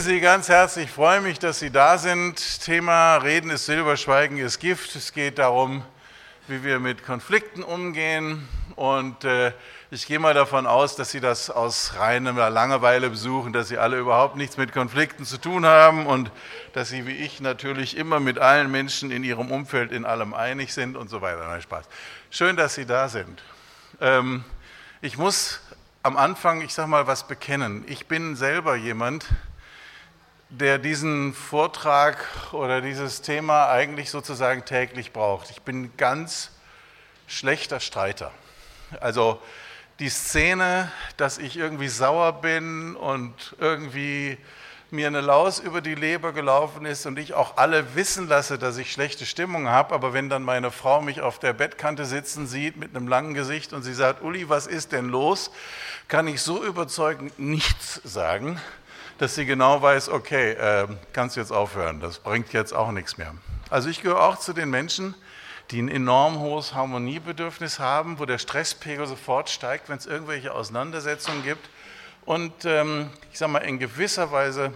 Sie 0.00 0.20
ganz 0.20 0.48
herzlich, 0.48 0.86
ich 0.86 0.90
freue 0.92 1.20
mich, 1.20 1.38
dass 1.38 1.58
Sie 1.58 1.70
da 1.70 1.98
sind. 1.98 2.62
Thema 2.64 3.18
Reden 3.18 3.50
ist 3.50 3.66
Silber, 3.66 3.98
Schweigen 3.98 4.38
ist 4.38 4.58
Gift. 4.58 4.96
Es 4.96 5.12
geht 5.12 5.38
darum, 5.38 5.84
wie 6.48 6.64
wir 6.64 6.80
mit 6.80 7.04
Konflikten 7.04 7.62
umgehen. 7.62 8.48
Und 8.76 9.24
äh, 9.24 9.52
ich 9.90 10.06
gehe 10.06 10.18
mal 10.18 10.32
davon 10.32 10.66
aus, 10.66 10.96
dass 10.96 11.10
Sie 11.10 11.20
das 11.20 11.50
aus 11.50 11.96
reiner 11.98 12.48
Langeweile 12.48 13.10
besuchen, 13.10 13.52
dass 13.52 13.68
Sie 13.68 13.76
alle 13.76 13.98
überhaupt 13.98 14.36
nichts 14.36 14.56
mit 14.56 14.72
Konflikten 14.72 15.26
zu 15.26 15.36
tun 15.36 15.66
haben 15.66 16.06
und 16.06 16.30
dass 16.72 16.88
Sie 16.88 17.06
wie 17.06 17.16
ich 17.16 17.42
natürlich 17.42 17.94
immer 17.94 18.20
mit 18.20 18.38
allen 18.38 18.70
Menschen 18.70 19.10
in 19.10 19.22
Ihrem 19.22 19.50
Umfeld 19.50 19.92
in 19.92 20.06
allem 20.06 20.32
einig 20.32 20.72
sind 20.72 20.96
und 20.96 21.10
so 21.10 21.20
weiter. 21.20 21.46
Nein, 21.46 21.60
Spaß. 21.60 21.84
Schön, 22.30 22.56
dass 22.56 22.74
Sie 22.74 22.86
da 22.86 23.10
sind. 23.10 23.42
Ähm, 24.00 24.44
ich 25.02 25.18
muss 25.18 25.60
am 26.02 26.16
Anfang, 26.16 26.62
ich 26.62 26.72
sage 26.72 26.88
mal, 26.88 27.06
was 27.06 27.28
bekennen. 27.28 27.84
Ich 27.86 28.06
bin 28.06 28.34
selber 28.34 28.76
jemand, 28.76 29.26
der 30.50 30.78
diesen 30.78 31.32
Vortrag 31.32 32.26
oder 32.52 32.80
dieses 32.80 33.22
Thema 33.22 33.70
eigentlich 33.70 34.10
sozusagen 34.10 34.64
täglich 34.64 35.12
braucht. 35.12 35.50
Ich 35.50 35.62
bin 35.62 35.96
ganz 35.96 36.50
schlechter 37.28 37.78
Streiter. 37.78 38.32
Also 39.00 39.40
die 40.00 40.08
Szene, 40.08 40.90
dass 41.16 41.38
ich 41.38 41.56
irgendwie 41.56 41.88
sauer 41.88 42.40
bin 42.40 42.96
und 42.96 43.54
irgendwie 43.60 44.38
mir 44.90 45.06
eine 45.06 45.20
Laus 45.20 45.60
über 45.60 45.80
die 45.80 45.94
Leber 45.94 46.32
gelaufen 46.32 46.84
ist 46.84 47.06
und 47.06 47.16
ich 47.16 47.34
auch 47.34 47.56
alle 47.56 47.94
wissen 47.94 48.26
lasse, 48.26 48.58
dass 48.58 48.76
ich 48.76 48.90
schlechte 48.90 49.26
Stimmung 49.26 49.68
habe, 49.68 49.94
aber 49.94 50.12
wenn 50.12 50.28
dann 50.28 50.42
meine 50.42 50.72
Frau 50.72 51.00
mich 51.00 51.20
auf 51.20 51.38
der 51.38 51.52
Bettkante 51.52 52.04
sitzen 52.06 52.48
sieht 52.48 52.76
mit 52.76 52.96
einem 52.96 53.06
langen 53.06 53.34
Gesicht 53.34 53.72
und 53.72 53.84
sie 53.84 53.94
sagt, 53.94 54.20
Uli, 54.20 54.48
was 54.48 54.66
ist 54.66 54.90
denn 54.90 55.08
los, 55.08 55.52
kann 56.08 56.26
ich 56.26 56.42
so 56.42 56.64
überzeugend 56.64 57.38
nichts 57.38 58.00
sagen, 58.02 58.60
dass 59.20 59.34
sie 59.34 59.44
genau 59.44 59.82
weiß, 59.82 60.08
okay, 60.08 60.52
äh, 60.52 60.88
kannst 61.12 61.36
jetzt 61.36 61.52
aufhören, 61.52 62.00
das 62.00 62.20
bringt 62.20 62.54
jetzt 62.54 62.72
auch 62.72 62.90
nichts 62.90 63.18
mehr. 63.18 63.34
Also 63.68 63.90
ich 63.90 64.00
gehöre 64.00 64.22
auch 64.22 64.38
zu 64.38 64.54
den 64.54 64.70
Menschen, 64.70 65.14
die 65.70 65.82
ein 65.82 65.90
enorm 65.90 66.38
hohes 66.38 66.72
Harmoniebedürfnis 66.72 67.78
haben, 67.78 68.18
wo 68.18 68.24
der 68.24 68.38
Stresspegel 68.38 69.06
sofort 69.06 69.50
steigt, 69.50 69.90
wenn 69.90 69.98
es 69.98 70.06
irgendwelche 70.06 70.54
Auseinandersetzungen 70.54 71.42
gibt. 71.42 71.68
Und 72.24 72.64
ähm, 72.64 73.10
ich 73.30 73.38
sage 73.38 73.52
mal, 73.52 73.58
in 73.58 73.78
gewisser 73.78 74.32
Weise 74.32 74.72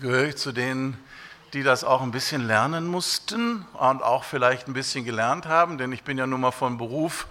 gehöre 0.00 0.28
ich 0.28 0.36
zu 0.36 0.52
denen, 0.52 0.96
die 1.52 1.62
das 1.62 1.84
auch 1.84 2.00
ein 2.00 2.12
bisschen 2.12 2.46
lernen 2.46 2.86
mussten 2.86 3.66
und 3.74 4.02
auch 4.02 4.24
vielleicht 4.24 4.66
ein 4.66 4.72
bisschen 4.72 5.04
gelernt 5.04 5.44
haben, 5.44 5.76
denn 5.76 5.92
ich 5.92 6.04
bin 6.04 6.16
ja 6.16 6.26
nun 6.26 6.40
mal 6.40 6.52
von 6.52 6.78
Beruf 6.78 7.26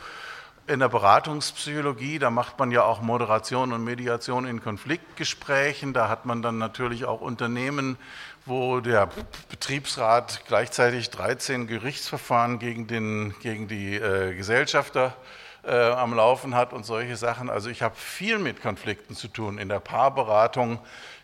in 0.67 0.79
der 0.79 0.89
Beratungspsychologie, 0.89 2.17
da 2.17 2.31
macht 2.31 2.57
man 2.57 2.71
ja 2.71 2.83
auch 2.83 3.01
Moderation 3.01 3.71
und 3.71 3.83
Mediation 3.83 4.45
in 4.45 4.63
Konfliktgesprächen, 4.63 5.93
da 5.93 6.09
hat 6.09 6.25
man 6.25 6.41
dann 6.41 6.57
natürlich 6.57 7.05
auch 7.05 7.21
Unternehmen, 7.21 7.97
wo 8.45 8.79
der 8.79 9.09
Betriebsrat 9.49 10.41
gleichzeitig 10.47 11.09
13 11.11 11.67
Gerichtsverfahren 11.67 12.59
gegen, 12.59 12.87
den, 12.87 13.35
gegen 13.41 13.67
die 13.67 13.95
äh, 13.95 14.35
Gesellschafter 14.35 15.15
äh, 15.63 15.75
am 15.75 16.13
Laufen 16.13 16.55
hat 16.55 16.73
und 16.73 16.83
solche 16.83 17.15
Sachen. 17.15 17.49
Also 17.49 17.69
ich 17.69 17.81
habe 17.81 17.95
viel 17.95 18.39
mit 18.39 18.61
Konflikten 18.61 19.15
zu 19.15 19.27
tun 19.27 19.57
in 19.57 19.69
der 19.69 19.79
Paarberatung. 19.79 20.79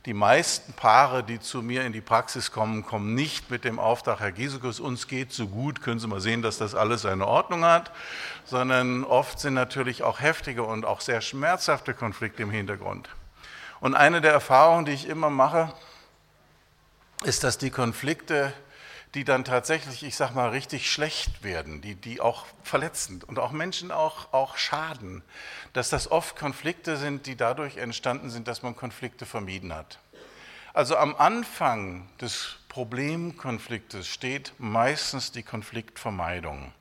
Die 0.06 0.16
meisten 0.16 0.74
Paare, 0.74 1.24
die 1.24 1.40
zu 1.40 1.62
mir 1.62 1.86
in 1.86 1.94
die 1.94 2.02
Praxis 2.02 2.52
kommen, 2.52 2.84
kommen 2.84 3.14
nicht 3.14 3.52
mit 3.52 3.64
dem 3.64 3.78
Auftrag, 3.78 4.20
Herr 4.20 4.32
Giesekus, 4.32 4.80
uns 4.80 5.08
geht 5.08 5.32
so 5.32 5.48
gut, 5.48 5.84
können 5.84 6.00
Sie 6.00 6.08
mal 6.08 6.20
sehen, 6.20 6.42
dass 6.42 6.58
das 6.58 6.74
alles 6.74 7.04
seine 7.04 7.28
Ordnung 7.28 7.64
hat, 7.64 7.92
sondern 8.44 9.04
oft 9.04 9.40
sind 9.40 9.54
natürlich 9.54 10.02
auch 10.02 10.20
heftige 10.20 10.64
und 10.64 10.86
auch 10.86 11.02
sehr 11.02 11.22
schmerzhafte 11.22 11.94
Konflikte 11.94 12.42
im 12.42 12.50
Hintergrund. 12.50 13.10
Und 13.80 13.94
eine 13.94 14.22
der 14.22 14.32
Erfahrungen, 14.32 14.86
die 14.86 14.92
ich 14.94 15.08
immer 15.08 15.30
mache, 15.30 15.72
ist, 17.24 17.44
dass 17.44 17.60
die 17.60 17.70
Konflikte 17.70 18.54
die 19.14 19.26
dann 19.26 19.44
tatsächlich, 19.44 20.04
ich 20.04 20.16
sag 20.16 20.34
mal, 20.34 20.50
richtig 20.50 20.90
schlecht 20.90 21.44
werden, 21.44 21.82
die, 21.82 21.96
die 21.96 22.22
auch 22.22 22.46
verletzend 22.64 23.24
und 23.26 23.40
auch 23.40 23.52
Menschen 23.52 23.92
auch, 23.92 24.32
auch 24.34 24.58
schaden, 24.58 25.22
dass 25.74 25.90
das 25.90 26.10
oft 26.10 26.38
Konflikte 26.38 26.96
sind, 26.96 27.26
die 27.26 27.36
dadurch 27.36 27.78
entstanden 27.78 28.30
sind, 28.30 28.48
dass 28.48 28.64
man 28.64 28.76
Konflikte 28.76 29.26
vermieden 29.26 29.74
hat. 29.74 30.00
Also 30.74 30.96
am 30.96 31.16
Anfang 31.16 32.08
des 32.22 32.56
Problemkonfliktes 32.70 34.08
steht 34.08 34.54
meistens 34.58 35.34
die 35.34 35.44
Konfliktvermeidung. 35.44 36.72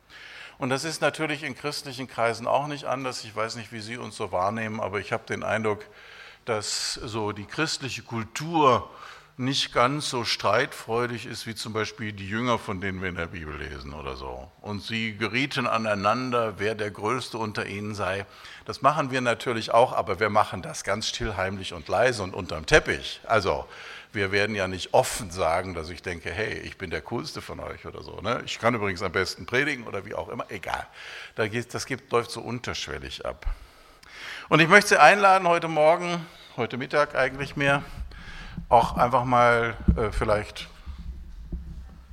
Und 0.59 0.71
das 0.71 0.85
ist 0.85 1.01
natürlich 1.01 1.43
in 1.43 1.57
christlichen 1.57 2.07
Kreisen 2.07 2.47
auch 2.47 2.69
nicht 2.69 2.85
anders. 2.85 3.25
Ich 3.25 3.35
weiß 3.35 3.57
nicht, 3.57 3.73
wie 3.73 3.81
Sie 3.81 3.97
uns 3.97 4.15
so 4.15 4.31
wahrnehmen, 4.31 4.79
aber 4.79 5.01
ich 5.01 5.13
habe 5.13 5.25
den 5.27 5.43
Eindruck, 5.43 5.85
dass 6.45 6.95
so 6.95 7.33
die 7.33 7.47
christliche 7.47 8.03
Kultur 8.03 8.89
nicht 9.41 9.73
ganz 9.73 10.11
so 10.11 10.25
streitfreudig 10.25 11.25
ist 11.25 11.47
wie 11.47 11.55
zum 11.55 11.73
Beispiel 11.73 12.13
die 12.13 12.29
Jünger, 12.29 12.59
von 12.59 12.81
denen 12.81 13.01
wir 13.01 13.09
in 13.09 13.15
der 13.15 13.27
Bibel 13.27 13.57
lesen 13.57 13.95
oder 13.95 14.15
so. 14.15 14.51
Und 14.61 14.83
sie 14.83 15.17
gerieten 15.17 15.67
aneinander, 15.67 16.59
wer 16.59 16.75
der 16.75 16.91
Größte 16.91 17.39
unter 17.39 17.65
ihnen 17.65 17.95
sei. 17.95 18.27
Das 18.67 18.83
machen 18.83 19.11
wir 19.11 19.23
natürlich 19.23 19.73
auch, 19.73 19.95
aber 19.95 20.21
wir 20.21 20.29
machen 20.29 20.61
das 20.61 20.85
ganz 20.85 21.09
still, 21.09 21.37
heimlich 21.37 21.73
und 21.73 21.89
leise 21.89 22.23
und 22.23 22.35
unterm 22.35 22.67
Teppich. 22.67 23.21
Also 23.27 23.67
wir 24.13 24.31
werden 24.31 24.55
ja 24.55 24.69
nicht 24.69 24.93
offen 24.93 25.31
sagen, 25.31 25.73
dass 25.73 25.89
ich 25.89 26.03
denke, 26.03 26.31
hey, 26.31 26.59
ich 26.59 26.77
bin 26.77 26.91
der 26.91 27.01
Coolste 27.01 27.41
von 27.41 27.61
euch 27.61 27.87
oder 27.87 28.03
so. 28.03 28.21
Ne? 28.21 28.43
Ich 28.45 28.59
kann 28.59 28.75
übrigens 28.75 29.03
am 29.03 29.13
besten 29.13 29.47
predigen 29.47 29.87
oder 29.87 30.05
wie 30.05 30.15
auch 30.15 30.29
immer, 30.29 30.45
egal. 30.51 30.87
Das 31.35 31.87
gibt, 31.87 32.13
läuft 32.13 32.31
so 32.31 32.43
unterschwellig 32.43 33.25
ab. 33.25 33.47
Und 34.51 34.61
ich 34.61 34.69
möchte 34.69 34.91
Sie 34.91 35.01
einladen 35.01 35.49
heute 35.49 35.69
Morgen, 35.69 36.27
heute 36.57 36.77
Mittag 36.77 37.15
eigentlich 37.15 37.57
mehr, 37.57 37.83
auch 38.69 38.97
einfach 38.97 39.25
mal 39.25 39.77
äh, 39.97 40.11
vielleicht 40.13 40.69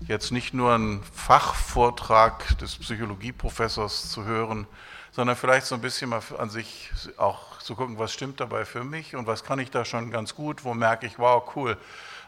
jetzt 0.07 0.31
nicht 0.31 0.53
nur 0.53 0.73
einen 0.73 1.03
Fachvortrag 1.03 2.57
des 2.59 2.77
Psychologieprofessors 2.77 4.09
zu 4.09 4.23
hören, 4.23 4.67
sondern 5.11 5.35
vielleicht 5.35 5.65
so 5.65 5.75
ein 5.75 5.81
bisschen 5.81 6.09
mal 6.09 6.21
an 6.37 6.49
sich 6.49 6.91
auch 7.17 7.59
zu 7.59 7.75
gucken, 7.75 7.99
was 7.99 8.13
stimmt 8.13 8.39
dabei 8.39 8.65
für 8.65 8.83
mich 8.83 9.15
und 9.15 9.27
was 9.27 9.43
kann 9.43 9.59
ich 9.59 9.71
da 9.71 9.83
schon 9.83 10.11
ganz 10.11 10.35
gut, 10.35 10.63
wo 10.63 10.73
merke 10.73 11.05
ich, 11.07 11.19
wow, 11.19 11.43
cool, 11.55 11.77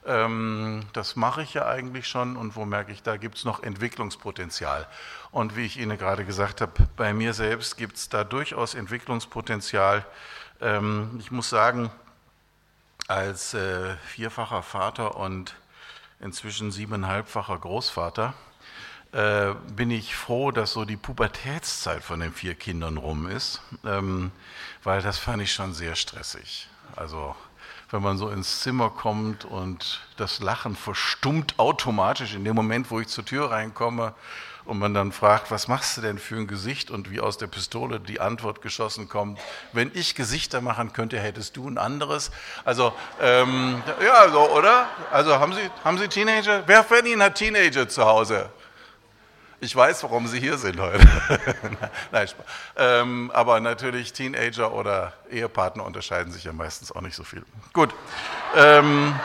ähm, 0.05 0.81
das 0.93 1.15
mache 1.15 1.43
ich 1.43 1.53
ja 1.53 1.67
eigentlich 1.67 2.07
schon 2.07 2.35
und 2.35 2.55
wo 2.55 2.65
merke 2.65 2.91
ich, 2.91 3.03
da 3.03 3.17
gibt 3.17 3.37
es 3.37 3.45
noch 3.45 3.63
Entwicklungspotenzial. 3.63 4.87
Und 5.31 5.55
wie 5.55 5.65
ich 5.65 5.77
Ihnen 5.77 5.97
gerade 5.97 6.25
gesagt 6.25 6.61
habe, 6.61 6.71
bei 6.95 7.13
mir 7.13 7.33
selbst 7.33 7.77
gibt 7.77 7.97
es 7.97 8.09
da 8.09 8.23
durchaus 8.23 8.75
Entwicklungspotenzial. 8.75 10.05
Ähm, 10.61 11.15
ich 11.19 11.31
muss 11.31 11.49
sagen, 11.49 11.91
als 13.09 13.55
äh, 13.55 13.95
vierfacher 14.05 14.61
Vater 14.61 15.15
und 15.15 15.55
inzwischen 16.19 16.71
siebeneinhalbfacher 16.71 17.57
Großvater 17.57 18.33
äh, 19.11 19.53
bin 19.75 19.89
ich 19.89 20.15
froh, 20.15 20.51
dass 20.51 20.73
so 20.73 20.85
die 20.85 20.95
Pubertätszeit 20.95 22.03
von 22.03 22.19
den 22.19 22.31
vier 22.31 22.53
Kindern 22.53 22.97
rum 22.97 23.27
ist, 23.27 23.61
ähm, 23.83 24.31
weil 24.83 25.01
das 25.01 25.17
fand 25.17 25.41
ich 25.41 25.51
schon 25.51 25.73
sehr 25.73 25.95
stressig. 25.95 26.67
Also 26.95 27.35
wenn 27.89 28.03
man 28.03 28.19
so 28.19 28.29
ins 28.29 28.61
Zimmer 28.61 28.91
kommt 28.91 29.43
und 29.43 30.01
das 30.17 30.39
Lachen 30.39 30.75
verstummt 30.75 31.57
automatisch 31.57 32.35
in 32.35 32.45
dem 32.45 32.55
Moment, 32.55 32.91
wo 32.91 32.99
ich 32.99 33.07
zur 33.07 33.25
Tür 33.25 33.49
reinkomme 33.49 34.13
und 34.69 34.77
man 34.77 34.93
dann 34.93 35.11
fragt, 35.11 35.49
was 35.49 35.67
machst 35.67 35.97
du 35.97 36.01
denn 36.01 36.19
für 36.19 36.35
ein 36.35 36.45
Gesicht 36.45 36.91
und 36.91 37.09
wie 37.09 37.19
aus 37.19 37.39
der 37.39 37.47
Pistole 37.47 37.99
die 37.99 38.21
Antwort 38.21 38.61
geschossen 38.61 39.09
kommt, 39.09 39.39
wenn 39.73 39.89
ich 39.95 40.13
Gesichter 40.13 40.61
machen 40.61 40.93
könnte, 40.93 41.19
hättest 41.19 41.57
du 41.57 41.67
ein 41.67 41.79
anderes. 41.79 42.29
Also, 42.65 42.93
ähm, 43.19 43.81
ja, 43.99 44.29
so, 44.29 44.47
oder? 44.51 44.87
Also 45.11 45.39
haben 45.39 45.53
Sie, 45.53 45.69
haben 45.83 45.97
Sie 45.97 46.07
Teenager? 46.07 46.63
Wer 46.67 46.83
von 46.83 47.03
Ihnen 47.03 47.23
hat 47.23 47.35
Teenager 47.35 47.89
zu 47.89 48.05
Hause? 48.05 48.49
Ich 49.59 49.75
weiß, 49.75 50.03
warum 50.03 50.27
Sie 50.27 50.39
hier 50.39 50.59
sind 50.59 50.79
heute. 50.79 51.05
Nein, 52.11 52.27
ähm, 52.77 53.31
aber 53.33 53.59
natürlich 53.59 54.13
Teenager 54.13 54.71
oder 54.71 55.13
Ehepartner 55.31 55.83
unterscheiden 55.83 56.31
sich 56.31 56.43
ja 56.43 56.53
meistens 56.53 56.91
auch 56.91 57.01
nicht 57.01 57.15
so 57.15 57.23
viel. 57.23 57.43
Gut. 57.73 57.89
Ähm, 58.55 59.19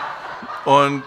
und 0.65 1.05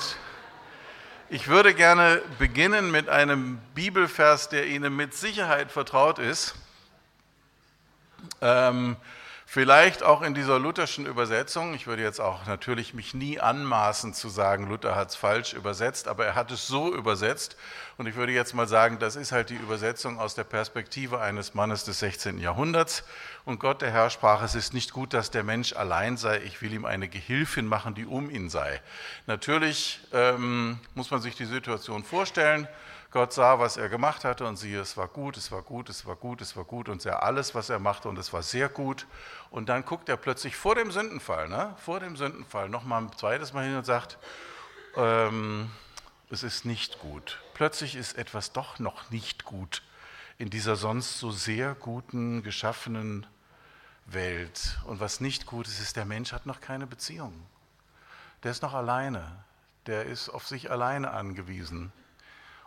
ich 1.29 1.47
würde 1.47 1.73
gerne 1.73 2.21
beginnen 2.39 2.89
mit 2.91 3.09
einem 3.09 3.59
Bibelvers, 3.75 4.49
der 4.49 4.67
Ihnen 4.67 4.95
mit 4.95 5.13
Sicherheit 5.13 5.71
vertraut 5.71 6.19
ist. 6.19 6.55
Ähm, 8.41 8.95
Vielleicht 9.57 10.03
auch 10.03 10.21
in 10.21 10.35
dieser 10.35 10.59
lutherschen 10.59 11.07
Übersetzung, 11.07 11.73
ich 11.73 11.87
würde 11.87 12.03
jetzt 12.03 12.21
auch 12.21 12.45
natürlich 12.45 12.93
mich 12.93 13.15
nie 13.15 13.39
anmaßen 13.39 14.13
zu 14.13 14.29
sagen, 14.29 14.69
Luther 14.69 14.93
hat 14.93 15.09
es 15.09 15.15
falsch 15.15 15.53
übersetzt, 15.53 16.07
aber 16.07 16.27
er 16.27 16.35
hat 16.35 16.51
es 16.51 16.67
so 16.67 16.93
übersetzt 16.93 17.57
und 17.97 18.05
ich 18.05 18.13
würde 18.13 18.33
jetzt 18.33 18.53
mal 18.53 18.67
sagen, 18.67 18.99
das 18.99 19.15
ist 19.15 19.31
halt 19.31 19.49
die 19.49 19.55
Übersetzung 19.55 20.19
aus 20.19 20.35
der 20.35 20.43
Perspektive 20.43 21.21
eines 21.21 21.55
Mannes 21.55 21.83
des 21.85 21.97
16. 22.01 22.37
Jahrhunderts 22.37 23.03
und 23.45 23.59
Gott 23.59 23.81
der 23.81 23.89
Herr 23.89 24.11
sprach, 24.11 24.43
es 24.43 24.53
ist 24.53 24.75
nicht 24.75 24.93
gut, 24.93 25.15
dass 25.15 25.31
der 25.31 25.43
Mensch 25.43 25.73
allein 25.73 26.17
sei, 26.17 26.39
ich 26.45 26.61
will 26.61 26.71
ihm 26.71 26.85
eine 26.85 27.07
Gehilfin 27.07 27.65
machen, 27.65 27.95
die 27.95 28.05
um 28.05 28.29
ihn 28.29 28.51
sei. 28.51 28.79
Natürlich 29.25 30.01
ähm, 30.13 30.77
muss 30.93 31.09
man 31.09 31.19
sich 31.19 31.35
die 31.35 31.45
Situation 31.45 32.03
vorstellen, 32.03 32.67
Gott 33.11 33.31
sah, 33.33 33.59
was 33.59 33.77
er 33.77 33.87
gemacht 33.89 34.25
hatte 34.25 34.45
und 34.45 34.57
siehe, 34.57 34.79
es 34.79 34.97
war 34.97 35.07
gut, 35.07 35.37
es 35.37 35.51
war 35.51 35.61
gut, 35.61 35.89
es 35.89 36.05
war 36.05 36.15
gut, 36.15 36.41
es 36.41 36.57
war 36.57 36.65
gut 36.65 36.89
und 36.89 37.01
sah 37.01 37.19
alles, 37.19 37.55
was 37.55 37.69
er 37.69 37.79
machte 37.79 38.09
und 38.09 38.17
es 38.19 38.33
war 38.33 38.43
sehr 38.43 38.67
gut. 38.67 39.07
Und 39.49 39.69
dann 39.69 39.85
guckt 39.85 40.09
er 40.09 40.17
plötzlich 40.17 40.55
vor 40.55 40.75
dem 40.75 40.91
Sündenfall, 40.91 41.47
ne, 41.47 41.73
vor 41.77 41.99
dem 41.99 42.17
Sündenfall 42.17 42.69
nochmal 42.69 43.03
ein 43.03 43.11
zweites 43.17 43.53
Mal 43.53 43.65
hin 43.65 43.77
und 43.77 43.85
sagt, 43.85 44.17
ähm, 44.95 45.71
es 46.29 46.43
ist 46.43 46.65
nicht 46.65 46.99
gut. 46.99 47.39
Plötzlich 47.53 47.95
ist 47.95 48.17
etwas 48.17 48.51
doch 48.51 48.79
noch 48.79 49.09
nicht 49.09 49.45
gut 49.45 49.81
in 50.37 50.49
dieser 50.49 50.75
sonst 50.75 51.19
so 51.19 51.31
sehr 51.31 51.73
guten, 51.75 52.43
geschaffenen 52.43 53.25
Welt. 54.05 54.79
Und 54.85 54.99
was 54.99 55.19
nicht 55.19 55.45
gut 55.45 55.67
ist, 55.67 55.79
ist, 55.79 55.95
der 55.95 56.05
Mensch 56.05 56.31
hat 56.31 56.45
noch 56.45 56.61
keine 56.61 56.87
Beziehung. 56.87 57.33
Der 58.43 58.51
ist 58.51 58.61
noch 58.61 58.73
alleine. 58.73 59.43
Der 59.87 60.05
ist 60.05 60.29
auf 60.29 60.47
sich 60.47 60.69
alleine 60.69 61.11
angewiesen. 61.11 61.91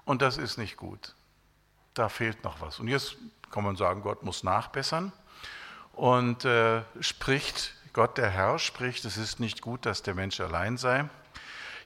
Und 0.04 0.22
das 0.22 0.38
ist 0.38 0.58
nicht 0.58 0.76
gut. 0.76 1.14
Da 1.94 2.08
fehlt 2.08 2.44
noch 2.44 2.60
was. 2.60 2.80
Und 2.80 2.88
jetzt 2.88 3.16
kann 3.50 3.64
man 3.64 3.76
sagen, 3.76 4.02
Gott 4.02 4.22
muss 4.22 4.44
nachbessern 4.44 5.12
und 5.92 6.44
äh, 6.44 6.82
spricht, 7.00 7.74
Gott 7.92 8.16
der 8.16 8.30
Herr 8.30 8.58
spricht, 8.58 9.04
es 9.04 9.16
ist 9.16 9.40
nicht 9.40 9.60
gut, 9.60 9.86
dass 9.86 10.02
der 10.02 10.14
Mensch 10.14 10.40
allein 10.40 10.76
sei. 10.78 11.08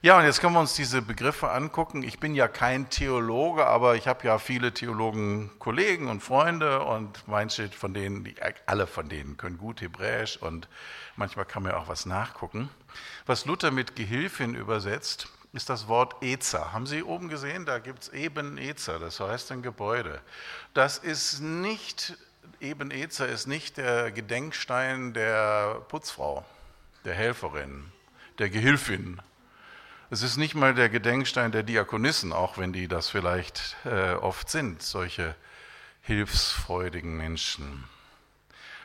Ja, 0.01 0.19
und 0.19 0.25
jetzt 0.25 0.39
können 0.39 0.53
wir 0.53 0.59
uns 0.59 0.75
diese 0.75 1.01
Begriffe 1.01 1.49
angucken. 1.49 2.03
Ich 2.03 2.19
bin 2.19 2.35
ja 2.35 2.47
kein 2.47 2.91
Theologe, 2.91 3.65
aber 3.65 3.95
ich 3.95 4.07
habe 4.07 4.27
ja 4.27 4.37
viele 4.37 4.71
Theologen, 4.71 5.49
Kollegen 5.57 6.09
und 6.09 6.21
Freunde 6.21 6.83
und 6.83 7.27
manche 7.27 7.69
von 7.69 7.93
denen, 7.93 8.31
alle 8.67 8.85
von 8.85 9.09
denen 9.09 9.35
können 9.37 9.57
gut 9.57 9.81
Hebräisch 9.81 10.37
und 10.37 10.67
manchmal 11.15 11.45
kann 11.45 11.63
man 11.63 11.71
ja 11.71 11.79
auch 11.79 11.87
was 11.87 12.05
nachgucken. 12.05 12.69
Was 13.25 13.45
Luther 13.45 13.71
mit 13.71 13.95
Gehilfin 13.95 14.53
übersetzt, 14.53 15.27
ist 15.55 15.69
das 15.69 15.87
Wort 15.87 16.21
Ezer. 16.21 16.73
Haben 16.73 16.85
Sie 16.85 17.01
oben 17.01 17.29
gesehen? 17.29 17.65
Da 17.65 17.79
gibt 17.79 18.03
es 18.03 18.09
Eben 18.09 18.57
Ezer, 18.57 18.99
das 18.99 19.21
heißt 19.21 19.53
ein 19.53 19.61
Gebäude. 19.61 20.19
Das 20.73 20.97
ist 20.97 21.39
nicht, 21.39 22.17
Eben 22.59 22.91
Ezer 22.91 23.29
ist 23.29 23.47
nicht 23.47 23.77
der 23.77 24.11
Gedenkstein 24.11 25.13
der 25.13 25.81
Putzfrau, 25.87 26.43
der 27.05 27.13
Helferin, 27.13 27.89
der 28.37 28.49
Gehilfin. 28.49 29.21
Es 30.09 30.23
ist 30.23 30.35
nicht 30.35 30.55
mal 30.55 30.73
der 30.73 30.89
Gedenkstein 30.89 31.53
der 31.53 31.63
Diakonissen, 31.63 32.33
auch 32.33 32.57
wenn 32.57 32.73
die 32.73 32.89
das 32.89 33.09
vielleicht 33.09 33.77
äh, 33.85 34.13
oft 34.13 34.49
sind, 34.49 34.81
solche 34.81 35.35
hilfsfreudigen 36.01 37.15
Menschen. 37.15 37.85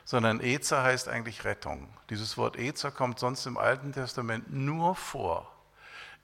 Sondern 0.05 0.40
Ezer 0.40 0.84
heißt 0.84 1.08
eigentlich 1.08 1.44
Rettung. 1.44 1.88
Dieses 2.11 2.37
Wort 2.37 2.56
Ezer 2.56 2.93
kommt 2.93 3.19
sonst 3.19 3.44
im 3.46 3.58
Alten 3.58 3.93
Testament 3.93 4.52
nur 4.52 4.94
vor 4.94 5.50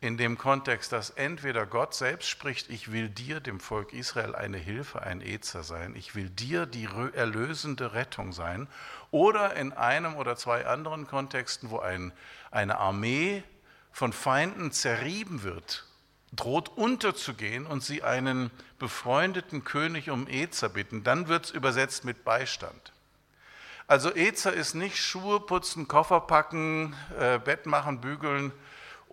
in 0.01 0.19
dem 0.19 0.37
Kontext, 0.37 0.93
dass 0.93 1.11
entweder 1.11 1.65
Gott 1.65 1.95
selbst 1.95 2.29
spricht, 2.29 2.69
ich 2.69 2.93
will 2.93 3.09
dir, 3.09 3.41
dem 3.41 3.61
Volk 3.61 3.93
Israel, 3.93 4.35
eine 4.35 4.59
Hilfe, 4.59 5.03
ein 5.03 5.23
Ezer 5.23 5.63
sein, 5.63 5.95
ich 5.97 6.15
will 6.15 6.29
dir 6.29 6.67
die 6.67 6.87
erlösende 7.15 7.95
Rettung 7.95 8.33
sein, 8.33 8.69
oder 9.11 9.55
in 9.55 9.73
einem 9.73 10.17
oder 10.17 10.37
zwei 10.37 10.67
anderen 10.67 11.07
Kontexten, 11.07 11.71
wo 11.71 11.79
ein, 11.79 12.13
eine 12.51 12.79
Armee 12.79 13.43
von 13.91 14.13
Feinden 14.13 14.71
zerrieben 14.71 15.43
wird, 15.43 15.87
droht 16.33 16.69
unterzugehen 16.77 17.65
und 17.65 17.83
sie 17.83 18.03
einen 18.03 18.51
befreundeten 18.79 19.65
König 19.65 20.11
um 20.11 20.29
Ezer 20.29 20.69
bitten, 20.69 21.05
dann 21.05 21.29
wird 21.29 21.47
es 21.47 21.51
übersetzt 21.53 22.05
mit 22.05 22.23
Beistand. 22.23 22.93
Also 23.87 24.15
Ezer 24.15 24.53
ist 24.53 24.75
nicht 24.75 24.99
Schuhe 24.99 25.41
putzen, 25.41 25.89
Koffer 25.89 26.21
packen, 26.21 26.95
äh, 27.19 27.39
Bett 27.39 27.65
machen, 27.67 28.01
bügeln, 28.01 28.53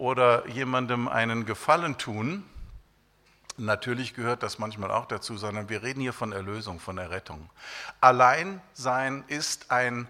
oder 0.04 0.46
jemandem 0.50 1.08
einen 1.08 1.46
Gefallen 1.46 1.98
tun. 1.98 2.44
Natürlich 3.56 4.14
gehört 4.14 4.44
das 4.44 4.60
manchmal 4.60 4.92
auch 4.92 5.06
dazu, 5.06 5.38
sondern 5.38 5.70
wir 5.70 5.82
reden 5.82 6.02
hier 6.02 6.12
von 6.12 6.34
Erlösung, 6.34 6.82
von 6.82 6.98
Errettung. 6.98 7.50
Alleinsein 8.02 9.24
ist 9.28 9.72
ein 9.72 10.10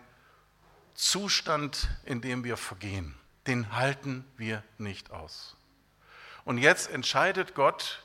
Zustand, 0.96 1.90
in 2.06 2.22
dem 2.22 2.44
wir 2.44 2.58
vergehen. 2.58 3.14
Den 3.46 3.76
halten 3.76 4.26
wir 4.36 4.64
nicht 4.80 5.12
aus. 5.12 5.56
Und 6.44 6.58
jetzt 6.58 6.90
entscheidet 6.90 7.54
Gott, 7.54 8.02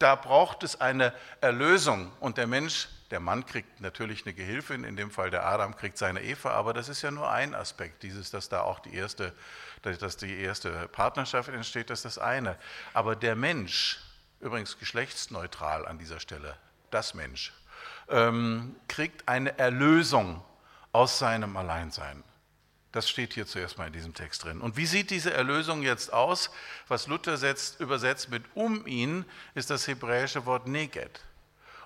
da 0.00 0.16
braucht 0.16 0.64
es 0.64 0.80
eine 0.80 1.14
Erlösung. 1.40 2.10
Und 2.18 2.36
der 2.36 2.48
Mensch, 2.48 2.88
der 3.12 3.20
Mann 3.20 3.46
kriegt 3.46 3.80
natürlich 3.80 4.26
eine 4.26 4.34
Gehilfin, 4.34 4.82
in 4.82 4.96
dem 4.96 5.12
Fall 5.12 5.30
der 5.30 5.46
Adam 5.46 5.76
kriegt 5.76 5.98
seine 5.98 6.20
Eva, 6.20 6.50
aber 6.50 6.74
das 6.74 6.88
ist 6.88 7.02
ja 7.02 7.12
nur 7.12 7.30
ein 7.30 7.54
Aspekt, 7.54 8.02
dieses, 8.02 8.32
dass 8.32 8.48
da 8.48 8.62
auch 8.62 8.80
die 8.80 8.96
erste 8.96 9.32
dass 9.82 10.16
die 10.16 10.40
erste 10.40 10.88
Partnerschaft 10.88 11.48
entsteht, 11.48 11.90
das 11.90 12.00
ist 12.00 12.16
das 12.16 12.18
eine. 12.18 12.56
Aber 12.92 13.16
der 13.16 13.36
Mensch, 13.36 13.98
übrigens 14.40 14.78
geschlechtsneutral 14.78 15.86
an 15.86 15.98
dieser 15.98 16.20
Stelle, 16.20 16.56
das 16.90 17.14
Mensch, 17.14 17.52
ähm, 18.08 18.76
kriegt 18.88 19.28
eine 19.28 19.58
Erlösung 19.58 20.42
aus 20.92 21.18
seinem 21.18 21.56
Alleinsein. 21.56 22.24
Das 22.92 23.08
steht 23.08 23.34
hier 23.34 23.46
zuerst 23.46 23.76
mal 23.76 23.86
in 23.86 23.92
diesem 23.92 24.14
Text 24.14 24.44
drin. 24.44 24.60
Und 24.60 24.76
wie 24.76 24.86
sieht 24.86 25.10
diese 25.10 25.32
Erlösung 25.32 25.82
jetzt 25.82 26.12
aus? 26.12 26.50
Was 26.88 27.06
Luther 27.06 27.36
setzt, 27.36 27.80
übersetzt 27.80 28.30
mit 28.30 28.42
um 28.54 28.86
ihn, 28.86 29.26
ist 29.54 29.68
das 29.68 29.86
hebräische 29.86 30.46
Wort 30.46 30.66
Neget. 30.66 31.20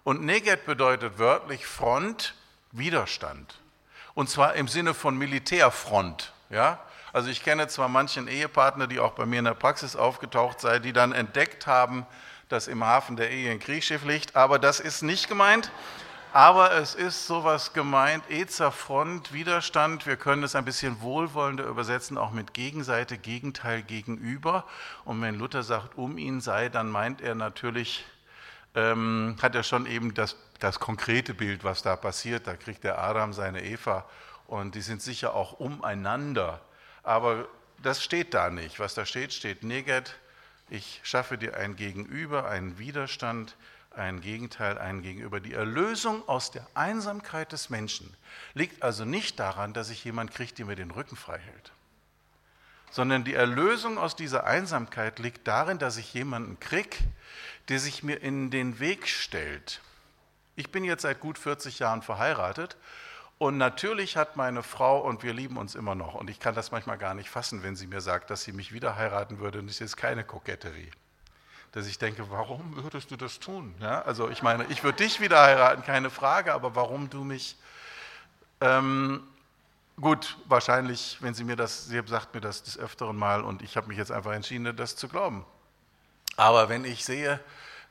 Und 0.04 0.22
Neget 0.22 0.64
bedeutet 0.64 1.18
wörtlich 1.18 1.66
Front, 1.66 2.34
Widerstand. 2.70 3.60
Und 4.14 4.30
zwar 4.30 4.54
im 4.54 4.68
Sinne 4.68 4.94
von 4.94 5.16
Militärfront. 5.16 6.32
Ja? 6.50 6.80
Also 7.12 7.29
ich 7.29 7.43
kenne 7.43 7.69
zwar 7.69 7.88
manchen 7.88 8.26
Ehepartner, 8.26 8.87
die 8.87 8.99
auch 8.99 9.12
bei 9.12 9.26
mir 9.26 9.41
in 9.41 9.44
der 9.44 9.53
Praxis 9.53 9.97
aufgetaucht 9.97 10.61
sind, 10.61 10.85
die 10.85 10.94
dann 10.94 11.12
entdeckt 11.12 11.67
haben, 11.67 12.06
dass 12.49 12.69
im 12.69 12.85
Hafen 12.85 13.17
der 13.17 13.31
Ehe 13.31 13.50
ein 13.50 13.61
Kriegsschiff 13.61 14.05
liegt, 14.05 14.35
aber 14.35 14.59
das 14.59 14.81
ist 14.81 15.03
nicht 15.03 15.29
gemeint. 15.29 15.70
Aber 16.35 16.73
es 16.73 16.94
ist 16.94 17.26
sowas 17.26 17.75
gemeint, 17.75 18.25
Ezer 18.31 18.73
Front, 18.73 19.35
Widerstand. 19.35 20.06
Wir 20.06 20.17
können 20.17 20.43
es 20.43 20.55
ein 20.55 20.64
bisschen 20.64 21.03
wohlwollender 21.03 21.64
übersetzen, 21.67 22.17
auch 22.17 22.31
mit 22.31 22.55
Gegenseite, 22.55 23.19
Gegenteil, 23.19 23.83
gegenüber. 23.83 24.64
Und 25.04 25.21
wenn 25.21 25.38
Luther 25.38 25.62
sagt, 25.62 25.99
um 25.99 26.16
ihn 26.16 26.40
sei, 26.40 26.71
dann 26.71 26.88
meint 26.88 27.21
er 27.21 27.35
natürlich, 27.35 28.07
ähm, 28.75 29.37
hat 29.42 29.54
er 29.54 29.62
schon 29.62 29.85
eben 29.85 30.14
das, 30.14 30.37
das 30.59 30.81
konkrete 30.81 31.35
Bild, 31.35 31.64
was 31.64 31.83
da 31.83 31.97
passiert. 31.97 32.47
Da 32.47 32.57
kriegt 32.57 32.83
der 32.85 32.99
Adam 32.99 33.35
seine 33.35 33.62
Eva 33.62 34.07
und 34.47 34.75
die 34.75 34.81
sind 34.81 35.02
sicher 35.02 35.35
auch 35.35 35.61
umeinander 35.61 36.62
aber 37.02 37.49
das 37.82 38.02
steht 38.02 38.35
da 38.35 38.50
nicht. 38.50 38.78
Was 38.78 38.94
da 38.94 39.04
steht, 39.04 39.32
steht 39.32 39.64
Neget. 39.64 40.14
Ich 40.71 41.00
schaffe 41.02 41.37
dir 41.37 41.56
ein 41.56 41.76
Gegenüber, 41.76 42.49
einen 42.49 42.78
Widerstand, 42.78 43.56
ein 43.90 44.21
Gegenteil, 44.21 44.78
ein 44.78 45.02
Gegenüber. 45.02 45.40
Die 45.40 45.52
Erlösung 45.52 46.26
aus 46.28 46.50
der 46.50 46.66
Einsamkeit 46.75 47.52
des 47.52 47.71
Menschen 47.71 48.16
liegt 48.54 48.82
also 48.82 49.04
nicht 49.04 49.38
daran, 49.38 49.73
dass 49.75 49.90
ich 49.90 50.04
jemanden 50.04 50.32
kriege, 50.32 50.54
der 50.54 50.66
mir 50.66 50.76
den 50.76 50.90
Rücken 50.90 51.16
frei 51.16 51.38
hält, 51.38 51.73
sondern 52.90 53.25
die 53.25 53.35
Erlösung 53.35 53.99
aus 53.99 54.16
dieser 54.16 54.44
Einsamkeit 54.44 55.18
liegt 55.18 55.47
darin, 55.47 55.78
dass 55.78 55.97
ich 55.97 56.14
jemanden 56.14 56.59
kriege, 56.61 56.97
der 57.68 57.78
sich 57.78 58.02
mir 58.02 58.23
in 58.23 58.50
den 58.50 58.80
Weg 58.80 59.09
stellt. 59.09 59.80
Ich 60.56 60.71
bin 60.71 60.85
jetzt 60.85 61.02
seit 61.02 61.21
gut 61.21 61.38
40 61.38 61.78
Jahren 61.78 62.02
verheiratet 62.02 62.76
und 63.42 63.58
natürlich 63.58 64.16
hat 64.16 64.37
meine 64.37 64.62
Frau, 64.62 65.00
und 65.00 65.25
wir 65.25 65.34
lieben 65.34 65.56
uns 65.56 65.75
immer 65.75 65.96
noch, 65.96 66.14
und 66.14 66.30
ich 66.30 66.38
kann 66.38 66.54
das 66.54 66.70
manchmal 66.70 66.96
gar 66.96 67.12
nicht 67.12 67.28
fassen, 67.28 67.64
wenn 67.64 67.75
sie 67.75 67.88
mir 67.88 68.00
sagt, 68.00 68.30
dass 68.30 68.44
sie 68.44 68.52
mich 68.52 68.72
wieder 68.72 68.94
heiraten 68.94 69.40
würde, 69.40 69.58
und 69.58 69.68
es 69.68 69.80
ist 69.80 69.96
keine 69.96 70.22
Koketterie. 70.22 70.92
Dass 71.72 71.88
ich 71.88 71.99
denke, 71.99 72.30
warum 72.30 72.76
würdest 72.76 73.11
du 73.11 73.16
das 73.16 73.40
tun? 73.40 73.75
Ja, 73.80 74.02
also 74.02 74.28
ich 74.28 74.44
meine, 74.44 74.64
ich 74.68 74.84
würde 74.84 74.99
dich 74.99 75.20
wieder 75.20 75.42
heiraten, 75.42 75.82
keine 75.82 76.08
Frage, 76.08 76.54
aber 76.54 76.76
warum 76.76 77.11
du 77.11 77.25
mich? 77.25 77.56
Ähm, 78.61 79.25
gut, 80.00 80.37
wahrscheinlich, 80.44 81.16
wenn 81.18 81.34
sie 81.34 81.42
mir 81.42 81.56
das, 81.56 81.87
sie 81.87 82.00
sagt 82.06 82.34
mir 82.37 82.40
das 82.40 82.62
des 82.62 82.78
Öfteren 82.78 83.16
mal, 83.16 83.42
und 83.42 83.62
ich 83.62 83.76
habe 83.76 83.88
mich 83.88 83.99
jetzt 83.99 84.12
einfach 84.12 84.34
entschieden, 84.34 84.76
das 84.76 84.94
zu 84.94 85.08
glauben. 85.08 85.44
Aber 86.37 86.68
wenn 86.68 86.84
ich 86.84 87.04
sehe, 87.04 87.40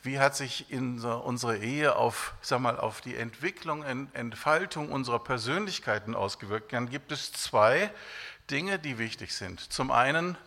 wie 0.04 0.20
hat 0.20 0.36
sich 0.36 0.66
unsere 0.72 1.58
Ehe 1.58 1.96
auf, 1.96 2.34
sag 2.42 2.60
mal, 2.60 2.80
auf 2.80 3.02
die 3.02 3.16
Entwicklung, 3.16 3.84
Entfaltung 4.14 4.92
unserer 4.92 5.20
Persönlichkeiten 5.20 6.16
ausgewirkt, 6.16 6.74
dann 6.74 6.90
gibt 6.90 7.12
es 7.12 7.32
zwei 7.32 7.92
Dinge, 8.50 8.80
die 8.80 8.98
wichtig 8.98 9.34
sind. 9.34 9.60
Zum 9.72 9.92
einen, 9.92 10.38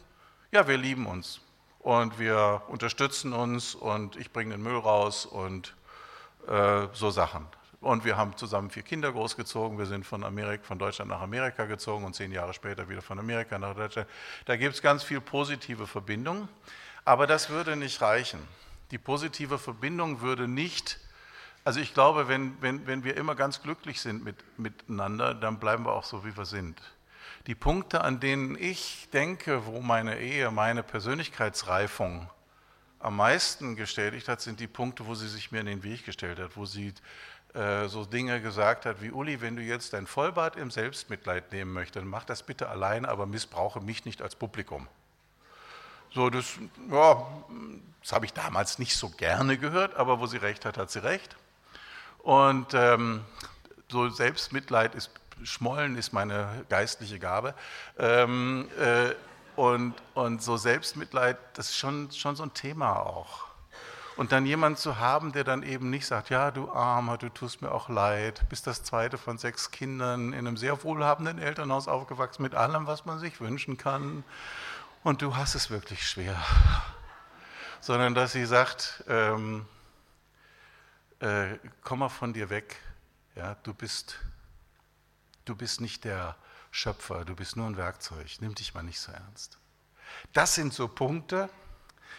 ja, 0.50 0.66
wir 0.66 0.76
lieben 0.76 1.06
uns 1.06 1.40
und 1.80 2.18
wir 2.18 2.62
unterstützen 2.68 3.32
uns 3.32 3.74
und 3.74 4.16
ich 4.16 4.32
bringe 4.32 4.54
den 4.54 4.62
Müll 4.62 4.78
raus 4.78 5.24
und 5.26 5.74
äh, 6.48 6.88
so 6.92 7.10
Sachen. 7.10 7.46
Und 7.80 8.04
wir 8.04 8.16
haben 8.16 8.36
zusammen 8.36 8.70
vier 8.70 8.82
Kinder 8.82 9.12
großgezogen. 9.12 9.78
Wir 9.78 9.84
sind 9.86 10.06
von, 10.06 10.24
Amerika, 10.24 10.64
von 10.64 10.78
Deutschland 10.78 11.10
nach 11.10 11.20
Amerika 11.20 11.66
gezogen 11.66 12.04
und 12.04 12.14
zehn 12.14 12.32
Jahre 12.32 12.54
später 12.54 12.88
wieder 12.88 13.02
von 13.02 13.18
Amerika 13.18 13.58
nach 13.58 13.74
Deutschland. 13.74 14.08
Da 14.46 14.56
gibt 14.56 14.74
es 14.74 14.80
ganz 14.80 15.04
viel 15.04 15.20
positive 15.20 15.86
Verbindung. 15.86 16.48
Aber 17.04 17.26
das 17.26 17.50
würde 17.50 17.76
nicht 17.76 18.00
reichen. 18.00 18.40
Die 18.94 18.98
positive 18.98 19.58
Verbindung 19.58 20.20
würde 20.20 20.46
nicht, 20.46 21.00
also 21.64 21.80
ich 21.80 21.94
glaube, 21.94 22.28
wenn, 22.28 22.62
wenn, 22.62 22.86
wenn 22.86 23.02
wir 23.02 23.16
immer 23.16 23.34
ganz 23.34 23.60
glücklich 23.60 24.00
sind 24.00 24.22
mit, 24.22 24.36
miteinander, 24.56 25.34
dann 25.34 25.58
bleiben 25.58 25.84
wir 25.84 25.94
auch 25.94 26.04
so, 26.04 26.24
wie 26.24 26.36
wir 26.36 26.44
sind. 26.44 26.80
Die 27.48 27.56
Punkte, 27.56 28.04
an 28.04 28.20
denen 28.20 28.56
ich 28.56 29.08
denke, 29.12 29.66
wo 29.66 29.80
meine 29.80 30.20
Ehe, 30.20 30.52
meine 30.52 30.84
Persönlichkeitsreifung 30.84 32.30
am 33.00 33.16
meisten 33.16 33.74
gestätigt 33.74 34.28
hat, 34.28 34.40
sind 34.40 34.60
die 34.60 34.68
Punkte, 34.68 35.06
wo 35.06 35.16
sie 35.16 35.26
sich 35.26 35.50
mir 35.50 35.58
in 35.58 35.66
den 35.66 35.82
Weg 35.82 36.06
gestellt 36.06 36.38
hat, 36.38 36.56
wo 36.56 36.64
sie 36.64 36.94
äh, 37.52 37.88
so 37.88 38.04
Dinge 38.04 38.40
gesagt 38.40 38.86
hat 38.86 39.02
wie, 39.02 39.10
Uli, 39.10 39.40
wenn 39.40 39.56
du 39.56 39.62
jetzt 39.62 39.92
dein 39.92 40.06
Vollbad 40.06 40.54
im 40.54 40.70
Selbstmitleid 40.70 41.50
nehmen 41.50 41.72
möchtest, 41.72 41.96
dann 41.96 42.06
mach 42.06 42.22
das 42.22 42.44
bitte 42.44 42.68
allein, 42.68 43.06
aber 43.06 43.26
missbrauche 43.26 43.80
mich 43.80 44.04
nicht 44.04 44.22
als 44.22 44.36
Publikum. 44.36 44.86
So, 46.14 46.30
das, 46.30 46.58
ja, 46.92 47.26
das 48.00 48.12
habe 48.12 48.24
ich 48.24 48.32
damals 48.32 48.78
nicht 48.78 48.96
so 48.96 49.08
gerne 49.08 49.58
gehört, 49.58 49.96
aber 49.96 50.20
wo 50.20 50.26
sie 50.26 50.36
recht 50.36 50.64
hat, 50.64 50.78
hat 50.78 50.90
sie 50.90 51.02
recht. 51.02 51.34
Und 52.18 52.72
ähm, 52.72 53.24
so 53.88 54.08
Selbstmitleid 54.08 54.94
ist, 54.94 55.10
Schmollen 55.42 55.96
ist 55.96 56.12
meine 56.12 56.64
geistliche 56.68 57.18
Gabe. 57.18 57.54
Ähm, 57.98 58.68
äh, 58.78 59.14
und, 59.56 59.94
und 60.14 60.40
so 60.40 60.56
Selbstmitleid, 60.56 61.36
das 61.54 61.70
ist 61.70 61.76
schon, 61.76 62.10
schon 62.12 62.36
so 62.36 62.44
ein 62.44 62.54
Thema 62.54 63.00
auch. 63.00 63.46
Und 64.16 64.30
dann 64.30 64.46
jemand 64.46 64.78
zu 64.78 65.00
haben, 65.00 65.32
der 65.32 65.42
dann 65.42 65.64
eben 65.64 65.90
nicht 65.90 66.06
sagt, 66.06 66.30
ja, 66.30 66.52
du 66.52 66.70
Armer, 66.70 67.18
du 67.18 67.28
tust 67.28 67.62
mir 67.62 67.72
auch 67.72 67.88
leid, 67.88 68.48
bist 68.48 68.68
das 68.68 68.84
zweite 68.84 69.18
von 69.18 69.38
sechs 69.38 69.72
Kindern 69.72 70.32
in 70.32 70.46
einem 70.46 70.56
sehr 70.56 70.84
wohlhabenden 70.84 71.40
Elternhaus 71.40 71.88
aufgewachsen 71.88 72.42
mit 72.42 72.54
allem, 72.54 72.86
was 72.86 73.04
man 73.04 73.18
sich 73.18 73.40
wünschen 73.40 73.76
kann. 73.76 74.22
Und 75.04 75.20
du 75.20 75.36
hast 75.36 75.54
es 75.54 75.68
wirklich 75.68 76.08
schwer. 76.08 76.42
Sondern 77.82 78.14
dass 78.14 78.32
sie 78.32 78.46
sagt, 78.46 79.04
ähm, 79.06 79.66
äh, 81.20 81.58
komm 81.82 81.98
mal 81.98 82.08
von 82.08 82.32
dir 82.32 82.48
weg, 82.48 82.80
ja, 83.36 83.54
du 83.64 83.74
bist, 83.74 84.18
du 85.44 85.54
bist 85.54 85.82
nicht 85.82 86.04
der 86.04 86.36
Schöpfer, 86.70 87.26
du 87.26 87.36
bist 87.36 87.54
nur 87.54 87.66
ein 87.66 87.76
Werkzeug, 87.76 88.26
nimm 88.40 88.54
dich 88.54 88.72
mal 88.72 88.82
nicht 88.82 88.98
so 88.98 89.12
ernst. 89.12 89.58
Das 90.32 90.54
sind 90.54 90.72
so 90.72 90.88
Punkte, 90.88 91.50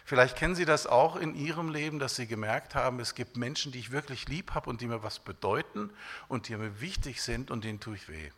vielleicht 0.06 0.36
kennen 0.38 0.54
Sie 0.54 0.66
das 0.66 0.86
auch 0.86 1.16
in 1.16 1.34
Ihrem 1.34 1.70
Leben, 1.70 1.98
dass 1.98 2.16
Sie 2.16 2.28
gemerkt 2.28 2.76
haben, 2.76 3.00
es 3.00 3.16
gibt 3.16 3.36
Menschen, 3.36 3.72
die 3.72 3.80
ich 3.80 3.90
wirklich 3.90 4.28
lieb 4.28 4.54
habe 4.54 4.70
und 4.70 4.82
die 4.82 4.88
mir 4.88 5.02
was 5.02 5.18
bedeuten 5.18 5.90
und 6.28 6.50
die 6.50 6.56
mir 6.56 6.80
wichtig 6.82 7.24
sind 7.24 7.50
und 7.50 7.64
denen 7.64 7.80
tue 7.80 7.96
ich 7.96 8.08
weh. 8.10 8.30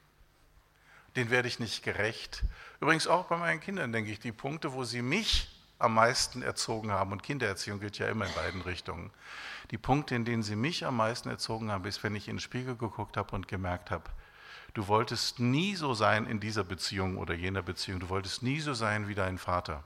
Den 1.18 1.30
werde 1.30 1.50
ich 1.50 1.60
nicht 1.60 1.84
gerecht. 1.84 2.46
Übrigens 2.80 3.08
auch 3.08 3.26
bei 3.26 3.36
meinen 3.36 3.60
Kindern, 3.60 3.92
denke 3.92 4.12
ich, 4.12 4.20
die 4.20 4.32
Punkte, 4.32 4.72
wo 4.72 4.86
sie 4.86 5.02
mich 5.02 5.50
am 5.80 5.94
meisten 5.94 6.42
erzogen 6.42 6.92
haben, 6.92 7.12
und 7.12 7.22
Kindererziehung 7.22 7.82
gilt 7.82 8.00
ja 8.00 8.08
immer 8.08 8.26
in 8.26 8.34
beiden 8.34 8.62
Richtungen, 8.62 9.12
die 9.72 9.78
Punkte, 9.78 10.16
in 10.16 10.24
denen 10.24 10.44
sie 10.44 10.56
mich 10.56 10.86
am 10.86 10.96
meisten 10.96 11.30
erzogen 11.30 11.72
haben, 11.72 11.84
ist, 11.86 12.02
wenn 12.04 12.16
ich 12.16 12.30
in 12.30 12.36
den 12.36 12.40
Spiegel 12.40 12.78
geguckt 12.78 13.18
habe 13.18 13.36
und 13.36 13.50
gemerkt 13.50 13.92
habe, 13.92 14.10
Du 14.78 14.88
wolltest 14.88 15.40
nie 15.40 15.76
so 15.76 15.96
sein 15.96 16.28
in 16.28 16.40
dieser 16.40 16.64
Beziehung 16.64 17.18
oder 17.18 17.34
jener 17.34 17.64
Beziehung. 17.64 18.00
Du 18.00 18.10
wolltest 18.10 18.44
nie 18.44 18.60
so 18.60 18.76
sein 18.76 19.08
wie 19.08 19.16
dein 19.16 19.40
Vater, 19.40 19.84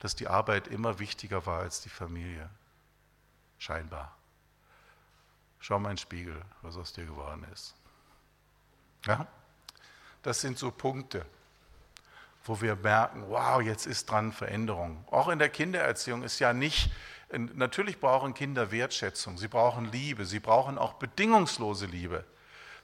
dass 0.00 0.16
die 0.16 0.28
Arbeit 0.28 0.68
immer 0.68 0.98
wichtiger 0.98 1.46
war 1.46 1.60
als 1.60 1.80
die 1.80 1.88
Familie. 1.88 2.50
Scheinbar. 3.56 4.14
Schau 5.60 5.78
mal 5.78 5.88
in 5.88 5.96
den 5.96 6.02
Spiegel, 6.02 6.44
was 6.60 6.76
aus 6.76 6.92
dir 6.92 7.06
geworden 7.06 7.46
ist. 7.54 7.74
Ja? 9.06 9.26
Das 10.22 10.40
sind 10.40 10.58
so 10.58 10.70
Punkte, 10.70 11.24
wo 12.44 12.60
wir 12.60 12.76
merken, 12.76 13.24
wow, 13.28 13.60
jetzt 13.60 13.86
ist 13.86 14.10
dran 14.10 14.32
Veränderung. 14.32 15.04
Auch 15.10 15.28
in 15.28 15.38
der 15.38 15.48
Kindererziehung 15.48 16.22
ist 16.22 16.38
ja 16.38 16.52
nicht, 16.52 16.90
natürlich 17.30 18.00
brauchen 18.00 18.34
Kinder 18.34 18.70
Wertschätzung, 18.70 19.38
sie 19.38 19.48
brauchen 19.48 19.90
Liebe, 19.92 20.24
sie 20.24 20.40
brauchen 20.40 20.78
auch 20.78 20.94
bedingungslose 20.94 21.86
Liebe. 21.86 22.24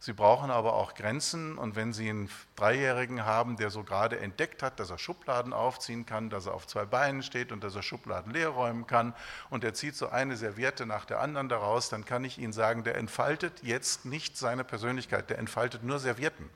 Sie 0.05 0.13
brauchen 0.13 0.51
aber 0.51 0.75
auch 0.75 0.93
Grenzen 0.93 1.57
und 1.57 1.77
wenn 1.77 1.95
Sie 1.95 2.11
einen 2.11 2.29
Dreijährigen 2.57 3.25
haben, 3.25 3.57
der 3.57 3.71
so 3.71 3.85
gerade 3.85 4.21
entdeckt 4.21 4.63
hat, 4.63 4.79
dass 4.79 4.91
er 4.91 4.99
Schubladen 4.99 5.55
aufziehen 5.55 6.05
kann, 6.05 6.29
dass 6.29 6.45
er 6.45 6.53
auf 6.53 6.67
zwei 6.67 6.85
Beinen 6.85 7.23
steht 7.23 7.53
und 7.53 7.65
dass 7.65 7.75
er 7.75 7.83
Schubladen 7.83 8.31
leer 8.31 8.51
räumen 8.51 8.87
kann 8.87 9.15
und 9.49 9.65
er 9.65 9.73
zieht 9.73 9.97
so 9.97 10.11
eine 10.11 10.37
Serviette 10.37 10.85
nach 10.85 11.07
der 11.07 11.21
anderen 11.21 11.49
daraus, 11.49 11.89
dann 11.89 12.05
kann 12.05 12.23
ich 12.23 12.37
Ihnen 12.37 12.53
sagen, 12.53 12.85
der 12.85 12.97
entfaltet 12.97 13.63
jetzt 13.63 14.05
nicht 14.05 14.37
seine 14.37 14.63
Persönlichkeit, 14.63 15.31
der 15.31 15.39
entfaltet 15.39 15.85
nur 15.85 15.99
Servietten. 15.99 16.51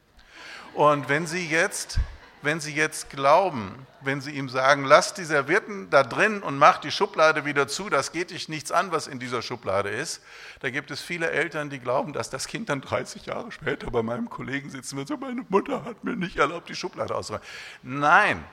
Und 0.74 1.08
wenn 1.08 1.26
Sie 1.26 1.46
jetzt 1.46 1.98
wenn 2.42 2.60
Sie 2.60 2.74
jetzt 2.74 3.10
glauben, 3.10 3.86
wenn 4.00 4.20
Sie 4.20 4.30
ihm 4.30 4.48
sagen, 4.48 4.84
lass 4.84 5.14
die 5.14 5.24
Servietten 5.24 5.90
da 5.90 6.04
drin 6.04 6.42
und 6.42 6.56
mach 6.56 6.78
die 6.78 6.90
Schublade 6.90 7.44
wieder 7.44 7.66
zu, 7.66 7.88
das 7.88 8.12
geht 8.12 8.30
dich 8.30 8.48
nichts 8.48 8.70
an, 8.70 8.92
was 8.92 9.06
in 9.06 9.18
dieser 9.18 9.42
Schublade 9.42 9.88
ist. 9.88 10.22
Da 10.60 10.70
gibt 10.70 10.90
es 10.90 11.00
viele 11.00 11.30
Eltern, 11.30 11.68
die 11.68 11.80
glauben, 11.80 12.12
dass 12.12 12.30
das 12.30 12.46
Kind 12.46 12.68
dann 12.68 12.80
30 12.80 13.26
Jahre 13.26 13.50
später 13.50 13.90
bei 13.90 14.02
meinem 14.02 14.30
Kollegen 14.30 14.70
sitzen 14.70 14.96
wird, 14.96 15.08
so 15.08 15.16
meine 15.16 15.44
Mutter 15.48 15.84
hat 15.84 16.04
mir 16.04 16.16
nicht 16.16 16.36
erlaubt, 16.36 16.68
die 16.68 16.76
Schublade 16.76 17.14
auszuräumen. 17.14 17.46
Nein, 17.82 18.44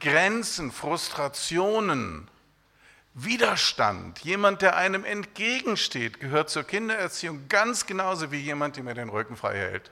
Grenzen, 0.00 0.70
Frustrationen, 0.70 2.28
Widerstand, 3.14 4.18
jemand, 4.20 4.60
der 4.60 4.76
einem 4.76 5.04
entgegensteht, 5.04 6.20
gehört 6.20 6.50
zur 6.50 6.64
Kindererziehung 6.64 7.48
ganz 7.48 7.86
genauso 7.86 8.32
wie 8.32 8.40
jemand, 8.40 8.76
der 8.76 8.82
mir 8.84 8.94
den 8.94 9.08
Rücken 9.08 9.36
frei 9.36 9.56
hält. 9.56 9.90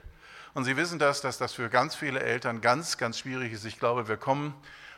Und 0.53 0.65
Sie 0.65 0.77
wissen 0.77 0.99
das, 0.99 1.21
dass 1.21 1.37
das 1.37 1.53
für 1.53 1.69
ganz 1.69 1.95
viele 1.95 2.19
Eltern 2.19 2.61
ganz, 2.61 2.97
ganz 2.97 3.19
schwierig 3.19 3.53
ist. 3.53 3.65
Ich 3.65 3.79
glaube, 3.79 4.07
wir 4.07 4.17
kommen 4.17 4.53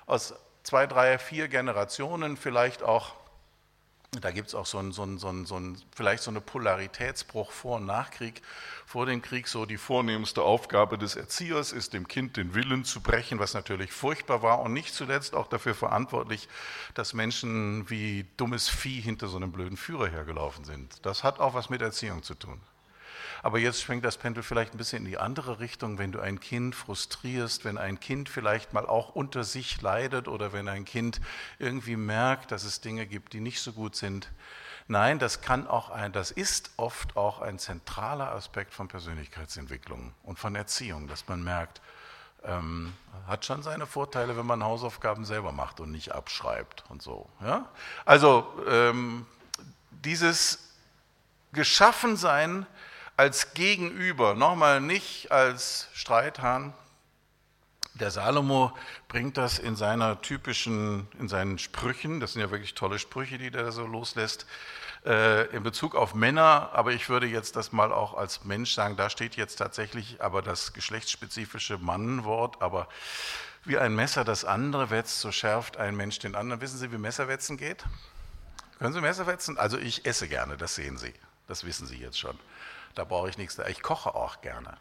aus 0.05 0.33
zwei, 0.63 0.85
drei, 0.85 1.17
vier 1.17 1.47
Generationen, 1.47 2.35
vielleicht 2.35 2.83
auch, 2.83 3.13
da 4.19 4.31
gibt 4.31 4.49
es 4.49 4.55
auch 4.55 4.65
so, 4.65 4.79
ein, 4.79 4.91
so, 4.91 5.03
ein, 5.03 5.17
so, 5.17 5.29
ein, 5.29 5.45
so 5.45 5.57
ein, 5.57 5.77
vielleicht 5.95 6.23
so 6.23 6.31
eine 6.31 6.41
Polaritätsbruch 6.41 7.51
vor 7.51 7.77
und 7.77 7.85
nach 7.85 8.11
Krieg. 8.11 8.41
Vor 8.85 9.05
dem 9.05 9.21
Krieg 9.21 9.47
so 9.47 9.65
die 9.65 9.77
vornehmste 9.77 10.41
Aufgabe 10.41 10.97
des 10.97 11.15
Erziehers 11.15 11.71
ist, 11.71 11.93
dem 11.93 12.07
Kind 12.07 12.37
den 12.37 12.53
Willen 12.53 12.83
zu 12.83 13.01
brechen, 13.01 13.39
was 13.39 13.53
natürlich 13.53 13.91
furchtbar 13.93 14.41
war 14.41 14.59
und 14.59 14.73
nicht 14.73 14.93
zuletzt 14.93 15.35
auch 15.35 15.47
dafür 15.47 15.73
verantwortlich, 15.73 16.49
dass 16.93 17.13
Menschen 17.13 17.89
wie 17.89 18.25
dummes 18.37 18.69
Vieh 18.69 19.01
hinter 19.01 19.27
so 19.27 19.37
einem 19.37 19.51
blöden 19.51 19.77
Führer 19.77 20.07
hergelaufen 20.07 20.65
sind. 20.65 21.05
Das 21.05 21.23
hat 21.23 21.39
auch 21.39 21.53
was 21.53 21.69
mit 21.69 21.81
Erziehung 21.81 22.23
zu 22.23 22.35
tun. 22.35 22.61
Aber 23.45 23.59
jetzt 23.59 23.83
schwenkt 23.83 24.03
das 24.03 24.17
Pendel 24.17 24.41
vielleicht 24.41 24.73
ein 24.73 24.79
bisschen 24.79 25.05
in 25.05 25.11
die 25.11 25.19
andere 25.19 25.59
Richtung, 25.59 25.99
wenn 25.99 26.11
du 26.11 26.19
ein 26.19 26.39
Kind 26.39 26.73
frustrierst, 26.73 27.63
wenn 27.63 27.77
ein 27.77 27.99
Kind 27.99 28.27
vielleicht 28.27 28.73
mal 28.73 28.87
auch 28.87 29.09
unter 29.09 29.43
sich 29.43 29.79
leidet 29.83 30.27
oder 30.27 30.51
wenn 30.51 30.67
ein 30.67 30.83
Kind 30.83 31.21
irgendwie 31.59 31.95
merkt, 31.95 32.51
dass 32.51 32.63
es 32.63 32.81
Dinge 32.81 33.05
gibt, 33.05 33.33
die 33.33 33.41
nicht 33.41 33.61
so 33.61 33.71
gut 33.71 33.95
sind. 33.95 34.31
Nein, 34.87 35.19
das 35.19 35.41
kann 35.41 35.67
auch 35.67 35.91
ein, 35.91 36.11
das 36.11 36.31
ist 36.31 36.71
oft 36.77 37.17
auch 37.17 37.39
ein 37.39 37.59
zentraler 37.59 38.31
Aspekt 38.31 38.73
von 38.73 38.87
Persönlichkeitsentwicklung 38.87 40.15
und 40.23 40.39
von 40.39 40.55
Erziehung, 40.55 41.07
dass 41.07 41.27
man 41.27 41.43
merkt, 41.43 41.81
ähm, 42.45 42.93
hat 43.27 43.45
schon 43.45 43.61
seine 43.61 43.85
Vorteile, 43.85 44.35
wenn 44.37 44.47
man 44.47 44.63
Hausaufgaben 44.63 45.23
selber 45.23 45.51
macht 45.51 45.79
und 45.79 45.91
nicht 45.91 46.13
abschreibt 46.13 46.83
und 46.89 47.03
so. 47.03 47.29
Ja? 47.41 47.69
Also 48.05 48.51
ähm, 48.67 49.27
dieses 49.91 50.73
Geschaffensein 51.53 52.65
als 53.17 53.53
Gegenüber, 53.53 54.35
nochmal 54.35 54.81
nicht 54.81 55.31
als 55.31 55.87
Streithahn. 55.93 56.73
Der 57.93 58.11
Salomo 58.11 58.75
bringt 59.07 59.37
das 59.37 59.57
in 59.57 59.77
seiner 59.77 60.21
typischen, 60.21 61.07
in 61.17 61.29
seinen 61.29 61.57
Sprüchen, 61.57 62.19
das 62.19 62.33
sind 62.33 62.41
ja 62.41 62.51
wirklich 62.51 62.73
tolle 62.73 62.99
Sprüche, 62.99 63.37
die 63.37 63.51
der 63.51 63.71
so 63.71 63.85
loslässt, 63.85 64.45
äh, 65.05 65.45
in 65.55 65.63
Bezug 65.63 65.95
auf 65.95 66.13
Männer, 66.13 66.71
aber 66.73 66.91
ich 66.91 67.07
würde 67.07 67.27
jetzt 67.27 67.55
das 67.55 67.71
mal 67.71 67.93
auch 67.93 68.15
als 68.15 68.43
Mensch 68.43 68.73
sagen, 68.73 68.97
da 68.97 69.09
steht 69.09 69.35
jetzt 69.35 69.55
tatsächlich 69.57 70.21
aber 70.21 70.41
das 70.41 70.73
geschlechtsspezifische 70.73 71.77
Mannwort, 71.77 72.61
aber 72.61 72.89
wie 73.63 73.77
ein 73.77 73.95
Messer 73.95 74.25
das 74.25 74.43
andere 74.43 74.89
wetzt, 74.89 75.21
so 75.21 75.31
schärft 75.31 75.77
ein 75.77 75.95
Mensch 75.95 76.19
den 76.19 76.35
anderen. 76.35 76.61
Wissen 76.61 76.77
Sie, 76.77 76.91
wie 76.91 76.97
Messerwetzen 76.97 77.57
geht? 77.57 77.85
Können 78.77 78.93
Sie 78.93 79.01
Messer 79.01 79.25
wetzen? 79.25 79.57
Also 79.57 79.77
ich 79.77 80.05
esse 80.05 80.27
gerne, 80.27 80.57
das 80.57 80.75
sehen 80.75 80.97
Sie, 80.97 81.13
das 81.47 81.63
wissen 81.63 81.87
Sie 81.87 81.97
jetzt 81.97 82.19
schon. 82.19 82.37
Da 82.95 83.03
brauche 83.03 83.29
ich 83.29 83.37
nichts. 83.37 83.59
Ich 83.67 83.81
koche 83.81 84.15
auch 84.15 84.41
gerne. 84.41 84.77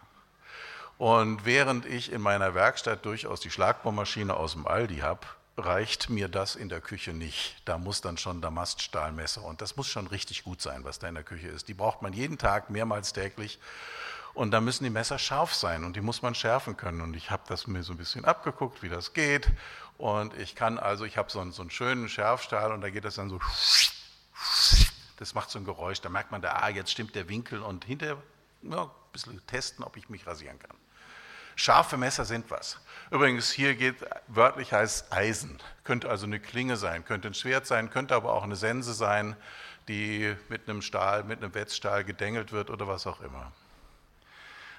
Und 0.97 1.45
während 1.45 1.87
ich 1.87 2.13
in 2.13 2.21
meiner 2.21 2.55
Werkstatt 2.55 3.05
durchaus 3.05 3.41
die 3.41 3.51
Schlagbohrmaschine 3.51 4.35
aus 4.35 4.53
dem 4.53 4.67
Aldi 4.67 4.99
habe, 4.99 5.27
reicht 5.57 6.09
mir 6.11 6.29
das 6.29 6.57
in 6.57 6.69
der 6.69 6.81
Küche 6.81 7.13
nicht. 7.13 7.57
Da 7.65 7.79
muss 7.79 8.01
dann 8.01 8.17
schon 8.17 8.41
Damaststahlmesser 8.41 9.43
und 9.45 9.61
das 9.61 9.77
muss 9.77 9.89
schon 9.89 10.07
richtig 10.07 10.45
gut 10.45 10.61
sein, 10.61 10.85
was 10.85 10.99
da 10.99 11.09
in 11.09 11.15
der 11.15 11.25
Küche 11.25 11.49
ist. 11.49 11.69
Die 11.69 11.75
braucht 11.75 12.03
man 12.03 12.13
jeden 12.13 12.39
Tag, 12.39 12.71
mehrmals 12.71 13.13
täglich. 13.13 13.59
Und 14.35 14.51
da 14.51 14.61
müssen 14.61 14.83
die 14.83 14.91
Messer 14.91 15.19
scharf 15.19 15.55
sein 15.55 15.85
und 15.85 15.95
die 15.95 16.01
muss 16.01 16.23
man 16.23 16.35
schärfen 16.35 16.77
können. 16.77 17.01
Und 17.01 17.15
ich 17.15 17.31
habe 17.31 17.45
das 17.47 17.69
mir 17.69 17.85
so 17.85 17.93
ein 17.93 17.99
bisschen 17.99 18.25
abgeguckt, 18.25 18.83
wie 18.83 18.89
das 18.89 19.13
geht. 19.13 19.49
Und 19.97 20.37
ich 20.37 20.57
kann 20.57 20.79
also, 20.79 21.05
ich 21.05 21.17
habe 21.17 21.31
so, 21.31 21.49
so 21.51 21.63
einen 21.63 21.71
schönen 21.71 22.09
Schärfstahl 22.09 22.73
und 22.73 22.81
da 22.81 22.91
geht 22.91 23.05
das 23.05 23.15
dann 23.15 23.31
so 23.31 23.39
das 25.17 25.35
macht 25.35 25.51
so 25.51 25.59
ein 25.59 25.65
Geräusch, 25.65 26.01
da 26.01 26.09
merkt 26.09 26.31
man, 26.31 26.43
da, 26.43 26.53
ah, 26.53 26.69
jetzt 26.69 26.91
stimmt 26.91 27.15
der 27.15 27.29
Winkel 27.29 27.63
und 27.63 27.85
hinter 27.85 28.23
ja, 28.63 28.83
ein 28.83 28.91
bisschen 29.13 29.47
testen, 29.47 29.85
ob 29.85 29.97
ich 29.97 30.09
mich 30.09 30.27
rasieren 30.27 30.59
kann. 30.59 30.77
Scharfe 31.57 31.97
Messer 31.97 32.25
sind 32.25 32.51
was. 32.51 32.81
Übrigens, 33.11 33.51
hier 33.53 33.77
geht 33.77 33.97
wörtlich 34.27 34.73
heißt 34.73 35.13
Eisen. 35.13 35.61
Könnte 35.85 36.11
also 36.11 36.27
eine 36.27 36.41
Klinge 36.41 36.77
sein, 36.77 37.05
könnte 37.05 37.29
ein 37.29 37.35
Schwert 37.35 37.67
sein, 37.67 37.91
könnte 37.91 38.15
aber 38.17 38.33
auch 38.33 38.43
eine 38.43 38.57
Sense 38.57 38.93
sein, 38.93 39.37
die 39.87 40.35
mit 40.49 40.69
einem 40.69 40.83
Stahl, 40.83 41.23
mit 41.23 41.43
einem 41.43 41.55
Wetzstahl 41.55 42.05
gedengelt 42.05 42.53
wird 42.53 42.71
oder 42.71 42.89
was 42.89 43.07
auch 43.07 43.21
immer. 43.21 43.53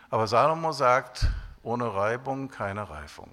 Aber 0.10 0.28
Salomo 0.28 0.72
sagt, 0.72 1.28
ohne 1.64 1.94
Reibung 1.94 2.50
keine 2.50 2.90
Reifung. 2.90 3.32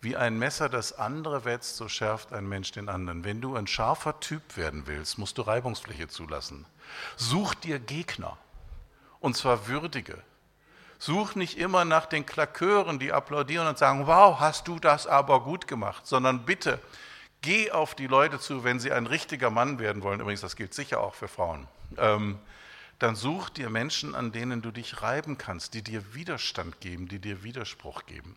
Wie 0.00 0.16
ein 0.16 0.38
Messer 0.38 0.68
das 0.68 0.92
andere 0.92 1.44
wetzt, 1.44 1.76
so 1.76 1.88
schärft 1.88 2.32
ein 2.32 2.48
Mensch 2.48 2.70
den 2.70 2.88
anderen. 2.88 3.24
Wenn 3.24 3.40
du 3.40 3.56
ein 3.56 3.66
scharfer 3.66 4.20
Typ 4.20 4.56
werden 4.56 4.86
willst, 4.86 5.18
musst 5.18 5.38
du 5.38 5.42
Reibungsfläche 5.42 6.06
zulassen. 6.06 6.66
Such 7.16 7.54
dir 7.54 7.80
Gegner, 7.80 8.38
und 9.18 9.36
zwar 9.36 9.66
würdige. 9.66 10.22
Such 11.00 11.34
nicht 11.34 11.58
immer 11.58 11.84
nach 11.84 12.06
den 12.06 12.26
Klakören, 12.26 12.98
die 12.98 13.12
applaudieren 13.12 13.66
und 13.66 13.78
sagen, 13.78 14.06
wow, 14.06 14.38
hast 14.38 14.68
du 14.68 14.78
das 14.78 15.06
aber 15.06 15.42
gut 15.42 15.66
gemacht, 15.66 16.06
sondern 16.06 16.44
bitte 16.44 16.80
geh 17.40 17.70
auf 17.70 17.94
die 17.94 18.06
Leute 18.06 18.38
zu, 18.38 18.64
wenn 18.64 18.80
sie 18.80 18.92
ein 18.92 19.06
richtiger 19.06 19.50
Mann 19.50 19.78
werden 19.78 20.02
wollen. 20.02 20.20
Übrigens, 20.20 20.40
das 20.40 20.56
gilt 20.56 20.74
sicher 20.74 21.00
auch 21.00 21.14
für 21.14 21.28
Frauen. 21.28 21.68
Ähm, 21.96 22.38
dann 22.98 23.14
such 23.14 23.48
dir 23.50 23.70
Menschen, 23.70 24.14
an 24.14 24.32
denen 24.32 24.60
du 24.60 24.72
dich 24.72 25.02
reiben 25.02 25.38
kannst, 25.38 25.74
die 25.74 25.82
dir 25.82 26.14
Widerstand 26.14 26.80
geben, 26.80 27.06
die 27.06 27.20
dir 27.20 27.44
Widerspruch 27.44 28.06
geben. 28.06 28.36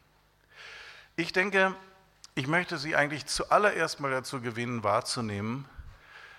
Ich 1.16 1.34
denke, 1.34 1.76
ich 2.36 2.48
möchte 2.48 2.78
Sie 2.78 2.96
eigentlich 2.96 3.26
zuallererst 3.26 4.00
mal 4.00 4.12
dazu 4.12 4.42
gewinnen, 4.42 4.84
wahrzunehmen, 4.84 5.68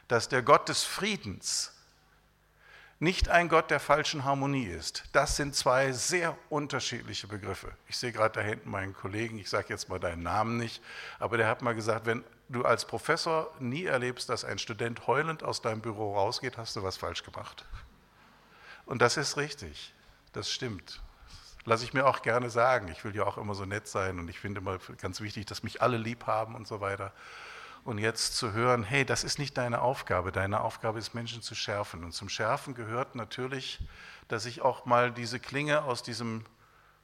dass 0.09 0.29
der 0.29 0.43
Gott 0.43 0.69
des 0.69 0.85
Friedens 0.85 1.73
nicht 2.99 3.29
ein 3.29 3.49
Gott 3.49 3.71
der 3.71 3.81
falschen 3.81 4.25
Harmonie 4.25 4.67
ist. 4.67 5.03
Das 5.13 5.37
sind 5.37 5.57
zwei 5.57 5.91
sehr 5.91 6.39
unterschiedliche 6.51 7.27
Begriffe. 7.27 7.73
Ich 7.89 7.97
sehe 7.97 8.13
gerade 8.13 8.35
da 8.35 8.41
hinten 8.41 8.71
meinen 8.71 8.95
Kollegen, 8.95 9.39
ich 9.39 9.51
sage 9.51 9.67
jetzt 9.71 9.89
mal 9.89 9.99
deinen 9.99 10.23
Namen 10.23 10.57
nicht, 10.57 10.81
aber 11.19 11.37
der 11.37 11.49
hat 11.49 11.63
mal 11.63 11.75
gesagt, 11.75 12.07
wenn 12.07 12.25
du 12.49 12.65
als 12.65 12.87
Professor 12.87 13.53
nie 13.59 13.87
erlebst, 13.87 14.29
dass 14.29 14.45
ein 14.45 14.59
Student 14.59 15.09
heulend 15.09 15.43
aus 15.43 15.61
deinem 15.63 15.81
Büro 15.81 16.15
rausgeht, 16.15 16.57
hast 16.59 16.77
du 16.77 16.85
was 16.85 16.97
falsch 16.97 17.25
gemacht. 17.25 17.65
Und 18.87 19.03
das 19.03 19.17
ist 19.17 19.37
richtig, 19.37 19.93
das 20.33 20.51
stimmt. 20.51 21.01
Lasse 21.65 21.85
ich 21.85 21.95
mir 21.95 22.07
auch 22.07 22.23
gerne 22.23 22.51
sagen. 22.51 22.89
Ich 22.89 23.05
will 23.05 23.15
ja 23.15 23.25
auch 23.25 23.39
immer 23.39 23.55
so 23.55 23.65
nett 23.65 23.87
sein 23.87 24.19
und 24.19 24.29
ich 24.29 24.41
finde 24.41 24.61
immer 24.61 24.79
ganz 25.01 25.21
wichtig, 25.21 25.47
dass 25.47 25.63
mich 25.63 25.81
alle 25.81 25.97
lieb 25.97 26.27
haben 26.27 26.55
und 26.55 26.67
so 26.67 26.81
weiter. 26.81 27.13
Und 27.85 27.99
jetzt 27.99 28.37
zu 28.37 28.53
hören, 28.53 28.85
hey, 28.85 29.05
das 29.05 29.25
ist 29.25 29.39
nicht 29.39 29.59
deine 29.59 29.83
Aufgabe. 29.83 30.31
Deine 30.33 30.61
Aufgabe 30.61 30.99
ist, 30.99 31.15
Menschen 31.15 31.43
zu 31.43 31.55
schärfen. 31.55 32.05
Und 32.05 32.13
zum 32.13 32.29
Schärfen 32.29 32.75
gehört 32.75 33.15
natürlich, 33.15 33.81
dass 34.29 34.47
ich 34.47 34.63
auch 34.63 34.87
mal 34.87 35.13
diese 35.13 35.41
Klinge 35.41 35.83
aus 35.83 36.03
diesem, 36.03 36.45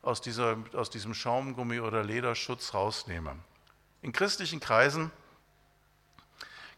aus 0.03 0.21
dieser, 0.21 0.57
aus 0.75 0.91
diesem 0.91 1.15
Schaumgummi 1.15 1.81
oder 1.81 2.05
Lederschutz 2.05 2.75
rausnehme. 2.75 3.35
In 4.03 4.13
christlichen 4.13 4.61
Kreisen 4.61 5.11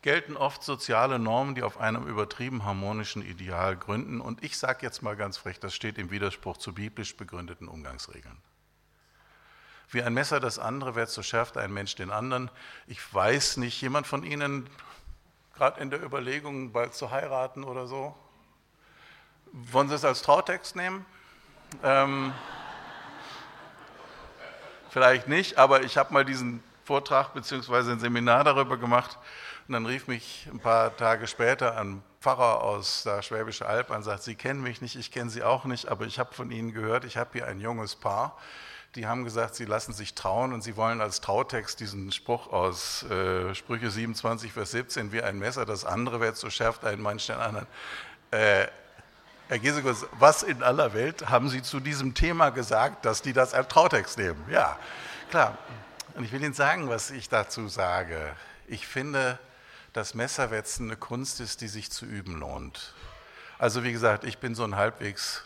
gelten 0.03 0.37
oft 0.37 0.63
soziale 0.63 1.19
Normen, 1.19 1.55
die 1.55 1.63
auf 1.63 1.79
einem 1.79 2.07
übertrieben 2.07 2.65
harmonischen 2.65 3.23
Ideal 3.23 3.77
gründen. 3.77 4.21
Und 4.21 4.43
ich 4.43 4.57
sage 4.57 4.79
jetzt 4.83 5.03
mal 5.03 5.17
ganz 5.17 5.37
frech, 5.37 5.61
das 5.61 5.75
steht 5.75 5.99
im 5.99 6.11
Widerspruch 6.11 6.57
zu 6.57 6.73
biblisch 6.73 7.17
begründeten 7.17 7.69
Umgangsregeln. 7.69 8.39
Wie 9.91 10.03
ein 10.03 10.15
Messer 10.15 10.41
das 10.41 10.59
andere 10.59 10.95
wird, 10.95 11.11
so 11.11 11.23
schärft 11.23 11.57
ein 11.57 11.73
Mensch 11.73 11.97
den 11.97 12.11
anderen. 12.11 12.51
Ich 12.87 13.13
weiß 13.13 13.59
nicht, 13.59 13.81
jemand 13.83 14.07
von 14.07 14.23
Ihnen, 14.23 14.71
gerade 15.55 15.81
in 15.81 15.91
der 15.91 16.03
Überlegung, 16.03 16.73
bald 16.73 16.95
zu 16.95 17.11
heiraten 17.11 17.65
oder 17.65 17.87
so, 17.87 18.17
wollen 19.53 19.89
Sie 19.89 19.97
es 19.97 20.05
als 20.05 20.23
Trautext 20.23 20.77
nehmen? 20.77 21.05
Ähm, 21.83 22.33
vielleicht 24.91 25.29
nicht, 25.29 25.59
aber 25.59 25.83
ich 25.83 25.99
habe 25.99 26.13
mal 26.13 26.25
diesen 26.25 26.63
Vortrag 26.85 27.35
bzw. 27.35 27.93
ein 27.93 28.01
Seminar 28.01 28.45
darüber 28.45 28.77
gemacht 28.77 29.19
und 29.71 29.75
dann 29.75 29.87
rief 29.87 30.09
mich 30.09 30.49
ein 30.53 30.59
paar 30.59 30.97
Tage 30.97 31.29
später 31.29 31.77
ein 31.77 32.03
Pfarrer 32.21 32.61
aus 32.65 33.05
der 33.05 33.23
Schwäbischen 33.23 33.69
Alb 33.69 33.93
an 33.93 34.03
sagt, 34.03 34.25
Sie 34.25 34.35
kennen 34.35 34.61
mich 34.61 34.81
nicht, 34.81 34.97
ich 34.97 35.13
kenne 35.13 35.31
Sie 35.31 35.45
auch 35.45 35.65
nicht, 35.65 35.87
aber 35.87 36.07
ich 36.07 36.19
habe 36.19 36.35
von 36.35 36.51
Ihnen 36.51 36.73
gehört, 36.73 37.05
ich 37.05 37.17
habe 37.17 37.31
hier 37.35 37.47
ein 37.47 37.61
junges 37.61 37.95
Paar, 37.95 38.37
die 38.97 39.07
haben 39.07 39.23
gesagt, 39.23 39.55
sie 39.55 39.67
lassen 39.67 39.93
sich 39.93 40.15
trauen 40.15 40.53
und 40.53 40.63
sie 40.63 40.77
wollen 40.77 41.01
als 41.01 41.21
Trautext 41.21 41.79
diesen 41.79 42.11
Spruch 42.11 42.53
aus 42.53 43.05
äh, 43.05 43.55
Sprüche 43.55 43.93
27, 43.93 44.53
Vers 44.53 44.73
17, 44.73 45.13
wie 45.13 45.23
ein 45.23 45.39
Messer, 45.39 45.65
das 45.65 45.85
andere 45.85 46.19
wird, 46.19 46.37
so 46.37 46.51
schärft 46.51 46.85
ein 46.85 47.01
Mann 47.01 47.19
den 47.19 47.37
anderen. 47.37 47.69
Äh, 48.33 48.67
Herr 49.47 49.59
Gesekus, 49.61 50.05
was 50.19 50.43
in 50.43 50.65
aller 50.65 50.95
Welt 50.95 51.31
haben 51.31 51.49
Sie 51.49 51.63
zu 51.63 51.79
diesem 51.79 52.15
Thema 52.15 52.51
gesagt, 52.51 53.05
dass 53.05 53.23
die 53.23 53.33
das 53.33 53.55
als 53.55 53.69
Trautext 53.69 54.19
nehmen? 54.19 54.45
Ja, 54.51 54.77
klar. 55.31 55.57
Und 56.17 56.25
ich 56.25 56.33
will 56.33 56.43
Ihnen 56.43 56.55
sagen, 56.55 56.89
was 56.89 57.13
ich 57.13 57.29
dazu 57.29 57.69
sage. 57.69 58.33
Ich 58.67 58.89
finde, 58.89 59.39
dass 59.93 60.15
Messerwetzen 60.15 60.87
eine 60.87 60.97
Kunst 60.97 61.41
ist, 61.41 61.61
die 61.61 61.69
sich 61.69 61.91
zu 61.91 62.07
üben 62.07 62.39
lohnt. 62.39 62.95
Also 63.59 63.85
wie 63.85 63.93
gesagt, 63.93 64.25
ich 64.25 64.39
bin 64.39 64.55
so 64.55 64.65
ein 64.65 64.77
halbwegs 64.77 65.45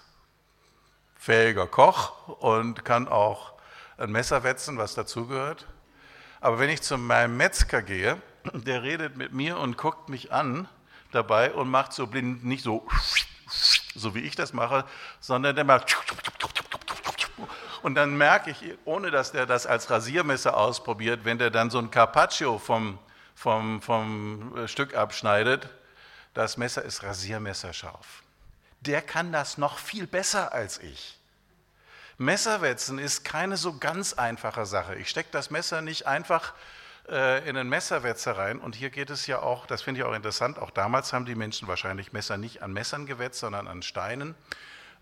fähiger 1.17 1.67
Koch 1.67 2.29
und 2.41 2.85
kann 2.85 3.09
auch 3.09 3.55
ein 3.97 4.13
Messer 4.13 4.43
wetzen, 4.45 4.77
was 4.77 4.95
dazugehört. 4.95 5.67
Aber 6.41 6.59
wenn 6.59 6.69
ich 6.69 6.83
zu 6.83 6.99
meinem 6.99 7.37
Metzger 7.37 7.83
gehe, 7.83 8.21
der 8.53 8.83
redet 8.83 9.17
mit 9.17 9.33
mir 9.33 9.59
und 9.59 9.79
guckt 9.79 10.09
mich 10.09 10.33
an 10.33 10.69
dabei 11.13 11.53
und 11.53 11.71
macht 11.71 11.93
so 11.93 12.07
blind 12.07 12.45
nicht 12.45 12.63
so, 12.63 12.87
so 13.95 14.15
wie 14.15 14.21
ich 14.21 14.37
das 14.37 14.53
mache, 14.53 14.85
sondern 15.21 15.57
der 15.57 15.65
macht 15.65 15.97
und 17.83 17.97
dann 17.97 18.17
merke 18.17 18.51
ich, 18.51 18.79
ohne 18.87 19.11
dass 19.11 19.33
der 19.33 19.45
das 19.45 19.67
als 19.67 19.91
Rasiermesser 19.91 20.57
ausprobiert, 20.57 21.25
wenn 21.25 21.37
der 21.39 21.51
dann 21.51 21.69
so 21.69 21.79
ein 21.79 21.91
Carpaccio 21.91 22.59
vom 22.59 22.99
vom, 23.45 23.83
vom 23.83 24.57
äh, 24.57 24.69
Stück 24.69 24.95
abschneidet, 24.95 25.69
das 26.33 26.57
Messer 26.57 26.83
ist 26.83 27.03
rasiermesserscharf. 27.03 28.23
Der 28.81 29.03
kann 29.03 29.33
das 29.33 29.59
noch 29.59 29.77
viel 29.77 30.07
besser 30.07 30.55
als 30.55 30.79
ich. 30.79 31.19
Messerwetzen 32.17 32.99
ist 32.99 33.23
keine 33.23 33.59
so 33.59 33.77
ganz 33.77 34.15
einfache 34.15 34.65
Sache. 34.65 34.95
Ich 34.95 35.11
stecke 35.11 35.29
das 35.31 35.51
Messer 35.51 35.83
nicht 35.83 36.07
einfach 36.07 36.55
äh, 37.07 37.47
in 37.47 37.59
einen 37.59 37.69
Messerwetzer 37.69 38.39
rein. 38.39 38.61
Und 38.61 38.77
hier 38.77 38.89
geht 38.89 39.11
es 39.11 39.27
ja 39.27 39.41
auch, 39.41 39.67
das 39.67 39.83
finde 39.83 40.01
ich 40.01 40.07
auch 40.07 40.15
interessant, 40.15 40.59
auch 40.59 40.71
damals 40.71 41.13
haben 41.13 41.27
die 41.27 41.35
Menschen 41.35 41.69
wahrscheinlich 41.69 42.15
Messer 42.15 42.39
nicht 42.39 42.63
an 42.63 42.73
Messern 42.73 43.05
gewetzt, 43.05 43.41
sondern 43.41 43.69
an 43.69 43.83
Steinen. 43.83 44.35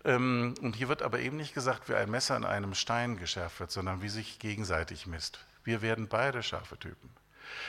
Ähm, 0.03 0.55
und 0.61 0.75
hier 0.75 0.89
wird 0.89 1.01
aber 1.01 1.19
eben 1.19 1.37
nicht 1.37 1.53
gesagt, 1.53 1.87
wie 1.87 1.95
ein 1.95 2.11
Messer 2.11 2.35
an 2.35 2.43
einem 2.43 2.73
Stein 2.73 3.15
geschärft 3.15 3.61
wird, 3.61 3.71
sondern 3.71 4.01
wie 4.01 4.09
sich 4.09 4.37
gegenseitig 4.39 5.07
misst. 5.07 5.39
Wir 5.63 5.81
werden 5.81 6.09
beide 6.09 6.43
scharfe 6.43 6.77
Typen. 6.77 7.22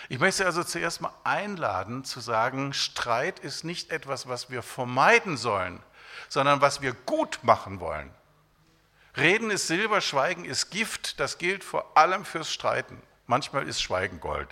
Ich 0.08 0.18
möchte 0.18 0.44
also 0.44 0.64
zuerst 0.64 1.00
mal 1.00 1.12
einladen 1.24 2.04
zu 2.04 2.20
sagen, 2.20 2.72
Streit 2.72 3.38
ist 3.38 3.64
nicht 3.64 3.90
etwas, 3.90 4.28
was 4.28 4.50
wir 4.50 4.62
vermeiden 4.62 5.36
sollen, 5.36 5.82
sondern 6.28 6.60
was 6.60 6.82
wir 6.82 6.92
gut 6.92 7.40
machen 7.42 7.80
wollen. 7.80 8.10
Reden 9.16 9.50
ist 9.50 9.68
Silber, 9.68 10.00
Schweigen 10.00 10.44
ist 10.44 10.70
Gift, 10.70 11.20
das 11.20 11.38
gilt 11.38 11.62
vor 11.62 11.96
allem 11.96 12.24
fürs 12.24 12.52
Streiten. 12.52 13.00
Manchmal 13.26 13.66
ist 13.68 13.80
Schweigen 13.80 14.20
Gold. 14.20 14.48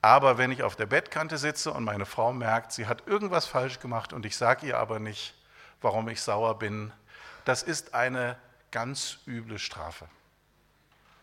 Aber 0.00 0.36
wenn 0.36 0.50
ich 0.50 0.62
auf 0.62 0.74
der 0.74 0.86
Bettkante 0.86 1.38
sitze 1.38 1.70
und 1.70 1.84
meine 1.84 2.06
Frau 2.06 2.32
merkt, 2.32 2.72
sie 2.72 2.86
hat 2.86 3.06
irgendwas 3.06 3.46
falsch 3.46 3.78
gemacht 3.78 4.12
und 4.12 4.26
ich 4.26 4.36
sage 4.36 4.66
ihr 4.66 4.78
aber 4.78 4.98
nicht, 4.98 5.34
warum 5.80 6.08
ich 6.08 6.22
sauer 6.22 6.58
bin, 6.58 6.92
das 7.44 7.62
ist 7.62 7.94
eine 7.94 8.36
ganz 8.70 9.18
üble 9.26 9.58
Strafe. 9.58 10.08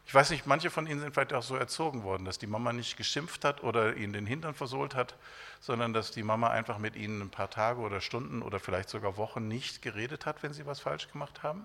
Ich 0.10 0.16
weiß 0.16 0.32
nicht, 0.32 0.48
manche 0.48 0.72
von 0.72 0.88
Ihnen 0.88 1.02
sind 1.02 1.14
vielleicht 1.14 1.34
auch 1.34 1.44
so 1.44 1.56
erzogen 1.56 2.02
worden, 2.02 2.26
dass 2.26 2.40
die 2.40 2.48
Mama 2.48 2.74
nicht 2.74 2.98
geschimpft 2.98 3.46
hat 3.46 3.62
oder 3.62 3.96
Ihnen 3.96 4.12
den 4.12 4.26
Hintern 4.26 4.56
versohlt 4.56 4.96
hat, 4.96 5.14
sondern 5.60 5.94
dass 5.94 6.10
die 6.10 6.24
Mama 6.24 6.50
einfach 6.50 6.80
mit 6.80 6.96
Ihnen 6.96 7.22
ein 7.22 7.30
paar 7.30 7.52
Tage 7.52 7.80
oder 7.82 8.02
Stunden 8.02 8.42
oder 8.42 8.60
vielleicht 8.60 8.90
sogar 8.90 9.18
Wochen 9.18 9.48
nicht 9.48 9.84
geredet 9.84 10.26
hat, 10.26 10.42
wenn 10.42 10.52
Sie 10.52 10.66
was 10.66 10.80
falsch 10.80 11.12
gemacht 11.12 11.44
haben. 11.44 11.64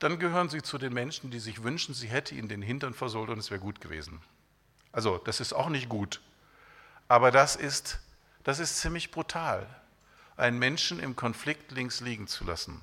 Dann 0.00 0.18
gehören 0.18 0.48
Sie 0.48 0.62
zu 0.62 0.78
den 0.78 0.92
Menschen, 0.92 1.30
die 1.30 1.38
sich 1.38 1.62
wünschen, 1.62 1.94
sie 1.94 2.08
hätte 2.08 2.34
Ihnen 2.34 2.48
den 2.48 2.60
Hintern 2.60 2.92
versohlt 2.92 3.30
und 3.30 3.38
es 3.38 3.52
wäre 3.52 3.60
gut 3.60 3.80
gewesen. 3.80 4.20
Also, 4.90 5.18
das 5.18 5.38
ist 5.38 5.52
auch 5.52 5.68
nicht 5.68 5.88
gut. 5.88 6.20
Aber 7.06 7.30
das 7.30 7.54
ist, 7.54 8.00
das 8.42 8.58
ist 8.58 8.80
ziemlich 8.80 9.12
brutal, 9.12 9.64
einen 10.36 10.58
Menschen 10.58 10.98
im 10.98 11.14
Konflikt 11.14 11.70
links 11.70 12.00
liegen 12.00 12.26
zu 12.26 12.42
lassen. 12.42 12.80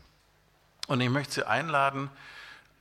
Und 0.87 1.01
ich 1.01 1.09
möchte 1.09 1.33
Sie 1.33 1.45
einladen, 1.45 2.09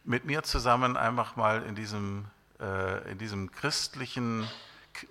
mit 0.05 0.25
mir 0.25 0.43
zusammen 0.43 0.97
einfach 0.97 1.37
mal 1.37 1.63
in 1.63 1.75
diesem, 1.75 2.27
äh, 2.59 3.11
in 3.11 3.19
diesem 3.19 3.51
christlichen, 3.51 4.49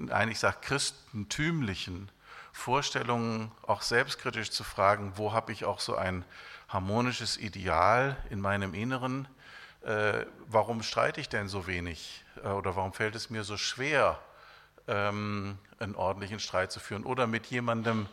eigentlich 0.09 0.39
sage 0.39 0.57
christentümlichen 0.61 2.09
Vorstellungen 2.51 3.51
auch 3.65 3.81
selbstkritisch 3.81 4.51
zu 4.51 4.63
fragen, 4.63 5.13
wo 5.15 5.33
habe 5.33 5.51
ich 5.51 5.65
auch 5.65 5.79
so 5.79 5.95
ein 5.95 6.25
harmonisches 6.67 7.37
Ideal 7.37 8.17
in 8.29 8.41
meinem 8.41 8.73
Inneren? 8.73 9.27
Äh, 9.81 10.25
warum 10.47 10.83
streite 10.83 11.21
ich 11.21 11.29
denn 11.29 11.47
so 11.47 11.67
wenig? 11.67 12.25
Äh, 12.43 12.49
oder 12.49 12.75
warum 12.75 12.93
fällt 12.93 13.15
es 13.15 13.29
mir 13.29 13.43
so 13.43 13.57
schwer, 13.57 14.19
ähm, 14.87 15.57
einen 15.79 15.95
ordentlichen 15.95 16.39
Streit 16.39 16.71
zu 16.71 16.79
führen? 16.79 17.05
Oder 17.05 17.27
mit 17.27 17.47
jemandem 17.47 18.07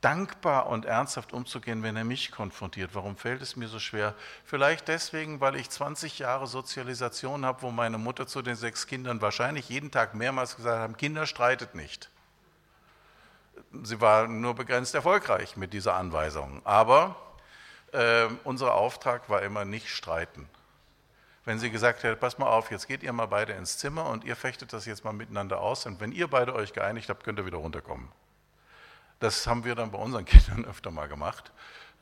dankbar 0.00 0.66
und 0.66 0.86
ernsthaft 0.86 1.32
umzugehen, 1.32 1.82
wenn 1.82 1.96
er 1.96 2.04
mich 2.04 2.30
konfrontiert. 2.30 2.94
Warum 2.94 3.16
fällt 3.16 3.42
es 3.42 3.56
mir 3.56 3.68
so 3.68 3.78
schwer? 3.78 4.14
Vielleicht 4.44 4.88
deswegen, 4.88 5.40
weil 5.40 5.56
ich 5.56 5.68
20 5.68 6.18
Jahre 6.18 6.46
Sozialisation 6.46 7.44
habe, 7.44 7.62
wo 7.62 7.70
meine 7.70 7.98
Mutter 7.98 8.26
zu 8.26 8.42
den 8.42 8.56
sechs 8.56 8.86
Kindern 8.86 9.20
wahrscheinlich 9.20 9.68
jeden 9.68 9.90
Tag 9.90 10.14
mehrmals 10.14 10.56
gesagt 10.56 10.90
hat, 10.90 10.98
Kinder 10.98 11.26
streitet 11.26 11.74
nicht. 11.74 12.10
Sie 13.82 14.00
war 14.00 14.26
nur 14.26 14.54
begrenzt 14.54 14.94
erfolgreich 14.94 15.56
mit 15.56 15.72
dieser 15.72 15.94
Anweisung. 15.94 16.62
Aber 16.64 17.16
äh, 17.92 18.26
unser 18.44 18.74
Auftrag 18.74 19.28
war 19.28 19.42
immer 19.42 19.64
nicht 19.64 19.88
streiten. 19.88 20.48
Wenn 21.44 21.58
sie 21.58 21.70
gesagt 21.70 22.02
hätte, 22.02 22.16
pass 22.16 22.38
mal 22.38 22.46
auf, 22.46 22.70
jetzt 22.70 22.86
geht 22.86 23.02
ihr 23.02 23.12
mal 23.12 23.26
beide 23.26 23.52
ins 23.52 23.78
Zimmer 23.78 24.06
und 24.06 24.24
ihr 24.24 24.36
fechtet 24.36 24.72
das 24.72 24.86
jetzt 24.86 25.04
mal 25.04 25.12
miteinander 25.12 25.60
aus 25.60 25.86
und 25.86 26.00
wenn 26.00 26.12
ihr 26.12 26.28
beide 26.28 26.54
euch 26.54 26.72
geeinigt 26.72 27.08
habt, 27.08 27.24
könnt 27.24 27.38
ihr 27.38 27.46
wieder 27.46 27.58
runterkommen. 27.58 28.08
Das 29.20 29.46
haben 29.46 29.64
wir 29.64 29.74
dann 29.74 29.90
bei 29.92 29.98
unseren 29.98 30.24
Kindern 30.26 30.64
öfter 30.64 30.90
mal 30.90 31.08
gemacht. 31.08 31.52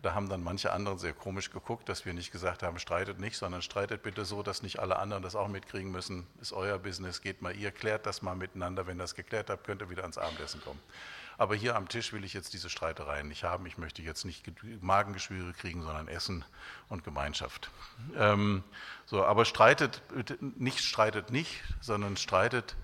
Da 0.01 0.15
haben 0.15 0.29
dann 0.29 0.45
manche 0.45 0.73
anderen 0.73 0.97
sehr 0.99 1.13
komisch 1.13 1.51
geguckt, 1.51 1.89
dass 1.89 2.07
wir 2.07 2.15
nicht 2.15 2.31
gesagt 2.31 2.63
haben, 2.63 2.79
streitet 2.79 3.19
nicht, 3.19 3.37
sondern 3.37 3.63
streitet 3.63 4.05
bitte 4.05 4.25
so, 4.25 4.45
dass 4.45 4.63
nicht 4.63 4.79
alle 4.79 4.97
anderen 4.97 5.25
das 5.25 5.35
auch 5.35 5.49
mitkriegen 5.49 5.91
müssen. 5.91 6.25
Ist 6.41 6.53
euer 6.53 6.79
Business, 6.79 7.21
geht 7.21 7.43
mal 7.43 7.55
ihr, 7.57 7.73
klärt 7.73 8.07
das 8.07 8.23
mal 8.23 8.37
miteinander. 8.37 8.87
Wenn 8.87 8.99
ihr 8.99 9.03
das 9.03 9.17
geklärt 9.17 9.51
habt, 9.51 9.67
könnt 9.67 9.83
ihr 9.83 9.91
wieder 9.91 10.03
ans 10.03 10.17
Abendessen 10.17 10.61
kommen. 10.63 10.79
Aber 11.37 11.57
hier 11.57 11.75
am 11.75 11.89
Tisch 11.89 12.13
will 12.13 12.25
ich 12.25 12.33
jetzt 12.33 12.53
diese 12.53 12.71
Streitereien 12.71 13.27
nicht 13.27 13.43
haben. 13.43 13.67
Ich 13.67 13.77
möchte 13.77 14.03
jetzt 14.03 14.25
nicht 14.25 14.45
Magengeschwüre 14.81 15.53
kriegen, 15.53 15.83
sondern 15.83 16.07
Essen 16.07 16.45
und 16.89 17.03
Gemeinschaft. 17.03 17.71
Ähm, 18.17 18.63
so, 19.07 19.25
aber 19.25 19.45
streitet, 19.45 20.03
nicht 20.41 20.81
streitet 20.81 21.31
nicht, 21.31 21.63
sondern 21.81 22.17
streitet, 22.17 22.77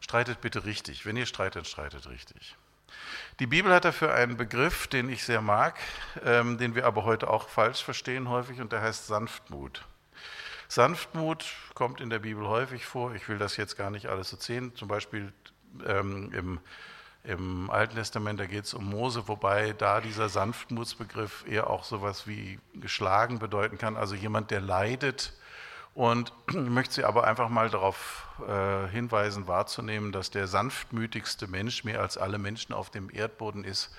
streitet 0.00 0.40
bitte 0.40 0.64
richtig. 0.64 1.04
Wenn 1.04 1.16
ihr 1.16 1.26
streitet, 1.26 1.66
streitet 1.66 2.08
richtig. 2.08 2.56
Die 3.38 3.46
Bibel 3.46 3.72
hat 3.72 3.84
dafür 3.84 4.14
einen 4.14 4.36
Begriff, 4.36 4.86
den 4.86 5.08
ich 5.08 5.24
sehr 5.24 5.40
mag, 5.40 5.78
ähm, 6.24 6.58
den 6.58 6.74
wir 6.74 6.86
aber 6.86 7.04
heute 7.04 7.28
auch 7.28 7.48
falsch 7.48 7.82
verstehen 7.82 8.28
häufig, 8.28 8.60
und 8.60 8.72
der 8.72 8.82
heißt 8.82 9.06
Sanftmut. 9.06 9.84
Sanftmut 10.68 11.44
kommt 11.74 12.00
in 12.00 12.10
der 12.10 12.20
Bibel 12.20 12.46
häufig 12.46 12.86
vor. 12.86 13.14
Ich 13.14 13.28
will 13.28 13.38
das 13.38 13.56
jetzt 13.56 13.76
gar 13.76 13.90
nicht 13.90 14.06
alles 14.06 14.32
erzählen. 14.32 14.74
Zum 14.74 14.88
Beispiel 14.88 15.32
ähm, 15.86 16.32
im 16.32 16.60
im 17.24 17.70
Alten 17.70 17.94
Testament, 17.94 18.40
da 18.40 18.46
geht 18.46 18.64
es 18.64 18.74
um 18.74 18.84
Mose, 18.84 19.28
wobei 19.28 19.72
da 19.72 20.00
dieser 20.00 20.28
Sanftmutsbegriff 20.28 21.44
eher 21.48 21.70
auch 21.70 21.84
sowas 21.84 22.26
wie 22.26 22.58
geschlagen 22.74 23.38
bedeuten 23.38 23.78
kann, 23.78 23.96
also 23.96 24.16
jemand, 24.16 24.50
der 24.50 24.60
leidet. 24.60 25.32
Und 25.94 26.32
ich 26.48 26.56
möchte 26.56 26.94
Sie 26.94 27.04
aber 27.04 27.24
einfach 27.24 27.48
mal 27.48 27.68
darauf 27.68 28.26
äh, 28.48 28.88
hinweisen, 28.88 29.46
wahrzunehmen, 29.46 30.10
dass 30.10 30.30
der 30.30 30.46
sanftmütigste 30.46 31.46
Mensch 31.46 31.84
mehr 31.84 32.00
als 32.00 32.16
alle 32.16 32.38
Menschen 32.38 32.72
auf 32.72 32.90
dem 32.90 33.10
Erdboden 33.12 33.64
ist, 33.64 33.94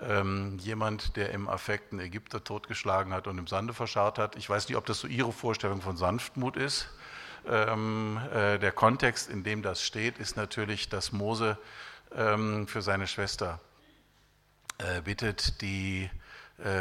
ähm, 0.00 0.58
jemand, 0.58 1.16
der 1.16 1.30
im 1.30 1.48
Affekt 1.48 1.92
einen 1.92 2.00
Ägypter 2.00 2.42
totgeschlagen 2.42 3.12
hat 3.12 3.26
und 3.26 3.38
im 3.38 3.46
Sande 3.46 3.74
verscharrt 3.74 4.18
hat. 4.18 4.36
Ich 4.36 4.48
weiß 4.48 4.68
nicht, 4.68 4.76
ob 4.76 4.86
das 4.86 5.00
so 5.00 5.08
Ihre 5.08 5.32
Vorstellung 5.32 5.82
von 5.82 5.96
Sanftmut 5.96 6.56
ist. 6.56 6.88
Ähm, 7.46 8.20
äh, 8.32 8.58
der 8.58 8.72
Kontext, 8.72 9.28
in 9.28 9.42
dem 9.42 9.62
das 9.62 9.82
steht, 9.82 10.18
ist 10.18 10.36
natürlich, 10.36 10.88
dass 10.88 11.12
Mose 11.12 11.58
ähm, 12.14 12.66
für 12.66 12.80
seine 12.80 13.06
Schwester 13.06 13.60
äh, 14.78 15.02
bittet, 15.02 15.60
die 15.60 16.10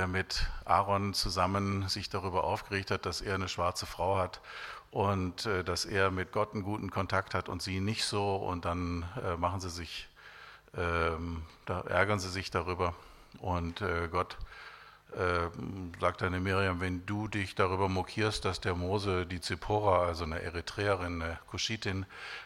mit 0.08 0.46
Aaron 0.66 1.14
zusammen 1.14 1.88
sich 1.90 2.10
darüber 2.10 2.44
aufgeregt 2.44 2.92
hat, 2.92 3.06
dass 3.06 3.22
er 3.22 3.36
eine 3.36 3.50
schwarze 3.50 3.86
Frau 3.86 4.18
hat 4.18 4.40
und 4.92 5.48
äh, 5.48 5.64
dass 5.64 5.86
er 5.86 6.12
mit 6.12 6.32
Gott 6.32 6.54
einen 6.54 6.64
guten 6.64 6.92
Kontakt 6.92 7.34
hat 7.34 7.50
und 7.50 7.62
sie 7.62 7.80
nicht 7.80 8.06
so 8.06 8.36
und 8.36 8.66
dann 8.66 9.06
machen 9.38 9.60
sie 9.60 9.70
sich, 9.70 10.08
ähm, 10.78 11.44
da 11.66 11.82
ärgern 11.82 12.20
sie 12.20 12.30
sich 12.30 12.52
darüber 12.52 12.94
und 13.40 13.84
Gott 14.12 14.38
sagt 16.00 16.22
dann 16.22 16.42
Miriam, 16.42 16.82
wenn 16.82 17.06
du 17.06 17.28
dich 17.28 17.56
darüber 17.56 17.88
mokierst, 17.88 18.46
dass 18.46 18.62
der 18.62 18.76
Mose 18.76 19.26
die 19.26 19.42
Zippora, 19.42 20.06
also 20.06 20.24
eine 20.24 20.42
Eritreerin, 20.42 21.22
eine 21.22 21.40
Kuschitin, 21.48 22.06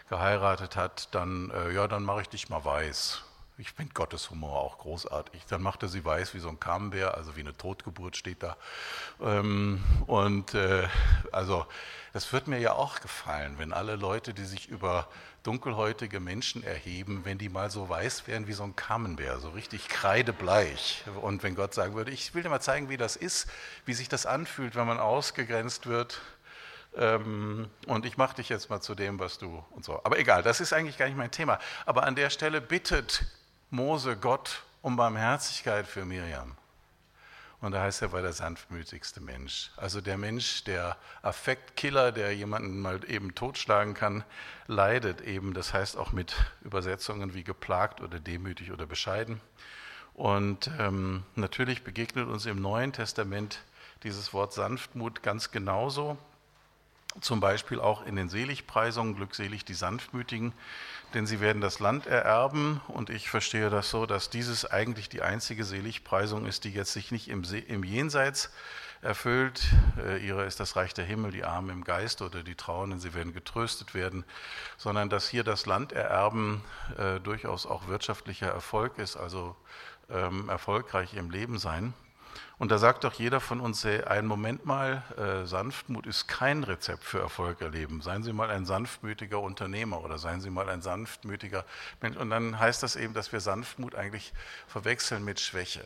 geheiratet 0.09 0.75
hat, 0.75 1.13
dann, 1.15 1.49
äh, 1.51 1.71
ja, 1.71 1.87
dann 1.87 2.03
mache 2.03 2.21
ich 2.21 2.29
dich 2.29 2.49
mal 2.49 2.63
weiß. 2.63 3.23
Ich 3.59 3.71
finde 3.71 3.91
Gottes 3.95 4.29
Humor 4.29 4.59
auch 4.59 4.77
großartig. 4.77 5.47
Dann 5.47 5.63
macht 5.63 5.81
er 5.81 5.89
sie 5.89 6.05
weiß 6.05 6.35
wie 6.35 6.39
so 6.39 6.49
ein 6.49 6.59
Kamenbär, 6.59 7.15
also 7.15 7.35
wie 7.35 7.39
eine 7.39 7.57
Totgeburt 7.57 8.15
steht 8.15 8.43
da. 8.43 8.55
Ähm, 9.19 9.83
und 10.05 10.53
äh, 10.53 10.87
also 11.31 11.65
das 12.13 12.31
wird 12.31 12.47
mir 12.47 12.59
ja 12.59 12.73
auch 12.73 12.99
gefallen, 12.99 13.55
wenn 13.57 13.73
alle 13.73 13.95
Leute, 13.95 14.35
die 14.35 14.45
sich 14.45 14.67
über 14.69 15.07
dunkelhäutige 15.41 16.19
Menschen 16.19 16.63
erheben, 16.63 17.25
wenn 17.25 17.39
die 17.39 17.49
mal 17.49 17.71
so 17.71 17.89
weiß 17.89 18.27
wären 18.27 18.47
wie 18.47 18.53
so 18.53 18.61
ein 18.61 18.75
Kamenbär, 18.75 19.39
so 19.39 19.49
richtig 19.49 19.87
kreidebleich. 19.89 21.03
Und 21.21 21.41
wenn 21.41 21.55
Gott 21.55 21.73
sagen 21.73 21.95
würde, 21.95 22.11
ich 22.11 22.35
will 22.35 22.43
dir 22.43 22.49
mal 22.49 22.61
zeigen, 22.61 22.89
wie 22.89 22.97
das 22.97 23.15
ist, 23.15 23.49
wie 23.85 23.95
sich 23.95 24.07
das 24.07 24.27
anfühlt, 24.27 24.75
wenn 24.75 24.85
man 24.85 24.99
ausgegrenzt 24.99 25.87
wird. 25.87 26.21
Ähm, 26.95 27.69
und 27.87 28.05
ich 28.05 28.17
mache 28.17 28.35
dich 28.35 28.49
jetzt 28.49 28.69
mal 28.69 28.81
zu 28.81 28.93
dem, 28.93 29.17
was 29.17 29.39
du 29.39 29.65
und 29.71 29.83
so. 29.83 29.99
Aber 30.03 30.19
egal, 30.19 30.43
das 30.43 30.61
ist 30.61 30.73
eigentlich 30.73 30.97
gar 30.99 31.07
nicht 31.07 31.17
mein 31.17 31.31
Thema. 31.31 31.57
Aber 31.87 32.03
an 32.03 32.15
der 32.15 32.29
Stelle 32.29 32.61
bittet 32.61 33.25
Mose 33.69 34.15
Gott 34.15 34.63
um 34.81 34.95
Barmherzigkeit 34.95 35.87
für 35.87 36.05
Miriam. 36.05 36.55
Und 37.59 37.73
da 37.73 37.81
heißt 37.81 38.01
er, 38.01 38.13
war 38.13 38.21
der 38.21 38.31
sanftmütigste 38.31 39.19
Mensch. 39.19 39.71
Also 39.75 39.99
der 39.99 40.17
Mensch, 40.17 40.63
der 40.63 40.95
Affektkiller, 41.21 42.13
der 42.13 42.33
jemanden 42.33 42.79
mal 42.79 43.01
eben 43.09 43.35
totschlagen 43.35 43.93
kann, 43.93 44.23
leidet 44.67 45.19
eben. 45.21 45.53
Das 45.53 45.73
heißt 45.73 45.97
auch 45.97 46.13
mit 46.13 46.33
Übersetzungen 46.61 47.33
wie 47.33 47.43
geplagt 47.43 47.99
oder 47.99 48.19
demütig 48.19 48.71
oder 48.71 48.85
bescheiden. 48.85 49.41
Und 50.13 50.71
ähm, 50.79 51.23
natürlich 51.35 51.83
begegnet 51.83 52.27
uns 52.29 52.45
im 52.45 52.61
Neuen 52.61 52.93
Testament 52.93 53.63
dieses 54.03 54.33
Wort 54.33 54.53
Sanftmut 54.53 55.23
ganz 55.23 55.51
genauso 55.51 56.17
zum 57.21 57.39
Beispiel 57.39 57.79
auch 57.79 58.05
in 58.05 58.15
den 58.15 58.29
Seligpreisungen, 58.29 59.15
glückselig 59.15 59.65
die 59.65 59.73
Sanftmütigen, 59.73 60.53
denn 61.13 61.25
sie 61.25 61.39
werden 61.39 61.61
das 61.61 61.79
Land 61.79 62.05
ererben 62.05 62.81
und 62.87 63.09
ich 63.09 63.29
verstehe 63.29 63.69
das 63.69 63.89
so, 63.89 64.05
dass 64.05 64.29
dieses 64.29 64.65
eigentlich 64.65 65.09
die 65.09 65.21
einzige 65.21 65.63
Seligpreisung 65.63 66.45
ist, 66.45 66.63
die 66.63 66.71
jetzt 66.71 66.93
sich 66.93 67.11
nicht 67.11 67.29
im, 67.29 67.43
im 67.67 67.83
Jenseits 67.83 68.51
erfüllt. 69.01 69.61
Äh, 69.97 70.17
ihre 70.25 70.45
ist 70.45 70.59
das 70.59 70.75
Reich 70.75 70.93
der 70.93 71.05
Himmel, 71.05 71.31
die 71.31 71.43
Armen 71.43 71.69
im 71.69 71.83
Geist 71.83 72.21
oder 72.21 72.43
die 72.43 72.55
Trauenden, 72.55 72.99
sie 72.99 73.13
werden 73.13 73.33
getröstet 73.33 73.93
werden, 73.93 74.25
sondern 74.77 75.09
dass 75.09 75.29
hier 75.29 75.43
das 75.43 75.65
Land 75.65 75.91
ererben 75.91 76.63
äh, 76.97 77.19
durchaus 77.19 77.65
auch 77.65 77.87
wirtschaftlicher 77.87 78.47
Erfolg 78.47 78.97
ist, 78.97 79.15
also 79.15 79.55
ähm, 80.09 80.49
erfolgreich 80.49 81.13
im 81.13 81.29
Leben 81.29 81.57
sein. 81.57 81.93
Und 82.59 82.71
da 82.71 82.79
sagt 82.79 83.03
doch 83.03 83.13
jeder 83.13 83.39
von 83.39 83.59
uns, 83.59 83.83
hey, 83.83 84.03
einen 84.03 84.27
Moment 84.27 84.65
mal, 84.65 85.03
äh, 85.15 85.45
Sanftmut 85.45 86.07
ist 86.07 86.27
kein 86.27 86.63
Rezept 86.63 87.03
für 87.03 87.19
Erfolg 87.19 87.61
erleben. 87.61 88.01
Seien 88.01 88.23
Sie 88.23 88.33
mal 88.33 88.49
ein 88.49 88.65
sanftmütiger 88.65 89.39
Unternehmer 89.39 90.03
oder 90.03 90.17
seien 90.17 90.41
Sie 90.41 90.49
mal 90.49 90.67
ein 90.67 90.81
sanftmütiger 90.81 91.65
Mensch. 92.01 92.17
Und 92.17 92.31
dann 92.31 92.59
heißt 92.59 92.81
das 92.81 92.95
eben, 92.95 93.13
dass 93.13 93.31
wir 93.31 93.41
Sanftmut 93.41 93.93
eigentlich 93.93 94.33
verwechseln 94.67 95.23
mit 95.23 95.39
Schwäche. 95.39 95.85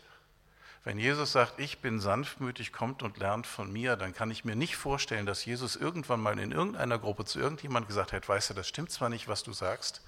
Wenn 0.84 0.98
Jesus 0.98 1.30
sagt, 1.30 1.60
ich 1.60 1.78
bin 1.78 2.00
sanftmütig, 2.00 2.72
kommt 2.72 3.04
und 3.04 3.18
lernt 3.18 3.46
von 3.46 3.70
mir, 3.70 3.94
dann 3.94 4.14
kann 4.14 4.32
ich 4.32 4.44
mir 4.44 4.56
nicht 4.56 4.74
vorstellen, 4.74 5.26
dass 5.26 5.44
Jesus 5.44 5.76
irgendwann 5.76 6.20
mal 6.20 6.38
in 6.38 6.50
irgendeiner 6.50 6.98
Gruppe 6.98 7.24
zu 7.24 7.38
irgendjemand 7.38 7.86
gesagt 7.86 8.12
hat, 8.12 8.28
weißt 8.28 8.50
du, 8.50 8.54
das 8.54 8.66
stimmt 8.66 8.90
zwar 8.90 9.08
nicht, 9.08 9.28
was 9.28 9.44
du 9.44 9.52
sagst, 9.52 10.00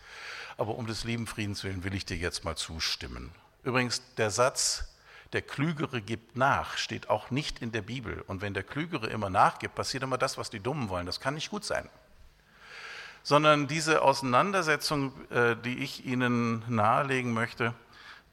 aber 0.56 0.74
um 0.74 0.88
des 0.88 1.04
lieben 1.04 1.28
Friedens 1.28 1.62
willen 1.62 1.84
will 1.84 1.94
ich 1.94 2.06
dir 2.06 2.16
jetzt 2.16 2.44
mal 2.44 2.56
zustimmen. 2.56 3.30
Übrigens, 3.62 4.02
der 4.16 4.30
Satz, 4.30 4.93
der 5.32 5.42
Klügere 5.42 6.00
gibt 6.00 6.36
nach, 6.36 6.76
steht 6.76 7.10
auch 7.10 7.30
nicht 7.30 7.60
in 7.60 7.72
der 7.72 7.82
Bibel. 7.82 8.22
Und 8.26 8.42
wenn 8.42 8.54
der 8.54 8.62
Klügere 8.62 9.08
immer 9.08 9.30
nachgibt, 9.30 9.74
passiert 9.74 10.02
immer 10.02 10.18
das, 10.18 10.38
was 10.38 10.50
die 10.50 10.60
Dummen 10.60 10.88
wollen. 10.88 11.06
Das 11.06 11.20
kann 11.20 11.34
nicht 11.34 11.50
gut 11.50 11.64
sein. 11.64 11.88
Sondern 13.22 13.66
diese 13.66 14.02
Auseinandersetzung, 14.02 15.12
äh, 15.30 15.56
die 15.56 15.78
ich 15.78 16.04
Ihnen 16.04 16.62
nahelegen 16.68 17.32
möchte, 17.32 17.74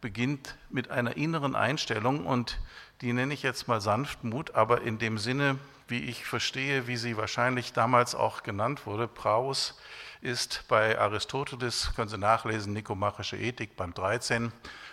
beginnt 0.02 0.58
mit 0.70 0.92
einer 0.92 1.16
inneren 1.16 1.56
Einstellung 1.56 2.26
und 2.26 2.60
die 3.02 3.14
nenne 3.14 3.34
ich 3.34 3.42
jetzt 3.42 3.68
mal 3.68 3.82
Sanftmut, 3.82 4.54
aber 4.56 4.82
in 4.82 5.00
dem 5.00 5.18
Sinne, 5.18 5.58
wie 5.88 6.04
ich 6.04 6.26
verstehe, 6.26 6.88
wie 6.88 6.98
sie 6.98 7.18
wahrscheinlich 7.18 7.74
damals 7.74 8.16
auch 8.16 8.44
genannt 8.44 8.86
wurde. 8.86 9.08
Praus 9.08 9.80
ist 10.22 10.64
bei 10.68 10.98
Aristoteles, 11.00 11.94
können 11.96 12.10
Sie 12.10 12.18
nachlesen, 12.18 12.74
Nikomachische 12.74 13.38
Ethik, 13.38 13.76
Band 13.76 13.98
13, 13.98 14.52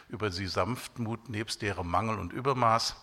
über 0.09 0.31
die 0.31 0.47
Sanftmut 0.47 1.29
nebst 1.29 1.61
deren 1.62 1.87
Mangel 1.87 2.19
und 2.19 2.33
Übermaß. 2.33 2.97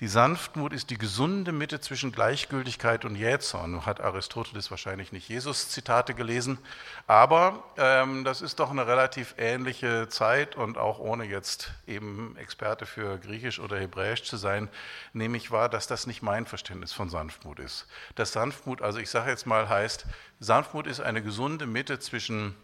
Die 0.00 0.08
Sanftmut 0.08 0.72
ist 0.72 0.90
die 0.90 0.98
gesunde 0.98 1.52
Mitte 1.52 1.80
zwischen 1.80 2.12
Gleichgültigkeit 2.12 3.04
und 3.04 3.16
Jähzorn. 3.16 3.72
Nun 3.72 3.86
hat 3.86 4.00
Aristoteles 4.00 4.70
wahrscheinlich 4.70 5.10
nicht 5.10 5.28
Jesus-Zitate 5.28 6.14
gelesen, 6.14 6.58
aber 7.06 7.64
ähm, 7.78 8.24
das 8.24 8.42
ist 8.42 8.60
doch 8.60 8.70
eine 8.70 8.86
relativ 8.86 9.34
ähnliche 9.38 10.08
Zeit 10.08 10.54
und 10.54 10.76
auch 10.76 10.98
ohne 10.98 11.24
jetzt 11.24 11.72
eben 11.86 12.36
Experte 12.36 12.84
für 12.84 13.18
Griechisch 13.18 13.58
oder 13.58 13.78
Hebräisch 13.78 14.24
zu 14.24 14.36
sein, 14.36 14.68
nehme 15.12 15.36
ich 15.36 15.50
wahr, 15.50 15.68
dass 15.68 15.86
das 15.86 16.06
nicht 16.06 16.22
mein 16.22 16.46
Verständnis 16.46 16.92
von 16.92 17.08
Sanftmut 17.08 17.58
ist. 17.58 17.86
Dass 18.14 18.32
Sanftmut, 18.32 18.82
also 18.82 18.98
ich 18.98 19.08
sage 19.08 19.30
jetzt 19.30 19.46
mal, 19.46 19.68
heißt, 19.68 20.06
Sanftmut 20.40 20.86
ist 20.86 21.00
eine 21.00 21.22
gesunde 21.22 21.66
Mitte 21.66 21.98
zwischen 21.98 22.54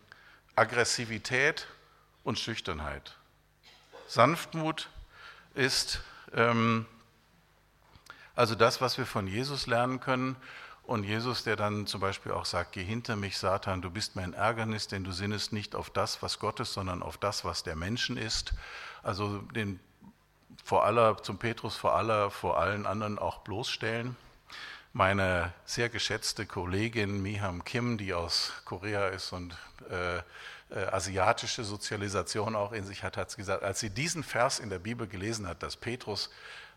Aggressivität 0.54 1.66
und 2.24 2.38
Schüchternheit. 2.38 3.16
Sanftmut 4.06 4.90
ist 5.54 6.02
also 8.34 8.54
das, 8.54 8.80
was 8.80 8.98
wir 8.98 9.06
von 9.06 9.26
Jesus 9.26 9.66
lernen 9.66 10.00
können. 10.00 10.36
Und 10.84 11.04
Jesus, 11.04 11.44
der 11.44 11.54
dann 11.54 11.86
zum 11.86 12.00
Beispiel 12.00 12.32
auch 12.32 12.44
sagt, 12.44 12.72
geh 12.72 12.82
hinter 12.82 13.14
mich, 13.14 13.38
Satan, 13.38 13.82
du 13.82 13.90
bist 13.90 14.16
mein 14.16 14.34
Ärgernis, 14.34 14.88
denn 14.88 15.04
du 15.04 15.12
sinnest 15.12 15.52
nicht 15.52 15.76
auf 15.76 15.90
das, 15.90 16.22
was 16.22 16.40
Gott 16.40 16.58
ist, 16.58 16.72
sondern 16.72 17.02
auf 17.02 17.16
das, 17.18 17.44
was 17.44 17.62
der 17.62 17.76
Menschen 17.76 18.16
ist. 18.16 18.52
Also 19.02 19.38
den 19.54 19.78
vor 20.64 20.84
aller, 20.84 21.22
zum 21.22 21.38
Petrus 21.38 21.76
vor 21.76 21.94
aller, 21.94 22.30
vor 22.30 22.58
allen 22.58 22.86
anderen 22.86 23.18
auch 23.18 23.38
bloßstellen. 23.38 24.16
Meine 24.94 25.54
sehr 25.64 25.88
geschätzte 25.88 26.44
Kollegin 26.44 27.22
Miham 27.22 27.64
Kim, 27.64 27.96
die 27.96 28.12
aus 28.12 28.52
Korea 28.66 29.08
ist 29.08 29.32
und 29.32 29.56
äh, 29.88 30.18
äh, 30.18 30.22
asiatische 30.90 31.64
Sozialisation 31.64 32.54
auch 32.54 32.72
in 32.72 32.84
sich 32.84 33.02
hat, 33.02 33.16
hat 33.16 33.34
gesagt, 33.34 33.62
als 33.62 33.80
sie 33.80 33.88
diesen 33.88 34.22
Vers 34.22 34.58
in 34.58 34.68
der 34.68 34.78
Bibel 34.78 35.06
gelesen 35.06 35.48
hat, 35.48 35.62
dass 35.62 35.76
Petrus, 35.76 36.28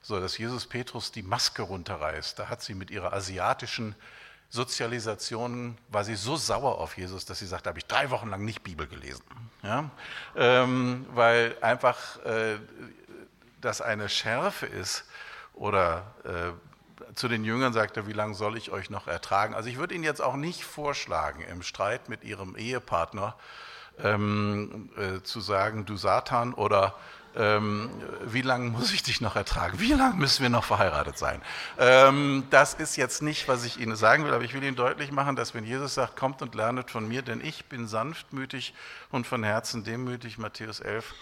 so 0.01 0.17
dass 0.21 0.37
Jesus 0.37 0.65
Petrus 0.65 1.11
die 1.11 1.23
Maske 1.23 1.61
runterreißt, 1.63 2.39
da 2.39 2.47
hat 2.47 2.61
sie 2.61 2.73
mit 2.73 2.89
ihrer 2.89 3.11
asiatischen 3.11 3.95
Sozialisation 4.49 5.77
war 5.89 6.05
sie 6.05 6.15
so 6.15 6.37
sauer 6.37 6.77
auf 6.77 6.97
Jesus, 6.97 7.25
dass 7.25 7.39
sie 7.39 7.47
sagt, 7.47 7.65
da 7.65 7.71
habe 7.71 7.79
ich 7.79 7.85
drei 7.85 8.11
Wochen 8.11 8.29
lang 8.29 8.45
nicht 8.45 8.63
Bibel 8.63 8.87
gelesen. 8.87 9.25
Ja? 9.61 9.89
Ähm, 10.37 11.05
weil 11.09 11.57
einfach 11.59 12.23
äh, 12.23 12.59
das 13.59 13.81
eine 13.81 14.07
Schärfe 14.07 14.67
ist 14.67 15.03
oder 15.53 16.13
äh, 16.23 16.74
zu 17.15 17.27
den 17.27 17.43
Jüngern 17.43 17.73
sagt 17.73 17.97
er, 17.97 18.07
wie 18.07 18.13
lange 18.13 18.35
soll 18.35 18.57
ich 18.57 18.71
euch 18.71 18.89
noch 18.89 19.07
ertragen? 19.07 19.53
Also 19.53 19.69
ich 19.69 19.77
würde 19.77 19.95
Ihnen 19.95 20.03
jetzt 20.03 20.21
auch 20.21 20.35
nicht 20.35 20.63
vorschlagen, 20.63 21.41
im 21.41 21.61
Streit 21.61 22.09
mit 22.09 22.23
Ihrem 22.23 22.55
Ehepartner 22.55 23.35
ähm, 24.03 24.89
äh, 24.97 25.23
zu 25.23 25.39
sagen, 25.39 25.85
du 25.85 25.97
Satan 25.97 26.53
oder 26.53 26.95
ähm, 27.37 27.89
wie 28.25 28.41
lange 28.41 28.69
muss 28.69 28.93
ich 28.93 29.03
dich 29.03 29.19
noch 29.21 29.35
ertragen? 29.35 29.79
Wie 29.79 29.93
lange 29.93 30.15
müssen 30.15 30.41
wir 30.41 30.49
noch 30.49 30.63
verheiratet 30.63 31.17
sein? 31.17 31.41
Ähm, 31.77 32.43
das 32.49 32.73
ist 32.73 32.95
jetzt 32.95 33.21
nicht, 33.21 33.47
was 33.47 33.65
ich 33.65 33.79
Ihnen 33.79 33.95
sagen 33.95 34.23
will, 34.25 34.33
aber 34.33 34.43
ich 34.43 34.53
will 34.53 34.63
Ihnen 34.63 34.75
deutlich 34.75 35.11
machen, 35.11 35.35
dass 35.35 35.53
wenn 35.53 35.65
Jesus 35.65 35.95
sagt, 35.95 36.15
kommt 36.15 36.41
und 36.41 36.55
lernet 36.55 36.91
von 36.91 37.07
mir, 37.07 37.21
denn 37.21 37.41
ich 37.41 37.65
bin 37.65 37.87
sanftmütig 37.87 38.73
und 39.11 39.27
von 39.27 39.43
Herzen 39.43 39.83
demütig, 39.83 40.37
Matthäus 40.37 40.79
11, 40.79 41.13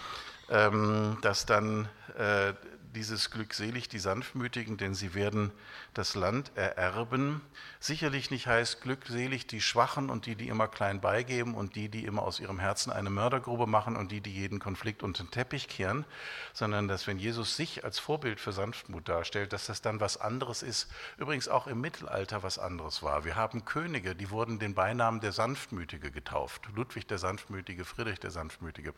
ähm, 0.49 1.17
dass 1.21 1.45
dann 1.45 1.89
äh, 2.17 2.53
dieses 2.93 3.31
glückselig 3.31 3.89
die 3.89 3.99
Sanftmütigen, 3.99 4.77
denn 4.77 4.95
sie 4.95 5.13
werden 5.13 5.51
das 5.93 6.15
Land 6.15 6.51
ererben. 6.55 7.41
Sicherlich 7.79 8.31
nicht 8.31 8.47
heißt 8.47 8.81
glückselig 8.81 9.47
die 9.47 9.61
Schwachen 9.61 10.09
und 10.09 10.25
die, 10.25 10.35
die 10.35 10.47
immer 10.47 10.67
klein 10.67 11.01
beigeben 11.01 11.55
und 11.55 11.75
die, 11.75 11.89
die 11.89 12.05
immer 12.05 12.21
aus 12.21 12.39
ihrem 12.39 12.59
Herzen 12.59 12.91
eine 12.91 13.09
Mördergrube 13.09 13.67
machen 13.67 13.95
und 13.95 14.11
die, 14.11 14.21
die 14.21 14.31
jeden 14.31 14.59
Konflikt 14.59 15.03
unter 15.03 15.23
den 15.23 15.31
Teppich 15.31 15.67
kehren, 15.67 16.05
sondern 16.53 16.87
dass 16.87 17.07
wenn 17.07 17.19
Jesus 17.19 17.57
sich 17.57 17.83
als 17.83 17.99
Vorbild 17.99 18.39
für 18.39 18.53
Sanftmut 18.53 19.09
darstellt, 19.09 19.53
dass 19.53 19.65
das 19.65 19.81
dann 19.81 19.99
was 19.99 20.17
anderes 20.17 20.63
ist. 20.63 20.89
Übrigens 21.17 21.47
auch 21.47 21.67
im 21.67 21.81
Mittelalter 21.81 22.43
was 22.43 22.59
anderes 22.59 23.03
war. 23.03 23.25
Wir 23.25 23.35
haben 23.35 23.65
Könige, 23.65 24.15
die 24.15 24.29
wurden 24.29 24.59
den 24.59 24.75
Beinamen 24.75 25.19
der 25.19 25.31
Sanftmütige 25.31 26.11
getauft. 26.11 26.69
Ludwig 26.75 27.07
der 27.07 27.17
Sanftmütige, 27.17 27.85
Friedrich 27.85 28.19
der 28.19 28.31
Sanftmütige. 28.31 28.93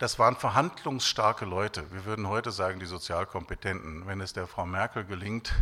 Das 0.00 0.18
waren 0.18 0.34
verhandlungsstarke 0.34 1.44
Leute. 1.44 1.84
Wir 1.92 2.06
würden 2.06 2.26
heute 2.26 2.52
sagen, 2.52 2.80
die 2.80 2.86
Sozialkompetenten. 2.86 4.06
Wenn 4.06 4.22
es 4.22 4.32
der 4.32 4.46
Frau 4.46 4.64
Merkel 4.64 5.04
gelingt, 5.04 5.52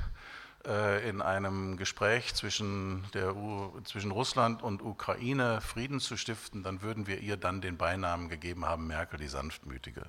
äh, 0.64 1.08
in 1.08 1.20
einem 1.20 1.76
Gespräch 1.76 2.36
zwischen, 2.36 3.04
der, 3.14 3.34
zwischen 3.82 4.12
Russland 4.12 4.62
und 4.62 4.80
Ukraine 4.80 5.60
Frieden 5.60 5.98
zu 5.98 6.16
stiften, 6.16 6.62
dann 6.62 6.82
würden 6.82 7.08
wir 7.08 7.18
ihr 7.18 7.36
dann 7.36 7.60
den 7.60 7.78
Beinamen 7.78 8.28
gegeben 8.28 8.64
haben, 8.64 8.86
Merkel 8.86 9.18
die 9.18 9.26
Sanftmütige. 9.26 10.06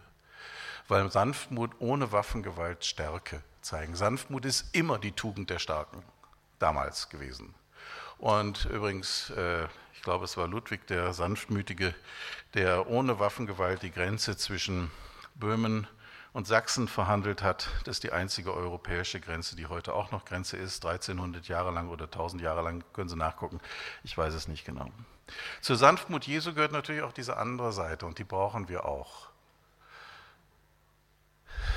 Weil 0.88 1.12
Sanftmut 1.12 1.72
ohne 1.80 2.12
Waffengewalt 2.12 2.86
Stärke 2.86 3.42
zeigen. 3.62 3.96
Sanftmut 3.96 4.46
ist 4.46 4.76
immer 4.76 5.00
die 5.00 5.14
Tugend 5.14 5.50
der 5.50 5.58
Starken, 5.58 6.04
damals 6.60 7.10
gewesen. 7.10 7.56
Und 8.20 8.66
übrigens, 8.66 9.32
äh, 9.32 9.68
ich 10.00 10.04
glaube, 10.04 10.24
es 10.24 10.38
war 10.38 10.48
Ludwig 10.48 10.88
der 10.88 11.12
Sanftmütige, 11.12 11.94
der 12.54 12.88
ohne 12.88 13.20
Waffengewalt 13.20 13.82
die 13.82 13.92
Grenze 13.92 14.38
zwischen 14.38 14.92
Böhmen 15.36 15.88
und 16.32 16.48
Sachsen 16.48 16.88
verhandelt 16.88 17.44
hat. 17.44 17.68
Das 17.84 17.98
ist 17.98 18.04
die 18.06 18.14
einzige 18.14 18.54
europäische 18.54 19.20
Grenze, 19.20 19.58
die 19.58 19.66
heute 19.66 19.94
auch 19.94 20.12
noch 20.12 20.24
Grenze 20.24 20.56
ist, 20.56 20.86
1300 20.86 21.50
Jahre 21.50 21.72
lang 21.72 21.90
oder 21.90 22.06
1000 22.06 22.42
Jahre 22.42 22.62
lang, 22.62 22.82
können 22.94 23.10
Sie 23.10 23.18
nachgucken, 23.18 23.60
ich 24.06 24.18
weiß 24.18 24.34
es 24.36 24.48
nicht 24.48 24.64
genau. 24.64 24.90
Zur 25.60 25.76
Sanftmut 25.76 26.26
Jesu 26.26 26.54
gehört 26.54 26.72
natürlich 26.72 27.02
auch 27.02 27.12
diese 27.12 27.36
andere 27.36 27.74
Seite 27.74 28.06
und 28.06 28.20
die 28.20 28.24
brauchen 28.24 28.70
wir 28.70 28.86
auch. 28.86 29.29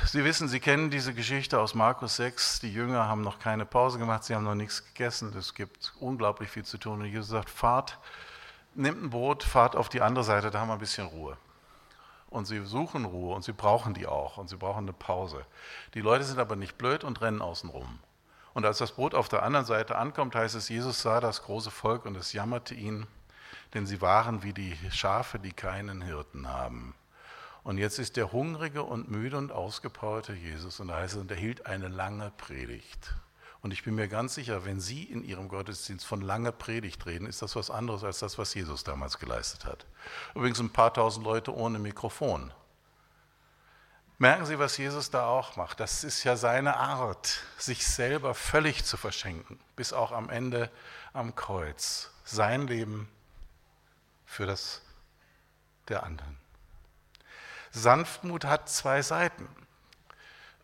Sie 0.06 0.24
wissen, 0.24 0.48
Sie 0.48 0.60
kennen 0.60 0.90
diese 0.90 1.14
Geschichte 1.14 1.60
aus 1.60 1.74
Markus 1.74 2.16
6. 2.16 2.60
Die 2.60 2.72
Jünger 2.72 3.06
haben 3.06 3.22
noch 3.22 3.38
keine 3.38 3.64
Pause 3.64 3.98
gemacht, 3.98 4.24
sie 4.24 4.34
haben 4.34 4.44
noch 4.44 4.54
nichts 4.54 4.84
gegessen. 4.84 5.34
Es 5.36 5.54
gibt 5.54 5.94
unglaublich 6.00 6.50
viel 6.50 6.64
zu 6.64 6.78
tun. 6.78 7.00
Und 7.00 7.06
Jesus 7.06 7.28
sagt: 7.28 7.48
Fahrt 7.48 7.98
Nehmt 8.74 9.02
ein 9.02 9.10
Boot, 9.10 9.42
fahrt 9.42 9.76
auf 9.76 9.90
die 9.90 10.00
andere 10.00 10.24
Seite, 10.24 10.50
da 10.50 10.60
haben 10.60 10.68
wir 10.68 10.74
ein 10.74 10.78
bisschen 10.78 11.06
Ruhe. 11.06 11.36
Und 12.30 12.46
sie 12.46 12.64
suchen 12.64 13.04
Ruhe 13.04 13.34
und 13.34 13.44
sie 13.44 13.52
brauchen 13.52 13.92
die 13.92 14.06
auch 14.06 14.38
und 14.38 14.48
sie 14.48 14.56
brauchen 14.56 14.84
eine 14.84 14.94
Pause. 14.94 15.44
Die 15.92 16.00
Leute 16.00 16.24
sind 16.24 16.38
aber 16.38 16.56
nicht 16.56 16.78
blöd 16.78 17.04
und 17.04 17.20
rennen 17.20 17.42
außen 17.42 17.68
rum. 17.68 17.98
Und 18.54 18.64
als 18.64 18.78
das 18.78 18.92
Boot 18.92 19.14
auf 19.14 19.28
der 19.28 19.42
anderen 19.42 19.66
Seite 19.66 19.96
ankommt, 19.96 20.34
heißt 20.34 20.54
es, 20.54 20.70
Jesus 20.70 21.02
sah 21.02 21.20
das 21.20 21.42
große 21.42 21.70
Volk 21.70 22.06
und 22.06 22.16
es 22.16 22.32
jammerte 22.32 22.74
ihn, 22.74 23.06
denn 23.74 23.86
sie 23.86 24.00
waren 24.00 24.42
wie 24.42 24.54
die 24.54 24.78
Schafe, 24.90 25.38
die 25.38 25.52
keinen 25.52 26.00
Hirten 26.00 26.48
haben. 26.48 26.94
Und 27.64 27.78
jetzt 27.78 27.98
ist 27.98 28.16
der 28.16 28.32
hungrige 28.32 28.82
und 28.82 29.10
müde 29.10 29.36
und 29.38 29.52
ausgepowerte 29.52 30.32
Jesus 30.32 30.80
und 30.80 30.88
da 30.88 30.96
heißt 30.96 31.14
es, 31.14 31.20
und 31.20 31.30
er 31.30 31.36
hielt 31.36 31.66
eine 31.66 31.88
lange 31.88 32.32
Predigt. 32.36 33.14
Und 33.60 33.70
ich 33.70 33.84
bin 33.84 33.94
mir 33.94 34.08
ganz 34.08 34.34
sicher, 34.34 34.64
wenn 34.64 34.80
Sie 34.80 35.04
in 35.04 35.22
Ihrem 35.22 35.46
Gottesdienst 35.46 36.04
von 36.04 36.20
langer 36.20 36.50
Predigt 36.50 37.06
reden, 37.06 37.26
ist 37.26 37.42
das 37.42 37.54
was 37.54 37.70
anderes 37.70 38.02
als 38.02 38.18
das, 38.18 38.36
was 38.36 38.52
Jesus 38.54 38.82
damals 38.82 39.20
geleistet 39.20 39.64
hat. 39.64 39.86
Übrigens 40.34 40.58
ein 40.58 40.72
paar 40.72 40.92
tausend 40.92 41.24
Leute 41.24 41.54
ohne 41.54 41.78
Mikrofon. 41.78 42.52
Merken 44.18 44.46
Sie, 44.46 44.58
was 44.58 44.76
Jesus 44.76 45.10
da 45.10 45.26
auch 45.26 45.56
macht. 45.56 45.78
Das 45.78 46.02
ist 46.02 46.24
ja 46.24 46.36
seine 46.36 46.76
Art, 46.76 47.40
sich 47.56 47.86
selber 47.86 48.34
völlig 48.34 48.84
zu 48.84 48.96
verschenken, 48.96 49.60
bis 49.76 49.92
auch 49.92 50.10
am 50.10 50.28
Ende 50.28 50.68
am 51.12 51.36
Kreuz. 51.36 52.10
Sein 52.24 52.66
Leben 52.66 53.08
für 54.26 54.46
das 54.46 54.82
der 55.88 56.02
anderen. 56.02 56.41
Sanftmut 57.72 58.44
hat 58.44 58.68
zwei 58.68 59.02
Seiten. 59.02 59.48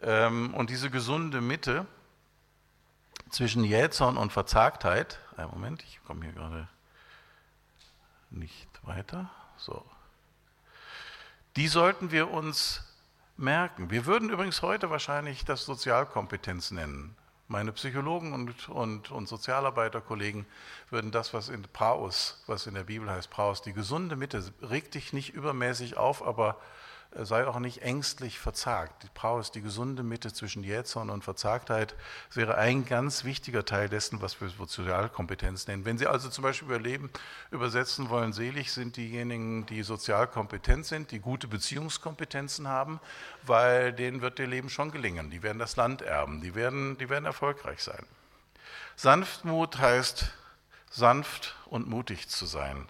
Ähm, 0.02 0.54
und 0.54 0.70
diese 0.70 0.90
gesunde 0.90 1.40
Mitte, 1.40 1.86
zwischen 3.30 3.64
Jähzorn 3.64 4.16
und 4.16 4.32
Verzagtheit, 4.32 5.18
einen 5.36 5.50
Moment, 5.50 5.82
ich 5.82 6.00
komme 6.04 6.24
hier 6.24 6.32
gerade 6.32 6.68
nicht 8.30 8.68
weiter, 8.82 9.30
so. 9.56 9.84
Die 11.56 11.68
sollten 11.68 12.10
wir 12.10 12.30
uns 12.30 12.84
merken. 13.36 13.90
Wir 13.90 14.06
würden 14.06 14.30
übrigens 14.30 14.62
heute 14.62 14.90
wahrscheinlich 14.90 15.44
das 15.44 15.64
Sozialkompetenz 15.64 16.70
nennen. 16.70 17.16
Meine 17.48 17.72
Psychologen 17.72 18.34
und, 18.34 18.68
und, 18.68 19.10
und 19.10 19.26
Sozialarbeiterkollegen 19.26 20.44
würden 20.90 21.10
das, 21.10 21.32
was 21.32 21.48
in 21.48 21.62
Praus, 21.62 22.42
was 22.46 22.66
in 22.66 22.74
der 22.74 22.84
Bibel 22.84 23.10
heißt, 23.10 23.30
Praus, 23.30 23.62
die 23.62 23.72
gesunde 23.72 24.16
Mitte, 24.16 24.52
regt 24.60 24.94
dich 24.94 25.12
nicht 25.12 25.32
übermäßig 25.32 25.96
auf, 25.96 26.26
aber 26.26 26.60
sei 27.12 27.46
auch 27.46 27.58
nicht 27.58 27.82
ängstlich 27.82 28.38
verzagt. 28.38 29.02
Die 29.02 29.08
Praus, 29.14 29.50
die 29.50 29.62
gesunde 29.62 30.02
Mitte 30.02 30.32
zwischen 30.32 30.62
Jähzorn 30.62 31.10
und 31.10 31.24
Verzagtheit, 31.24 31.94
wäre 32.34 32.56
ein 32.58 32.84
ganz 32.84 33.24
wichtiger 33.24 33.64
Teil 33.64 33.88
dessen, 33.88 34.20
was 34.20 34.40
wir 34.40 34.50
Sozialkompetenz 34.50 35.66
nennen. 35.66 35.84
Wenn 35.84 35.98
Sie 35.98 36.06
also 36.06 36.28
zum 36.28 36.42
Beispiel 36.42 36.68
überleben, 36.68 37.10
übersetzen 37.50 38.10
wollen, 38.10 38.32
selig 38.32 38.72
sind 38.72 38.96
diejenigen, 38.96 39.64
die 39.66 39.82
sozial 39.82 40.26
kompetent 40.26 40.86
sind, 40.86 41.10
die 41.10 41.20
gute 41.20 41.48
Beziehungskompetenzen 41.48 42.68
haben, 42.68 43.00
weil 43.42 43.92
denen 43.92 44.20
wird 44.20 44.38
ihr 44.38 44.46
Leben 44.46 44.68
schon 44.68 44.90
gelingen. 44.90 45.30
Die 45.30 45.42
werden 45.42 45.58
das 45.58 45.76
Land 45.76 46.02
erben, 46.02 46.42
die 46.42 46.54
werden, 46.54 46.98
die 46.98 47.08
werden 47.08 47.24
erfolgreich 47.24 47.82
sein. 47.82 48.04
Sanftmut 48.96 49.78
heißt, 49.78 50.30
sanft 50.90 51.56
und 51.66 51.88
mutig 51.88 52.28
zu 52.28 52.46
sein. 52.46 52.86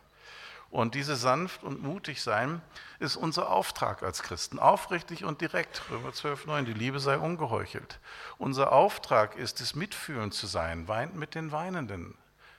Und 0.71 0.95
diese 0.95 1.17
sanft 1.17 1.63
und 1.63 1.83
mutig 1.83 2.23
sein 2.23 2.61
ist 2.99 3.17
unser 3.17 3.51
Auftrag 3.51 4.03
als 4.03 4.23
Christen. 4.23 4.59
Aufrichtig 4.59 5.25
und 5.25 5.41
direkt. 5.41 5.83
Römer 5.91 6.13
12, 6.13 6.47
9. 6.47 6.65
Die 6.67 6.75
Liebe 6.75 7.01
sei 7.01 7.17
ungeheuchelt. 7.17 8.01
Unser 8.37 8.73
Auftrag 8.73 9.37
ist 9.37 9.61
es, 9.61 9.75
mitfühlend 9.75 10.35
zu 10.35 10.47
sein. 10.47 10.87
Weint 10.87 11.15
mit 11.15 11.35
den 11.35 11.53
Weinenden. 11.53 12.15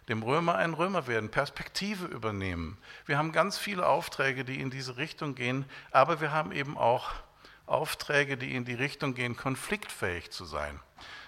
Dem 0.08 0.24
Römer 0.24 0.56
ein 0.56 0.74
Römer 0.74 1.06
werden, 1.06 1.30
Perspektive 1.30 2.08
übernehmen. 2.08 2.80
Wir 3.06 3.20
haben 3.20 3.32
ganz 3.32 3.60
viele 3.60 3.86
Aufträge, 3.86 4.44
die 4.44 4.60
in 4.60 4.72
diese 4.72 4.98
Richtung 4.98 5.36
gehen, 5.36 5.66
aber 5.92 6.20
wir 6.20 6.32
haben 6.32 6.52
eben 6.52 6.80
auch 6.80 7.12
Aufträge, 7.68 8.36
die 8.36 8.56
in 8.56 8.66
die 8.66 8.74
Richtung 8.74 9.14
gehen, 9.14 9.38
konfliktfähig 9.38 10.32
zu 10.32 10.46
sein. 10.46 10.80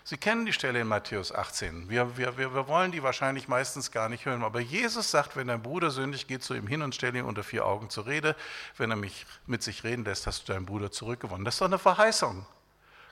Sie 0.03 0.17
kennen 0.17 0.45
die 0.45 0.53
Stelle 0.53 0.81
in 0.81 0.87
Matthäus 0.87 1.31
18. 1.31 1.89
Wir, 1.89 2.17
wir, 2.17 2.37
wir, 2.37 2.67
wollen 2.67 2.91
die 2.91 3.03
wahrscheinlich 3.03 3.47
meistens 3.47 3.91
gar 3.91 4.09
nicht 4.09 4.25
hören. 4.25 4.43
Aber 4.43 4.59
Jesus 4.59 5.11
sagt, 5.11 5.35
wenn 5.35 5.47
dein 5.47 5.61
Bruder 5.61 5.91
sündigt, 5.91 6.27
geh 6.27 6.39
zu 6.39 6.55
ihm 6.55 6.65
hin 6.65 6.81
und 6.81 6.95
stell 6.95 7.15
ihn 7.15 7.25
unter 7.25 7.43
vier 7.43 7.65
Augen 7.65 7.89
zur 7.91 8.07
Rede. 8.07 8.35
Wenn 8.77 8.89
er 8.89 8.97
mich 8.97 9.27
mit 9.45 9.61
sich 9.61 9.83
reden 9.83 10.03
lässt, 10.03 10.25
hast 10.25 10.47
du 10.47 10.53
deinen 10.53 10.65
Bruder 10.65 10.91
zurückgewonnen. 10.91 11.45
Das 11.45 11.55
ist 11.55 11.61
doch 11.61 11.67
eine 11.67 11.77
Verheißung. 11.77 12.45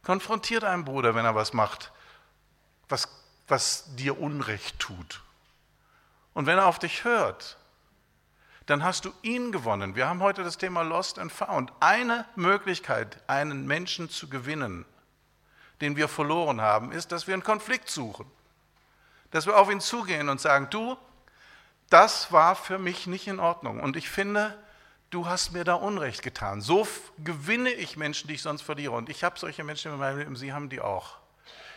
Konfrontiert 0.03 0.63
einen 0.63 0.83
Bruder, 0.83 1.13
wenn 1.13 1.25
er 1.25 1.35
was 1.35 1.53
macht, 1.53 1.91
was, 2.87 3.07
was 3.47 3.95
dir 3.95 4.19
Unrecht 4.19 4.79
tut. 4.79 5.21
Und 6.33 6.47
wenn 6.47 6.57
er 6.57 6.65
auf 6.65 6.79
dich 6.79 7.03
hört, 7.03 7.57
dann 8.65 8.83
hast 8.83 9.05
du 9.05 9.11
ihn 9.21 9.51
gewonnen. 9.51 9.95
Wir 9.95 10.07
haben 10.07 10.21
heute 10.21 10.43
das 10.43 10.57
Thema 10.57 10.81
Lost 10.81 11.19
and 11.19 11.31
Found. 11.31 11.71
Eine 11.79 12.25
Möglichkeit, 12.35 13.17
einen 13.27 13.67
Menschen 13.67 14.09
zu 14.09 14.29
gewinnen, 14.29 14.85
den 15.81 15.95
wir 15.95 16.07
verloren 16.07 16.61
haben, 16.61 16.91
ist, 16.91 17.11
dass 17.11 17.27
wir 17.27 17.33
einen 17.33 17.43
Konflikt 17.43 17.89
suchen. 17.89 18.25
Dass 19.31 19.45
wir 19.45 19.57
auf 19.57 19.69
ihn 19.71 19.79
zugehen 19.79 20.29
und 20.29 20.41
sagen, 20.41 20.67
du, 20.69 20.97
das 21.89 22.31
war 22.31 22.55
für 22.55 22.77
mich 22.77 23.07
nicht 23.07 23.27
in 23.27 23.39
Ordnung. 23.39 23.79
Und 23.79 23.95
ich 23.95 24.09
finde, 24.09 24.57
du 25.09 25.27
hast 25.27 25.51
mir 25.51 25.63
da 25.63 25.73
Unrecht 25.75 26.21
getan. 26.21 26.61
So 26.61 26.87
gewinne 27.23 27.71
ich 27.71 27.97
Menschen, 27.97 28.27
die 28.27 28.35
ich 28.35 28.41
sonst 28.41 28.61
verliere. 28.61 28.93
Und 28.93 29.09
ich 29.09 29.23
habe 29.23 29.39
solche 29.39 29.63
Menschen 29.63 29.91
in 29.91 29.99
meinem 29.99 30.19
Leben, 30.19 30.35
sie 30.35 30.53
haben 30.53 30.69
die 30.69 30.81
auch, 30.81 31.17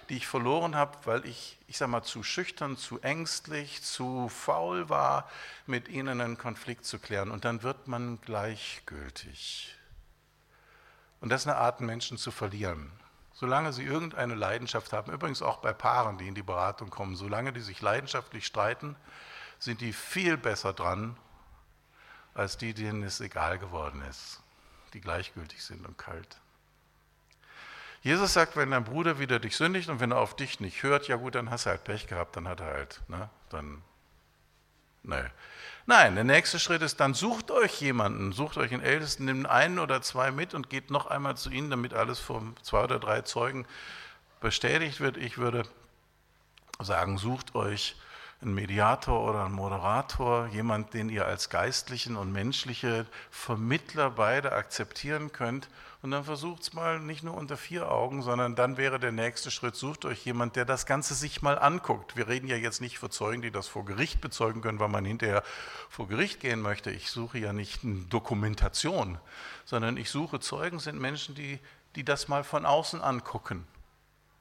die 0.08 0.16
ich 0.16 0.26
verloren 0.26 0.74
habe, 0.74 0.96
weil 1.04 1.24
ich, 1.24 1.58
ich 1.66 1.78
sage 1.78 1.90
mal, 1.90 2.02
zu 2.02 2.22
schüchtern, 2.22 2.76
zu 2.76 3.00
ängstlich, 3.00 3.82
zu 3.82 4.28
faul 4.28 4.88
war, 4.88 5.30
mit 5.66 5.88
ihnen 5.88 6.20
einen 6.20 6.38
Konflikt 6.38 6.84
zu 6.84 6.98
klären. 6.98 7.30
Und 7.30 7.44
dann 7.44 7.62
wird 7.62 7.88
man 7.88 8.20
gleichgültig. 8.20 9.76
Und 11.20 11.30
das 11.30 11.42
ist 11.42 11.46
eine 11.46 11.56
Art, 11.56 11.80
Menschen 11.80 12.18
zu 12.18 12.30
verlieren. 12.30 12.90
Solange 13.42 13.72
sie 13.72 13.83
irgendeine 13.83 14.37
Leidenschaft 14.37 14.92
haben, 14.92 15.11
übrigens 15.12 15.42
auch 15.42 15.57
bei 15.57 15.72
Paaren, 15.72 16.16
die 16.16 16.28
in 16.28 16.37
die 16.37 16.44
Beratung 16.44 16.90
kommen, 16.90 17.16
solange 17.16 17.52
die 17.52 17.61
sich 17.61 17.81
leidenschaftlich 17.81 18.46
streiten, 18.46 18.94
sind 19.59 19.81
die 19.81 19.92
viel 19.92 20.37
besser 20.37 20.72
dran, 20.72 21.16
als 22.35 22.57
die, 22.57 22.72
denen 22.72 23.02
es 23.02 23.20
egal 23.20 23.59
geworden 23.59 24.00
ist, 24.09 24.40
die 24.92 25.00
gleichgültig 25.00 25.61
sind 25.64 25.85
und 25.85 25.98
kalt. 25.98 26.40
Jesus 28.02 28.33
sagt, 28.33 28.55
wenn 28.55 28.70
dein 28.70 28.85
Bruder 28.85 29.18
wieder 29.18 29.40
dich 29.40 29.57
sündigt 29.57 29.88
und 29.88 29.98
wenn 29.98 30.12
er 30.12 30.18
auf 30.18 30.37
dich 30.37 30.61
nicht 30.61 30.85
hört, 30.85 31.09
ja 31.09 31.16
gut, 31.16 31.35
dann 31.35 31.50
hast 31.50 31.66
du 31.66 31.70
halt 31.70 31.83
Pech 31.83 32.07
gehabt, 32.07 32.37
dann 32.37 32.46
hat 32.46 32.61
er 32.61 32.66
halt, 32.66 33.00
ne, 33.09 33.28
dann, 33.48 33.83
ne. 35.02 35.30
Nein, 35.84 36.14
der 36.14 36.24
nächste 36.24 36.60
Schritt 36.60 36.82
ist 36.82 37.00
dann, 37.00 37.12
sucht 37.12 37.50
euch 37.50 37.80
jemanden, 37.80 38.32
sucht 38.32 38.56
euch 38.56 38.72
einen 38.72 38.82
Ältesten, 38.82 39.24
nimmt 39.24 39.46
einen 39.48 39.80
oder 39.80 40.00
zwei 40.00 40.30
mit 40.30 40.54
und 40.54 40.70
geht 40.70 40.90
noch 40.90 41.06
einmal 41.06 41.36
zu 41.36 41.50
ihnen, 41.50 41.70
damit 41.70 41.92
alles 41.92 42.20
von 42.20 42.54
zwei 42.62 42.84
oder 42.84 43.00
drei 43.00 43.22
Zeugen 43.22 43.66
bestätigt 44.40 45.00
wird. 45.00 45.16
Ich 45.16 45.38
würde 45.38 45.64
sagen, 46.80 47.18
sucht 47.18 47.56
euch 47.56 47.96
einen 48.42 48.55
Mediator 48.55 49.28
oder 49.28 49.44
einen 49.44 49.55
Moderator, 49.55 50.46
jemand, 50.48 50.94
den 50.94 51.09
ihr 51.09 51.26
als 51.26 51.48
geistlichen 51.48 52.16
und 52.16 52.33
menschliche 52.33 53.07
Vermittler 53.31 54.11
beide 54.11 54.52
akzeptieren 54.52 55.33
könnt 55.33 55.68
und 56.02 56.11
dann 56.11 56.24
versucht 56.24 56.62
es 56.62 56.72
mal 56.72 56.98
nicht 56.98 57.22
nur 57.22 57.35
unter 57.35 57.57
vier 57.57 57.88
Augen, 57.88 58.22
sondern 58.22 58.57
dann 58.57 58.76
wäre 58.76 58.98
der 58.98 59.12
nächste 59.12 59.52
Schritt, 59.52 59.76
sucht 59.76 60.05
euch 60.05 60.24
jemand, 60.26 60.57
der 60.57 60.64
das 60.64 60.85
Ganze 60.85 61.14
sich 61.14 61.42
mal 61.42 61.57
anguckt. 61.57 62.16
Wir 62.16 62.26
reden 62.26 62.48
ja 62.48 62.57
jetzt 62.57 62.81
nicht 62.81 62.98
für 62.98 63.09
Zeugen, 63.09 63.40
die 63.40 63.52
das 63.52 63.68
vor 63.68 63.85
Gericht 63.85 64.20
bezeugen 64.20 64.62
können, 64.62 64.81
weil 64.81 64.88
man 64.88 65.05
hinterher 65.05 65.44
vor 65.88 66.09
Gericht 66.09 66.40
gehen 66.40 66.61
möchte. 66.61 66.90
Ich 66.90 67.12
suche 67.12 67.38
ja 67.38 67.52
nicht 67.52 67.85
eine 67.85 68.00
Dokumentation, 68.07 69.18
sondern 69.64 69.96
ich 69.96 70.11
suche 70.11 70.40
Zeugen, 70.40 70.81
sind 70.81 71.00
Menschen, 71.00 71.37
die, 71.37 71.61
die 71.94 72.05
das 72.05 72.26
mal 72.26 72.42
von 72.42 72.66
außen 72.66 73.00
angucken, 73.00 73.64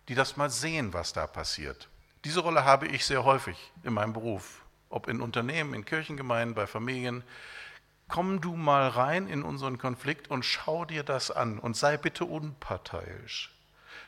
die 0.07 0.15
das 0.15 0.37
mal 0.37 0.49
sehen, 0.49 0.93
was 0.93 1.13
da 1.13 1.27
passiert. 1.27 1.90
Diese 2.23 2.41
Rolle 2.41 2.65
habe 2.65 2.87
ich 2.87 3.05
sehr 3.05 3.23
häufig 3.23 3.57
in 3.83 3.93
meinem 3.93 4.13
Beruf, 4.13 4.61
ob 4.89 5.07
in 5.07 5.21
Unternehmen, 5.21 5.73
in 5.73 5.85
Kirchengemeinden, 5.85 6.55
bei 6.55 6.67
Familien 6.67 7.23
komm 8.11 8.41
du 8.41 8.55
mal 8.55 8.89
rein 8.89 9.27
in 9.27 9.41
unseren 9.41 9.77
Konflikt 9.77 10.29
und 10.29 10.43
schau 10.43 10.85
dir 10.85 11.01
das 11.01 11.31
an 11.31 11.57
und 11.57 11.77
sei 11.77 11.97
bitte 11.97 12.25
unparteiisch. 12.25 13.49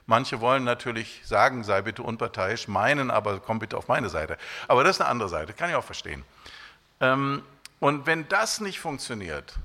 Manche 0.05 0.41
wollen 0.41 0.65
natürlich 0.65 1.21
sagen, 1.23 1.63
sei 1.63 1.81
bitte 1.81 2.03
unparteiisch, 2.03 2.67
meinen 2.67 3.09
aber, 3.09 3.39
komm 3.39 3.59
bitte 3.59 3.77
auf 3.77 3.87
meine 3.87 4.09
Seite. 4.09 4.37
Aber 4.67 4.83
das 4.83 4.97
ist 4.97 5.01
eine 5.01 5.09
andere 5.09 5.29
Seite, 5.29 5.53
kann 5.53 5.69
ich 5.69 5.75
auch 5.77 5.85
verstehen. 5.85 6.25
Ähm, 6.99 7.41
und 7.79 8.05
wenn 8.05 8.27
das 8.27 8.59
nicht 8.59 8.81
funktioniert, 8.81 9.55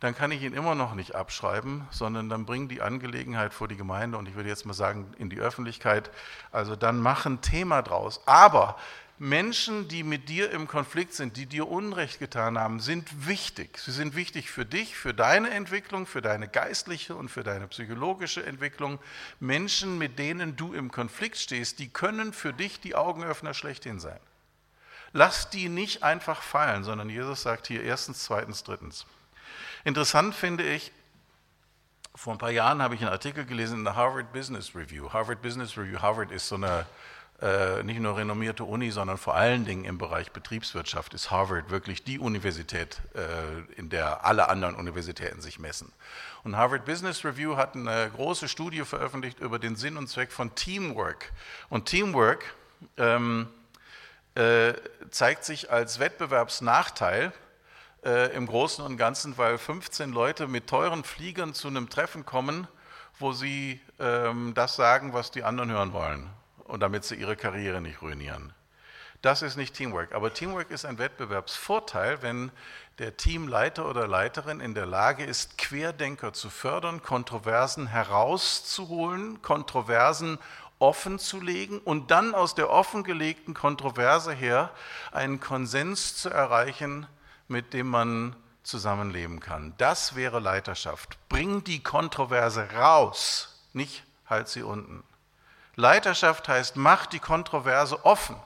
dann 0.00 0.14
kann 0.14 0.32
ich 0.32 0.42
ihn 0.42 0.54
immer 0.54 0.74
noch 0.74 0.94
nicht 0.94 1.14
abschreiben, 1.14 1.86
sondern 1.90 2.30
dann 2.30 2.46
bring 2.46 2.68
die 2.68 2.80
Angelegenheit 2.80 3.52
vor 3.52 3.68
die 3.68 3.76
Gemeinde 3.76 4.16
und 4.16 4.26
ich 4.28 4.34
würde 4.34 4.48
jetzt 4.48 4.64
mal 4.64 4.72
sagen 4.72 5.12
in 5.18 5.28
die 5.28 5.40
Öffentlichkeit. 5.40 6.10
Also 6.52 6.74
dann 6.74 6.98
mach 6.98 7.26
ein 7.26 7.42
Thema 7.42 7.82
draus. 7.82 8.22
Aber 8.24 8.78
Menschen, 9.18 9.86
die 9.88 10.02
mit 10.02 10.30
dir 10.30 10.50
im 10.50 10.66
Konflikt 10.66 11.12
sind, 11.12 11.36
die 11.36 11.44
dir 11.44 11.68
Unrecht 11.68 12.18
getan 12.18 12.58
haben, 12.58 12.80
sind 12.80 13.28
wichtig. 13.28 13.76
Sie 13.76 13.92
sind 13.92 14.16
wichtig 14.16 14.50
für 14.50 14.64
dich, 14.64 14.96
für 14.96 15.12
deine 15.12 15.50
Entwicklung, 15.50 16.06
für 16.06 16.22
deine 16.22 16.48
geistliche 16.48 17.14
und 17.14 17.28
für 17.28 17.42
deine 17.42 17.68
psychologische 17.68 18.42
Entwicklung. 18.42 18.98
Menschen, 19.38 19.98
mit 19.98 20.18
denen 20.18 20.56
du 20.56 20.72
im 20.72 20.90
Konflikt 20.90 21.36
stehst, 21.36 21.78
die 21.78 21.90
können 21.90 22.32
für 22.32 22.54
dich 22.54 22.80
die 22.80 22.94
Augenöffner 22.94 23.52
schlechthin 23.52 24.00
sein. 24.00 24.18
Lass 25.12 25.50
die 25.50 25.68
nicht 25.68 26.02
einfach 26.02 26.40
fallen, 26.40 26.84
sondern 26.84 27.10
Jesus 27.10 27.42
sagt 27.42 27.66
hier 27.66 27.82
erstens, 27.82 28.24
zweitens, 28.24 28.64
drittens. 28.64 29.04
Interessant 29.84 30.34
finde 30.34 30.64
ich, 30.64 30.92
vor 32.14 32.34
ein 32.34 32.38
paar 32.38 32.50
Jahren 32.50 32.82
habe 32.82 32.94
ich 32.94 33.00
einen 33.00 33.10
Artikel 33.10 33.46
gelesen 33.46 33.78
in 33.78 33.84
der 33.84 33.96
Harvard 33.96 34.32
Business 34.32 34.74
Review. 34.74 35.10
Harvard 35.12 35.40
Business 35.42 35.76
Review, 35.76 36.00
Harvard 36.00 36.30
ist 36.32 36.48
so 36.48 36.56
eine 36.56 36.86
äh, 37.40 37.82
nicht 37.84 38.00
nur 38.00 38.18
renommierte 38.18 38.64
Uni, 38.64 38.90
sondern 38.90 39.16
vor 39.16 39.34
allen 39.34 39.64
Dingen 39.64 39.86
im 39.86 39.96
Bereich 39.96 40.30
Betriebswirtschaft 40.30 41.14
ist 41.14 41.30
Harvard 41.30 41.70
wirklich 41.70 42.04
die 42.04 42.18
Universität, 42.18 43.00
äh, 43.14 43.78
in 43.78 43.88
der 43.88 44.26
alle 44.26 44.50
anderen 44.50 44.74
Universitäten 44.74 45.40
sich 45.40 45.58
messen. 45.58 45.90
Und 46.44 46.56
Harvard 46.56 46.84
Business 46.84 47.24
Review 47.24 47.56
hat 47.56 47.74
eine 47.74 48.10
große 48.14 48.46
Studie 48.48 48.84
veröffentlicht 48.84 49.40
über 49.40 49.58
den 49.58 49.76
Sinn 49.76 49.96
und 49.96 50.08
Zweck 50.08 50.32
von 50.32 50.54
Teamwork. 50.54 51.32
Und 51.70 51.86
Teamwork 51.86 52.44
ähm, 52.98 53.48
äh, 54.34 54.74
zeigt 55.10 55.44
sich 55.44 55.70
als 55.70 55.98
Wettbewerbsnachteil 55.98 57.32
äh, 58.04 58.34
im 58.34 58.46
Großen 58.46 58.84
und 58.84 58.96
Ganzen, 58.96 59.36
weil 59.38 59.58
15 59.58 60.12
Leute 60.12 60.46
mit 60.46 60.66
teuren 60.66 61.04
Fliegern 61.04 61.54
zu 61.54 61.68
einem 61.68 61.88
Treffen 61.88 62.24
kommen, 62.24 62.66
wo 63.18 63.32
sie 63.32 63.80
ähm, 63.98 64.52
das 64.54 64.76
sagen, 64.76 65.12
was 65.12 65.30
die 65.30 65.44
anderen 65.44 65.70
hören 65.70 65.92
wollen 65.92 66.30
und 66.64 66.80
damit 66.80 67.04
sie 67.04 67.16
ihre 67.16 67.36
Karriere 67.36 67.80
nicht 67.80 68.02
ruinieren. 68.02 68.52
Das 69.22 69.42
ist 69.42 69.56
nicht 69.56 69.74
Teamwork. 69.74 70.14
Aber 70.14 70.32
Teamwork 70.32 70.70
ist 70.70 70.86
ein 70.86 70.98
Wettbewerbsvorteil, 70.98 72.22
wenn 72.22 72.50
der 72.98 73.18
Teamleiter 73.18 73.86
oder 73.86 74.08
Leiterin 74.08 74.60
in 74.60 74.74
der 74.74 74.86
Lage 74.86 75.24
ist, 75.24 75.58
Querdenker 75.58 76.32
zu 76.32 76.48
fördern, 76.48 77.02
Kontroversen 77.02 77.86
herauszuholen, 77.86 79.42
Kontroversen 79.42 80.38
offen 80.78 81.18
zu 81.18 81.40
legen 81.40 81.78
und 81.80 82.10
dann 82.10 82.34
aus 82.34 82.54
der 82.54 82.70
offengelegten 82.70 83.52
Kontroverse 83.52 84.32
her 84.32 84.70
einen 85.12 85.38
Konsens 85.38 86.16
zu 86.16 86.30
erreichen, 86.30 87.06
mit 87.50 87.74
dem 87.74 87.88
man 87.88 88.36
zusammenleben 88.62 89.40
kann. 89.40 89.74
Das 89.78 90.14
wäre 90.14 90.40
Leiterschaft. 90.40 91.18
Bring 91.28 91.64
die 91.64 91.82
Kontroverse 91.82 92.72
raus, 92.72 93.60
nicht 93.72 94.04
halt 94.26 94.48
sie 94.48 94.62
unten. 94.62 95.02
Leiterschaft 95.76 96.48
heißt, 96.48 96.76
mach 96.76 97.06
die 97.06 97.18
Kontroverse 97.18 98.04
offen. 98.04 98.36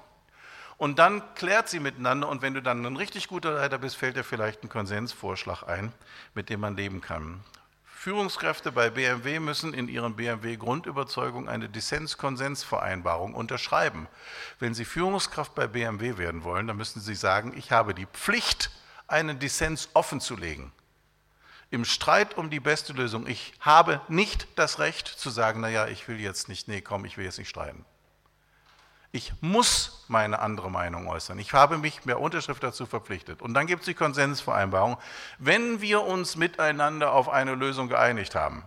Und 0.77 0.99
dann 0.99 1.23
klärt 1.35 1.69
sie 1.69 1.81
miteinander 1.81 2.29
und 2.29 2.43
wenn 2.43 2.55
du 2.55 2.63
dann 2.63 2.85
ein 2.85 2.97
richtig 2.97 3.29
guter 3.29 3.53
Leiter 3.53 3.79
bist, 3.79 3.97
fällt 3.97 4.17
dir 4.17 4.25
vielleicht 4.25 4.65
ein 4.65 4.69
Konsensvorschlag 4.69 5.63
ein, 5.63 5.93
mit 6.35 6.49
dem 6.49 6.61
man 6.61 6.77
leben 6.77 7.01
kann. 7.01 7.41
Führungskräfte 7.85 8.71
bei 8.71 8.91
BMW 8.91 9.39
müssen 9.39 9.73
in 9.73 9.89
ihren 9.89 10.15
BMW-Grundüberzeugung 10.15 11.49
eine 11.49 11.71
Dissens-Konsensvereinbarung 11.71 13.35
unterschreiben. 13.35 14.09
Wenn 14.59 14.75
sie 14.75 14.85
Führungskraft 14.85 15.55
bei 15.55 15.67
BMW 15.67 16.19
werden 16.19 16.45
wollen, 16.45 16.67
dann 16.67 16.77
müssen 16.77 17.01
sie 17.01 17.15
sagen, 17.15 17.55
ich 17.57 17.73
habe 17.73 17.95
die 17.95 18.05
Pflicht, 18.05 18.71
einen 19.07 19.39
Dissens 19.39 19.89
offenzulegen 19.95 20.73
im 21.75 21.85
Streit 21.85 22.37
um 22.37 22.51
die 22.51 22.61
beste 22.61 22.93
Lösung. 22.93 23.27
Ich 23.27 23.53
habe 23.59 24.01
nicht 24.09 24.47
das 24.57 24.79
Recht 24.79 25.09
zu 25.09 25.29
sagen, 25.31 25.61
naja, 25.61 25.89
ich 25.89 26.07
will 26.07 26.21
jetzt 26.21 26.49
nicht, 26.49 26.69
nee, 26.69 26.81
komm, 26.81 27.05
ich 27.05 27.17
will 27.17 27.25
jetzt 27.25 27.39
nicht 27.39 27.49
streiten. 27.49 27.85
Ich 29.11 29.33
muss 29.41 30.05
meine 30.09 30.39
andere 30.39 30.71
Meinung 30.71 31.09
äußern. 31.09 31.39
Ich 31.39 31.53
habe 31.53 31.79
mich 31.79 32.03
per 32.03 32.21
Unterschrift 32.21 32.63
dazu 32.63 32.87
verpflichtet. 32.87 33.43
Und 33.43 33.55
dann 33.55 33.67
gibt 33.67 33.83
es 33.83 33.87
die 33.87 33.95
Konsensvereinbarung. 33.95 34.97
Wenn 35.39 35.81
wir 35.81 36.03
uns 36.03 36.37
miteinander 36.37 37.13
auf 37.13 37.29
eine 37.29 37.55
Lösung 37.55 37.89
geeinigt 37.89 38.35
haben, 38.35 38.65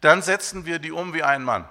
dann 0.00 0.22
setzen 0.22 0.64
wir 0.64 0.78
die 0.78 0.92
um 0.92 1.12
wie 1.14 1.22
ein 1.22 1.42
Mann. 1.42 1.68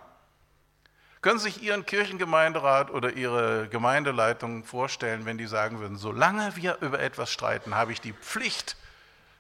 Können 1.26 1.40
Sie 1.40 1.50
sich 1.50 1.64
Ihren 1.64 1.88
Kirchengemeinderat 1.88 2.92
oder 2.92 3.14
Ihre 3.14 3.68
Gemeindeleitung 3.70 4.64
vorstellen, 4.64 5.26
wenn 5.26 5.40
die 5.40 5.48
sagen 5.48 5.80
würden, 5.80 5.98
solange 5.98 6.56
wir 6.56 6.78
über 6.82 7.00
etwas 7.00 7.32
streiten, 7.32 7.74
habe 7.74 7.94
ich 7.94 8.00
die 8.00 8.14
Pflicht, 8.14 8.78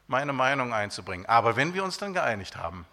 meine 0.08 0.34
Meinung 0.34 0.74
einzubringen. 0.74 1.28
Aber 1.28 1.56
wenn 1.56 1.76
wir 1.76 1.84
uns 1.84 2.00
dann 2.00 2.16
geeinigt 2.16 2.56
haben, 2.56 2.88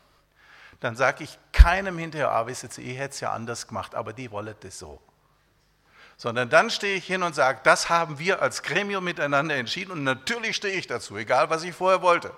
dann 0.80 0.94
sage 0.94 1.24
ich 1.24 1.38
keinem 1.52 1.96
hinterher, 1.96 2.32
ah, 2.32 2.46
wisst 2.46 2.76
ihr, 2.76 2.84
ihr 2.84 2.98
hättet 2.98 3.12
es 3.14 3.20
ja 3.20 3.32
anders 3.32 3.66
gemacht, 3.66 3.94
aber 3.94 4.12
die 4.12 4.30
wollen 4.30 4.54
das 4.60 4.78
so. 4.78 5.00
Sondern 6.18 6.50
dann 6.50 6.68
stehe 6.68 6.96
ich 6.96 7.06
hin 7.06 7.22
und 7.22 7.34
sage, 7.34 7.60
das 7.64 7.88
haben 7.88 8.18
wir 8.18 8.42
als 8.42 8.62
Gremium 8.62 9.04
miteinander 9.04 9.56
entschieden 9.56 9.92
und 9.92 10.04
natürlich 10.04 10.54
stehe 10.54 10.76
ich 10.76 10.86
dazu, 10.86 11.16
egal 11.16 11.48
was 11.48 11.62
ich 11.62 11.74
vorher 11.74 12.02
wollte. 12.02 12.30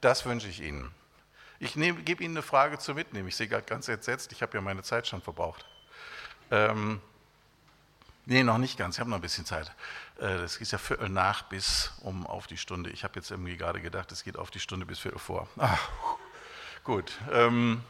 Das 0.00 0.24
wünsche 0.24 0.48
ich 0.48 0.62
Ihnen. 0.62 0.94
Ich 1.62 1.74
gebe 1.74 2.24
Ihnen 2.24 2.36
eine 2.36 2.42
Frage 2.42 2.78
zu 2.78 2.92
mitnehmen. 2.92 3.28
Ich 3.28 3.36
sehe 3.36 3.46
ganz 3.46 3.86
entsetzt, 3.86 4.32
ich 4.32 4.42
habe 4.42 4.56
ja 4.56 4.60
meine 4.60 4.82
Zeit 4.82 5.06
schon 5.06 5.22
verbraucht. 5.22 5.64
Ähm, 6.50 7.00
nee, 8.26 8.42
noch 8.42 8.58
nicht 8.58 8.76
ganz, 8.76 8.96
ich 8.96 9.00
habe 9.00 9.08
noch 9.08 9.18
ein 9.18 9.22
bisschen 9.22 9.46
Zeit. 9.46 9.68
Äh, 10.18 10.38
das 10.38 10.56
ist 10.56 10.72
ja 10.72 10.78
Viertel 10.78 11.08
nach 11.08 11.42
bis 11.42 11.92
um 12.00 12.26
auf 12.26 12.48
die 12.48 12.56
Stunde. 12.56 12.90
Ich 12.90 13.04
habe 13.04 13.14
jetzt 13.14 13.30
irgendwie 13.30 13.56
gerade 13.56 13.80
gedacht, 13.80 14.10
es 14.10 14.24
geht 14.24 14.36
auf 14.36 14.50
die 14.50 14.58
Stunde 14.58 14.86
bis 14.86 14.98
Viertel 14.98 15.20
vor. 15.20 15.46
Ah, 15.56 15.78
gut. 16.82 17.12
Ähm, 17.30 17.84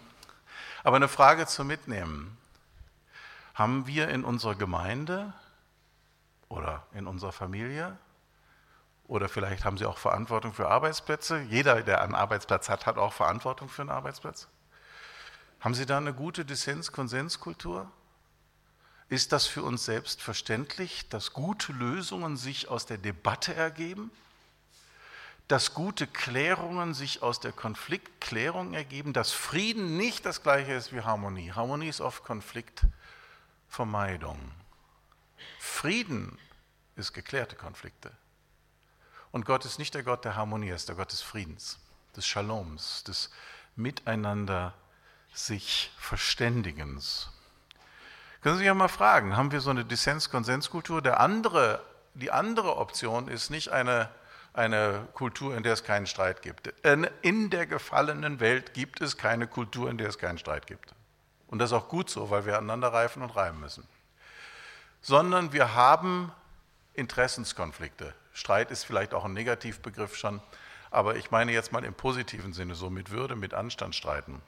aber 0.85 0.97
eine 0.97 1.09
Frage 1.09 1.47
zu 1.47 1.65
mitnehmen. 1.65 2.37
Haben 3.55 3.87
wir 3.87 4.09
in 4.09 4.23
unserer 4.23 4.55
Gemeinde 4.55 5.33
oder 6.51 6.87
in 6.93 7.07
unserer 7.07 7.33
Familie 7.33 7.97
oder 9.09 9.29
vielleicht 9.29 9.65
haben 9.65 9.79
Sie 9.79 9.87
auch 9.87 9.99
Verantwortung 9.99 10.53
für 10.53 10.69
Arbeitsplätze. 10.69 11.41
Jeder, 11.43 11.83
der 11.83 12.03
einen 12.03 12.15
Arbeitsplatz 12.15 12.69
hat, 12.69 12.87
hat 12.87 12.99
auch 12.99 13.13
Verantwortung 13.13 13.69
für 13.69 13.83
einen 13.83 13.91
Arbeitsplatz. 13.91 14.47
Haben 15.61 15.75
Sie 15.75 15.87
da 15.87 15.99
eine 15.99 16.15
gute 16.15 16.45
Dissens-Konsenskultur? 16.45 17.91
Ist 19.09 19.33
das 19.33 19.47
für 19.47 19.63
uns 19.63 19.85
selbstverständlich, 19.85 21.09
dass 21.09 21.33
gute 21.33 21.73
Lösungen 21.73 22.37
sich 22.37 22.69
aus 22.69 22.87
der 22.87 22.99
Debatte 22.99 23.55
ergeben? 23.55 24.11
Dass 25.49 25.75
gute 25.75 26.07
Klärungen 26.07 26.95
sich 26.95 27.23
aus 27.23 27.39
der 27.39 27.53
Konfliktklärung 27.53 28.73
ergeben? 28.73 29.13
Dass 29.13 29.33
Frieden 29.33 29.99
nicht 29.99 30.25
das 30.25 30.43
gleiche 30.43 30.73
ist 30.73 30.95
wie 30.95 31.03
Harmonie? 31.03 31.53
Harmonie 31.53 31.89
ist 31.89 32.01
oft 32.01 32.25
Konfliktvermeidung. 32.25 34.39
Frieden 35.59 36.39
ist 36.97 37.13
geklärte 37.13 37.57
Konflikte. 37.57 38.13
Und 39.33 39.47
Gott 39.47 39.65
ist 39.65 39.79
nicht 39.79 39.95
der 39.95 40.03
Gott 40.03 40.25
der 40.25 40.37
Harmonie, 40.37 40.69
er 40.69 40.77
ist 40.77 40.89
der 40.89 40.95
Gott 40.95 41.11
des 41.11 41.23
Friedens, 41.23 41.79
des 42.15 42.27
Shaloms, 42.27 43.03
des 43.05 43.31
Miteinander 43.75 44.75
sich 45.33 45.91
Verständigens. 45.99 47.31
Können 48.43 48.57
Sie 48.57 48.59
sich 48.59 48.67
ja 48.67 48.75
mal 48.75 48.89
fragen, 48.89 49.37
haben 49.37 49.51
wir 49.51 49.61
so 49.61 49.71
eine 49.71 49.85
Dissens-Konsenskultur? 49.85 51.01
Der 51.01 51.21
andere, 51.21 51.83
die 52.15 52.31
andere 52.31 52.77
Option 52.77 53.29
ist 53.29 53.49
nicht 53.49 53.71
eine, 53.71 54.11
eine 54.53 55.09
Kultur, 55.15 55.57
in 55.57 55.63
der 55.63 55.73
es 55.73 55.85
keinen 55.85 56.07
Streit 56.07 56.43
gibt. 56.43 56.67
In 57.23 57.51
der 57.51 57.67
gefallenen 57.67 58.41
Welt 58.41 58.75
gibt 58.75 59.01
es 59.01 59.17
keine 59.17 59.47
Kultur, 59.47 59.89
in 59.89 59.97
der 59.97 60.09
es 60.09 60.19
keinen 60.19 60.39
Streit 60.39 60.67
gibt. 60.67 60.93
Und 61.47 61.59
das 61.59 61.71
ist 61.71 61.77
auch 61.77 61.89
gut 61.89 62.11
so, 62.11 62.31
weil 62.31 62.45
wir 62.45 62.59
aneinander 62.59 62.93
reifen 62.93 63.23
und 63.23 63.35
reiben 63.35 63.61
müssen. 63.61 63.87
Sondern 65.01 65.53
wir 65.53 65.75
haben 65.75 66.33
Interessenskonflikte. 66.95 68.15
Streit 68.33 68.71
ist 68.71 68.85
vielleicht 68.85 69.15
auch 69.15 69.25
ein 69.25 69.33
Negativbegriff 69.33 70.17
schon, 70.17 70.41
aber 70.91 71.17
ich 71.17 71.31
meine 71.31 71.53
jetzt 71.53 71.73
mal 71.73 71.85
im 71.85 71.95
positiven 71.95 72.53
Sinne, 72.53 72.75
so 72.75 72.91
mit 72.91 73.11
Würde, 73.11 73.37
mit 73.37 73.55
Anstand 73.55 73.95
streiten. 73.95 74.43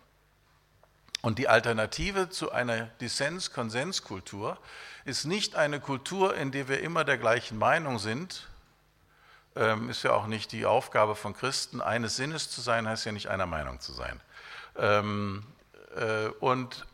Und 1.22 1.39
die 1.39 1.49
Alternative 1.49 2.28
zu 2.28 2.53
einer 2.53 2.82
Dissens-Konsenskultur 3.01 4.59
ist 5.07 5.24
nicht 5.24 5.57
eine 5.57 5.80
Kultur, 5.80 6.37
in 6.37 6.53
der 6.53 6.68
wir 6.68 6.80
immer 6.80 7.05
der 7.05 7.16
gleichen 7.16 7.57
Meinung 7.57 7.99
sind. 7.99 8.47
Ähm, 9.57 9.89
ist 9.89 10.03
ja 10.03 10.12
auch 10.12 10.26
nicht 10.26 10.53
die 10.53 10.66
Aufgabe 10.66 11.14
von 11.14 11.32
Christen, 11.32 11.80
eines 11.80 12.16
Sinnes 12.16 12.51
zu 12.51 12.61
sein, 12.61 12.87
heißt 12.87 13.07
ja 13.07 13.12
nicht 13.12 13.28
einer 13.28 13.47
Meinung 13.47 13.80
zu 13.80 13.95
sein. 13.95 14.20
Ähm, 14.76 15.47
äh, 15.97 16.28
und 16.41 16.87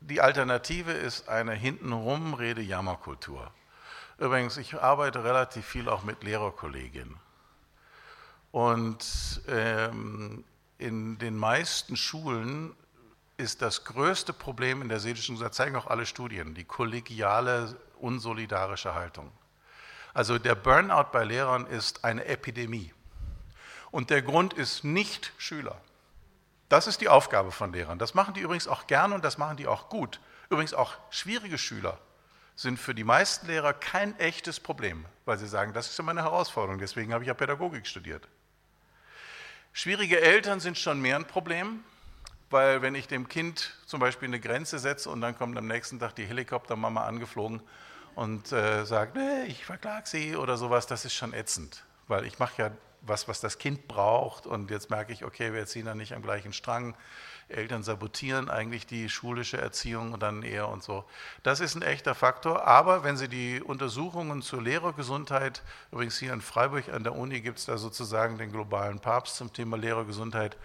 die 0.00 0.20
Alternative 0.20 0.90
ist 0.90 1.28
eine 1.28 1.52
hintenrum 1.52 2.34
Rede-Jammerkultur. 2.34 3.52
Übrigens, 4.18 4.56
ich 4.56 4.80
arbeite 4.80 5.24
relativ 5.24 5.66
viel 5.66 5.88
auch 5.88 6.04
mit 6.04 6.22
Lehrerkolleginnen. 6.22 7.16
Und 8.52 9.42
ähm, 9.48 10.44
in 10.78 11.18
den 11.18 11.36
meisten 11.36 11.96
Schulen 11.96 12.74
ist 13.36 13.62
das 13.62 13.84
größte 13.84 14.32
Problem 14.32 14.80
in 14.82 14.88
der 14.88 15.00
seelischen, 15.00 15.38
das 15.38 15.56
zeigen 15.56 15.74
auch 15.74 15.88
alle 15.88 16.06
Studien, 16.06 16.54
die 16.54 16.64
kollegiale, 16.64 17.76
unsolidarische 17.98 18.94
Haltung. 18.94 19.32
Also 20.12 20.38
der 20.38 20.54
Burnout 20.54 21.10
bei 21.10 21.24
Lehrern 21.24 21.66
ist 21.66 22.04
eine 22.04 22.24
Epidemie. 22.26 22.92
Und 23.90 24.10
der 24.10 24.22
Grund 24.22 24.54
ist 24.54 24.84
nicht 24.84 25.32
Schüler. 25.36 25.80
Das 26.68 26.86
ist 26.86 27.00
die 27.00 27.08
Aufgabe 27.08 27.50
von 27.50 27.72
Lehrern. 27.72 27.98
Das 27.98 28.14
machen 28.14 28.34
die 28.34 28.40
übrigens 28.40 28.68
auch 28.68 28.86
gerne 28.86 29.16
und 29.16 29.24
das 29.24 29.38
machen 29.38 29.56
die 29.56 29.66
auch 29.66 29.88
gut. 29.88 30.20
Übrigens 30.48 30.74
auch 30.74 30.94
schwierige 31.10 31.58
Schüler 31.58 31.98
sind 32.56 32.78
für 32.78 32.94
die 32.94 33.04
meisten 33.04 33.46
Lehrer 33.46 33.72
kein 33.72 34.18
echtes 34.18 34.60
Problem, 34.60 35.04
weil 35.24 35.38
sie 35.38 35.48
sagen, 35.48 35.72
das 35.72 35.88
ist 35.88 35.98
ja 35.98 36.04
meine 36.04 36.22
Herausforderung, 36.22 36.78
deswegen 36.78 37.12
habe 37.12 37.24
ich 37.24 37.28
ja 37.28 37.34
Pädagogik 37.34 37.86
studiert. 37.86 38.28
Schwierige 39.72 40.20
Eltern 40.20 40.60
sind 40.60 40.78
schon 40.78 41.00
mehr 41.00 41.16
ein 41.16 41.26
Problem, 41.26 41.82
weil 42.50 42.82
wenn 42.82 42.94
ich 42.94 43.08
dem 43.08 43.28
Kind 43.28 43.74
zum 43.86 43.98
Beispiel 43.98 44.28
eine 44.28 44.38
Grenze 44.38 44.78
setze 44.78 45.10
und 45.10 45.20
dann 45.20 45.36
kommt 45.36 45.58
am 45.58 45.66
nächsten 45.66 45.98
Tag 45.98 46.14
die 46.14 46.24
Helikoptermama 46.24 47.04
angeflogen 47.04 47.60
und 48.14 48.52
äh, 48.52 48.84
sagt, 48.84 49.16
nee, 49.16 49.44
ich 49.46 49.64
verklag 49.64 50.06
sie 50.06 50.36
oder 50.36 50.56
sowas, 50.56 50.86
das 50.86 51.04
ist 51.04 51.14
schon 51.14 51.32
ätzend, 51.32 51.82
weil 52.06 52.24
ich 52.24 52.38
mache 52.38 52.62
ja 52.62 52.70
was, 53.00 53.26
was 53.26 53.40
das 53.40 53.58
Kind 53.58 53.88
braucht 53.88 54.46
und 54.46 54.70
jetzt 54.70 54.90
merke 54.90 55.12
ich, 55.12 55.24
okay, 55.24 55.52
wir 55.52 55.66
ziehen 55.66 55.86
da 55.86 55.94
nicht 55.94 56.14
am 56.14 56.22
gleichen 56.22 56.52
Strang 56.52 56.94
Eltern 57.48 57.82
sabotieren 57.82 58.48
eigentlich 58.48 58.86
die 58.86 59.08
schulische 59.08 59.58
Erziehung 59.58 60.12
und 60.12 60.22
dann 60.22 60.42
eher 60.42 60.68
und 60.68 60.82
so. 60.82 61.04
Das 61.42 61.60
ist 61.60 61.74
ein 61.74 61.82
echter 61.82 62.14
Faktor. 62.14 62.66
Aber 62.66 63.04
wenn 63.04 63.16
Sie 63.16 63.28
die 63.28 63.60
Untersuchungen 63.62 64.42
zur 64.42 64.62
Lehrergesundheit, 64.62 65.62
übrigens 65.92 66.18
hier 66.18 66.32
in 66.32 66.40
Freiburg 66.40 66.88
an 66.88 67.04
der 67.04 67.14
Uni 67.14 67.40
gibt 67.40 67.58
es 67.58 67.66
da 67.66 67.76
sozusagen 67.78 68.38
den 68.38 68.52
globalen 68.52 69.00
Papst 69.00 69.36
zum 69.36 69.52
Thema 69.52 69.76
Lehrergesundheit, 69.76 70.56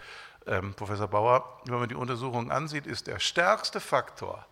ähm, 0.46 0.74
Professor 0.74 1.08
Bauer, 1.08 1.60
wenn 1.66 1.78
man 1.78 1.88
die 1.88 1.94
Untersuchungen 1.94 2.50
ansieht, 2.50 2.86
ist 2.86 3.06
der 3.06 3.18
stärkste 3.18 3.78
Faktor, 3.80 4.46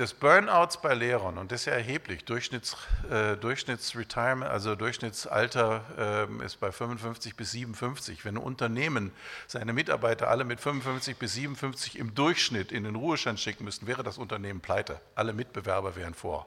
des 0.00 0.14
Burnouts 0.14 0.80
bei 0.80 0.94
Lehrern, 0.94 1.36
und 1.36 1.52
das 1.52 1.60
ist 1.60 1.66
ja 1.66 1.74
erheblich, 1.74 2.24
Durchschnitts, 2.24 2.74
äh, 3.10 3.36
also 3.36 4.74
Durchschnittsalter 4.74 6.28
äh, 6.40 6.44
ist 6.44 6.58
bei 6.58 6.72
55 6.72 7.36
bis 7.36 7.52
57. 7.52 8.24
Wenn 8.24 8.38
ein 8.38 8.42
Unternehmen 8.42 9.12
seine 9.46 9.74
Mitarbeiter 9.74 10.28
alle 10.28 10.44
mit 10.44 10.58
55 10.58 11.18
bis 11.18 11.34
57 11.34 11.98
im 11.98 12.14
Durchschnitt 12.14 12.72
in 12.72 12.84
den 12.84 12.96
Ruhestand 12.96 13.38
schicken 13.40 13.64
müssten, 13.64 13.86
wäre 13.86 14.02
das 14.02 14.16
Unternehmen 14.16 14.60
pleite. 14.60 14.98
Alle 15.14 15.34
Mitbewerber 15.34 15.94
wären 15.96 16.14
vor. 16.14 16.46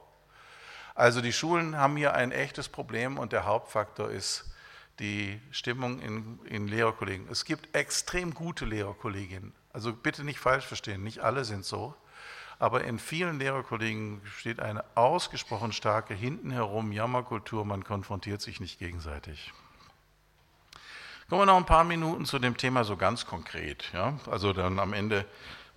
Also 0.96 1.20
die 1.20 1.32
Schulen 1.32 1.76
haben 1.76 1.96
hier 1.96 2.14
ein 2.14 2.32
echtes 2.32 2.68
Problem 2.68 3.18
und 3.18 3.32
der 3.32 3.46
Hauptfaktor 3.46 4.10
ist 4.10 4.52
die 4.98 5.40
Stimmung 5.52 6.00
in, 6.00 6.40
in 6.46 6.66
Lehrerkollegen. 6.66 7.28
Es 7.30 7.44
gibt 7.44 7.74
extrem 7.76 8.34
gute 8.34 8.64
Lehrerkolleginnen. 8.64 9.52
Also 9.72 9.92
bitte 9.92 10.24
nicht 10.24 10.40
falsch 10.40 10.66
verstehen, 10.66 11.04
nicht 11.04 11.20
alle 11.20 11.44
sind 11.44 11.64
so. 11.64 11.94
Aber 12.58 12.84
in 12.84 12.98
vielen 12.98 13.38
Lehrerkollegen 13.38 14.20
steht 14.24 14.60
eine 14.60 14.84
ausgesprochen 14.94 15.72
starke 15.72 16.14
hintenherum 16.14 16.92
Jammerkultur, 16.92 17.64
man 17.64 17.84
konfrontiert 17.84 18.40
sich 18.40 18.60
nicht 18.60 18.78
gegenseitig. 18.78 19.52
Kommen 21.28 21.42
wir 21.42 21.46
noch 21.46 21.56
ein 21.56 21.66
paar 21.66 21.84
Minuten 21.84 22.26
zu 22.26 22.38
dem 22.38 22.56
Thema 22.56 22.84
so 22.84 22.96
ganz 22.96 23.26
konkret. 23.26 23.90
Ja? 23.92 24.18
Also 24.30 24.52
dann 24.52 24.78
am 24.78 24.92
Ende, 24.92 25.24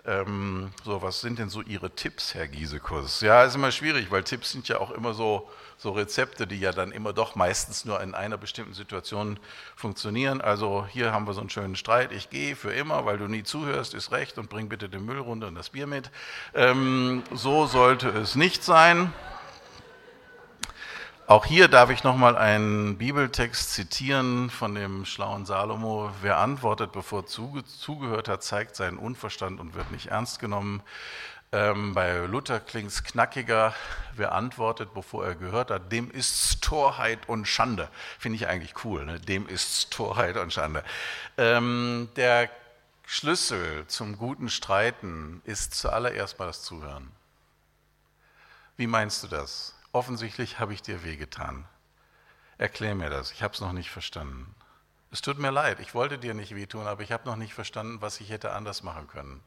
ähm, 0.08 0.70
so 0.84 1.02
was 1.02 1.20
sind 1.20 1.38
denn 1.38 1.50
so 1.50 1.62
Ihre 1.62 1.90
Tipps, 1.90 2.34
Herr 2.34 2.48
Giesekus? 2.48 3.20
Ja, 3.20 3.44
ist 3.44 3.54
immer 3.54 3.70
schwierig, 3.70 4.10
weil 4.10 4.24
Tipps 4.24 4.52
sind 4.52 4.68
ja 4.68 4.78
auch 4.78 4.90
immer 4.90 5.14
so 5.14 5.48
so 5.78 5.92
Rezepte, 5.92 6.48
die 6.48 6.58
ja 6.58 6.72
dann 6.72 6.90
immer 6.90 7.12
doch 7.12 7.36
meistens 7.36 7.84
nur 7.84 8.00
in 8.02 8.14
einer 8.14 8.36
bestimmten 8.36 8.74
Situation 8.74 9.38
funktionieren. 9.76 10.40
Also 10.40 10.84
hier 10.90 11.12
haben 11.12 11.26
wir 11.26 11.34
so 11.34 11.40
einen 11.40 11.50
schönen 11.50 11.76
Streit, 11.76 12.10
ich 12.10 12.30
gehe 12.30 12.56
für 12.56 12.72
immer, 12.72 13.04
weil 13.04 13.16
du 13.16 13.28
nie 13.28 13.44
zuhörst, 13.44 13.94
ist 13.94 14.10
recht 14.10 14.38
und 14.38 14.50
bring 14.50 14.68
bitte 14.68 14.88
den 14.88 15.04
Müll 15.04 15.20
runter 15.20 15.46
und 15.46 15.54
das 15.54 15.70
Bier 15.70 15.86
mit. 15.86 16.10
Ähm, 16.54 17.22
so 17.32 17.66
sollte 17.66 18.08
es 18.08 18.34
nicht 18.34 18.64
sein. 18.64 19.12
Auch 21.28 21.44
hier 21.44 21.68
darf 21.68 21.90
ich 21.90 22.04
nochmal 22.04 22.38
einen 22.38 22.96
Bibeltext 22.96 23.74
zitieren 23.74 24.48
von 24.48 24.74
dem 24.74 25.04
schlauen 25.04 25.44
Salomo. 25.44 26.10
Wer 26.22 26.38
antwortet, 26.38 26.90
bevor 26.92 27.26
zugehört 27.26 28.28
hat, 28.28 28.42
zeigt 28.42 28.74
seinen 28.74 28.96
Unverstand 28.96 29.60
und 29.60 29.74
wird 29.74 29.90
nicht 29.90 30.06
ernst 30.06 30.38
genommen. 30.38 30.82
Ähm, 31.52 31.92
bei 31.92 32.16
Luther 32.20 32.60
klingt 32.60 32.90
es 32.90 33.04
knackiger. 33.04 33.74
Wer 34.14 34.32
antwortet, 34.32 34.94
bevor 34.94 35.26
er 35.26 35.34
gehört 35.34 35.70
hat, 35.70 35.92
dem 35.92 36.10
ist's 36.10 36.60
Torheit 36.60 37.28
und 37.28 37.44
Schande. 37.44 37.90
Finde 38.18 38.36
ich 38.36 38.48
eigentlich 38.48 38.82
cool. 38.86 39.04
Ne? 39.04 39.20
Dem 39.20 39.46
ist's 39.48 39.90
Torheit 39.90 40.38
und 40.38 40.50
Schande. 40.50 40.82
Ähm, 41.36 42.08
der 42.16 42.48
Schlüssel 43.04 43.86
zum 43.86 44.16
guten 44.16 44.48
Streiten 44.48 45.42
ist 45.44 45.74
zuallererst 45.74 46.38
mal 46.38 46.46
das 46.46 46.62
Zuhören. 46.62 47.12
Wie 48.78 48.86
meinst 48.86 49.22
du 49.22 49.26
das? 49.26 49.74
Offensichtlich 49.92 50.58
habe 50.58 50.74
ich 50.74 50.82
dir 50.82 51.04
wehgetan. 51.04 51.66
Erklär 52.58 52.94
mir 52.94 53.10
das. 53.10 53.32
Ich 53.32 53.42
habe 53.42 53.54
es 53.54 53.60
noch 53.60 53.72
nicht 53.72 53.90
verstanden. 53.90 54.54
Es 55.10 55.22
tut 55.22 55.38
mir 55.38 55.50
leid, 55.50 55.80
ich 55.80 55.94
wollte 55.94 56.18
dir 56.18 56.34
nicht 56.34 56.54
wehtun, 56.54 56.86
aber 56.86 57.02
ich 57.02 57.12
habe 57.12 57.24
noch 57.26 57.36
nicht 57.36 57.54
verstanden, 57.54 58.02
was 58.02 58.20
ich 58.20 58.28
hätte 58.28 58.52
anders 58.52 58.82
machen 58.82 59.06
können. 59.08 59.40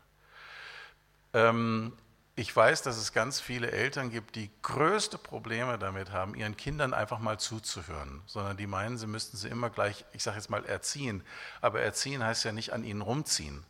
Ähm, 1.34 1.94
ich 2.36 2.56
weiß, 2.56 2.82
dass 2.82 2.98
es 2.98 3.14
ganz 3.14 3.40
viele 3.40 3.72
Eltern 3.72 4.10
gibt, 4.10 4.36
die 4.36 4.50
größte 4.64 5.20
Probleme 5.20 5.78
damit 5.78 6.12
haben, 6.12 6.34
ihren 6.34 6.58
Kindern 6.58 6.94
einfach 6.94 7.20
mal 7.20 7.40
zuzuhören, 7.40 8.24
sondern 8.26 8.58
die 8.58 8.66
meinen, 8.66 8.98
sie 8.98 9.06
müssten 9.06 9.38
sie 9.38 9.50
immer 9.50 9.70
gleich, 9.70 10.06
ich 10.14 10.24
sage 10.24 10.38
jetzt 10.38 10.50
mal, 10.50 10.66
erziehen. 10.66 11.24
Aber 11.60 11.82
erziehen 11.82 12.24
heißt 12.24 12.46
ja 12.46 12.52
nicht 12.52 12.74
an 12.74 12.84
ihnen 12.84 13.02
rumziehen, 13.02 13.64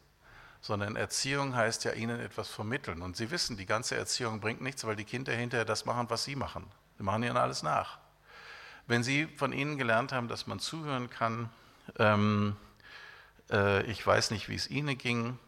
sondern 0.62 0.96
Erziehung 0.96 1.56
heißt 1.56 1.84
ja 1.84 1.94
ihnen 1.94 2.20
etwas 2.20 2.48
vermitteln. 2.48 3.02
Und 3.02 3.18
sie 3.18 3.32
wissen, 3.32 3.58
die 3.58 3.66
ganze 3.66 3.96
Erziehung 3.96 4.40
bringt 4.40 4.62
nichts, 4.62 4.86
weil 4.86 4.96
die 4.96 5.06
Kinder 5.06 5.34
hinterher 5.34 5.66
das 5.66 5.86
machen, 5.86 6.10
was 6.10 6.24
sie 6.24 6.36
machen. 6.36 6.66
Sie 6.98 7.04
machen 7.04 7.24
ihnen 7.24 7.38
alles 7.38 7.64
nach. 7.64 7.98
Wenn 8.88 9.04
sie 9.04 9.28
von 9.38 9.54
ihnen 9.54 9.78
gelernt 9.78 10.12
haben, 10.12 10.28
dass 10.28 10.48
man 10.48 10.60
zuhören 10.60 11.10
kann, 11.10 11.50
ähm, 11.98 12.56
äh, 13.50 13.84
ich 13.84 14.06
weiß 14.06 14.32
nicht, 14.32 14.50
wie 14.50 14.56
es 14.56 14.70
ihnen 14.70 14.98
ging, 14.98 15.40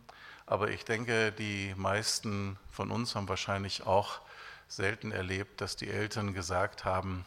aber 0.46 0.72
ich 0.72 0.84
denke, 0.84 1.32
die 1.32 1.74
meisten 1.78 2.58
von 2.72 2.92
uns 2.92 3.16
haben 3.16 3.30
wahrscheinlich 3.30 3.86
auch 3.86 4.22
selten 4.68 5.12
erlebt, 5.12 5.62
dass 5.62 5.76
die 5.76 5.90
Eltern 5.90 6.34
gesagt 6.34 6.86
haben, 6.86 7.26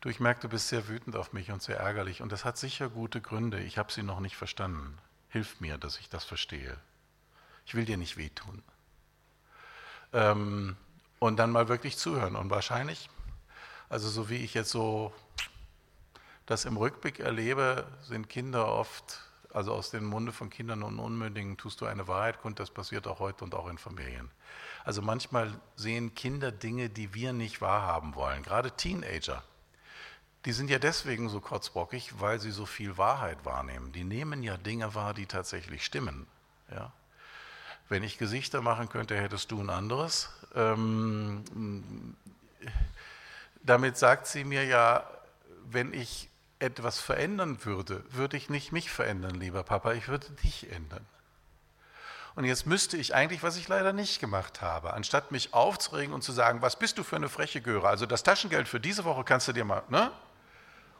du, 0.00 0.08
ich 0.08 0.20
merke, 0.20 0.42
du 0.42 0.48
bist 0.48 0.68
sehr 0.68 0.88
wütend 0.88 1.16
auf 1.16 1.32
mich 1.32 1.50
und 1.50 1.62
sehr 1.62 1.78
ärgerlich 1.78 2.22
und 2.22 2.30
das 2.30 2.44
hat 2.44 2.56
sicher 2.56 2.88
gute 2.88 3.20
Gründe, 3.20 3.60
ich 3.60 3.78
habe 3.78 3.92
sie 3.92 4.02
noch 4.02 4.20
nicht 4.20 4.36
verstanden. 4.36 4.96
Hilf 5.28 5.60
mir, 5.60 5.76
dass 5.76 5.98
ich 5.98 6.08
das 6.08 6.24
verstehe. 6.24 6.78
Ich 7.66 7.74
will 7.74 7.84
dir 7.84 7.96
nicht 7.96 8.16
wehtun. 8.16 8.62
Ähm, 10.12 10.76
und 11.18 11.36
dann 11.36 11.50
mal 11.50 11.68
wirklich 11.68 11.98
zuhören 11.98 12.36
und 12.36 12.50
wahrscheinlich, 12.50 13.10
also 13.88 14.08
so 14.08 14.30
wie 14.30 14.36
ich 14.36 14.54
jetzt 14.54 14.70
so 14.70 15.12
das 16.46 16.64
im 16.64 16.76
Rückblick 16.76 17.18
erlebe, 17.18 17.86
sind 18.02 18.28
Kinder 18.28 18.68
oft 18.68 19.20
also 19.56 19.72
aus 19.72 19.90
dem 19.90 20.04
Munde 20.04 20.32
von 20.32 20.50
Kindern 20.50 20.82
und 20.82 20.98
Unmündigen 20.98 21.56
tust 21.56 21.80
du 21.80 21.86
eine 21.86 22.06
Wahrheit 22.08 22.42
kund, 22.42 22.60
das 22.60 22.70
passiert 22.70 23.06
auch 23.06 23.20
heute 23.20 23.42
und 23.42 23.54
auch 23.54 23.68
in 23.68 23.78
Familien. 23.78 24.30
Also 24.84 25.00
manchmal 25.00 25.50
sehen 25.76 26.14
Kinder 26.14 26.52
Dinge, 26.52 26.90
die 26.90 27.14
wir 27.14 27.32
nicht 27.32 27.62
wahrhaben 27.62 28.14
wollen, 28.14 28.42
gerade 28.42 28.70
Teenager. 28.72 29.42
Die 30.44 30.52
sind 30.52 30.68
ja 30.68 30.78
deswegen 30.78 31.30
so 31.30 31.40
kurzbockig, 31.40 32.20
weil 32.20 32.38
sie 32.38 32.50
so 32.50 32.66
viel 32.66 32.98
Wahrheit 32.98 33.46
wahrnehmen. 33.46 33.92
Die 33.92 34.04
nehmen 34.04 34.42
ja 34.42 34.58
Dinge 34.58 34.94
wahr, 34.94 35.14
die 35.14 35.24
tatsächlich 35.24 35.84
stimmen. 35.86 36.26
Ja? 36.70 36.92
Wenn 37.88 38.02
ich 38.02 38.18
Gesichter 38.18 38.62
machen 38.62 38.88
könnte, 38.88 39.16
hättest 39.16 39.50
du 39.52 39.60
ein 39.60 39.70
anderes. 39.70 40.30
Ähm, 40.54 41.44
damit 43.62 43.96
sagt 43.96 44.26
sie 44.26 44.44
mir 44.44 44.64
ja, 44.64 45.08
wenn 45.70 45.92
ich 45.92 46.28
etwas 46.58 46.98
verändern 46.98 47.64
würde, 47.64 48.02
würde 48.10 48.36
ich 48.36 48.48
nicht 48.48 48.72
mich 48.72 48.90
verändern, 48.90 49.34
lieber 49.34 49.62
Papa, 49.62 49.92
ich 49.92 50.08
würde 50.08 50.30
dich 50.42 50.70
ändern. 50.72 51.04
Und 52.34 52.44
jetzt 52.44 52.66
müsste 52.66 52.96
ich 52.96 53.14
eigentlich, 53.14 53.42
was 53.42 53.56
ich 53.56 53.66
leider 53.68 53.92
nicht 53.92 54.20
gemacht 54.20 54.60
habe, 54.60 54.92
anstatt 54.92 55.32
mich 55.32 55.54
aufzuregen 55.54 56.14
und 56.14 56.22
zu 56.22 56.32
sagen, 56.32 56.62
was 56.62 56.78
bist 56.78 56.98
du 56.98 57.02
für 57.02 57.16
eine 57.16 57.28
freche 57.28 57.60
Göre, 57.60 57.88
also 57.88 58.04
das 58.06 58.22
Taschengeld 58.22 58.68
für 58.68 58.80
diese 58.80 59.04
Woche 59.04 59.24
kannst 59.24 59.48
du 59.48 59.52
dir 59.52 59.64
mal, 59.64 59.82
ne? 59.88 60.10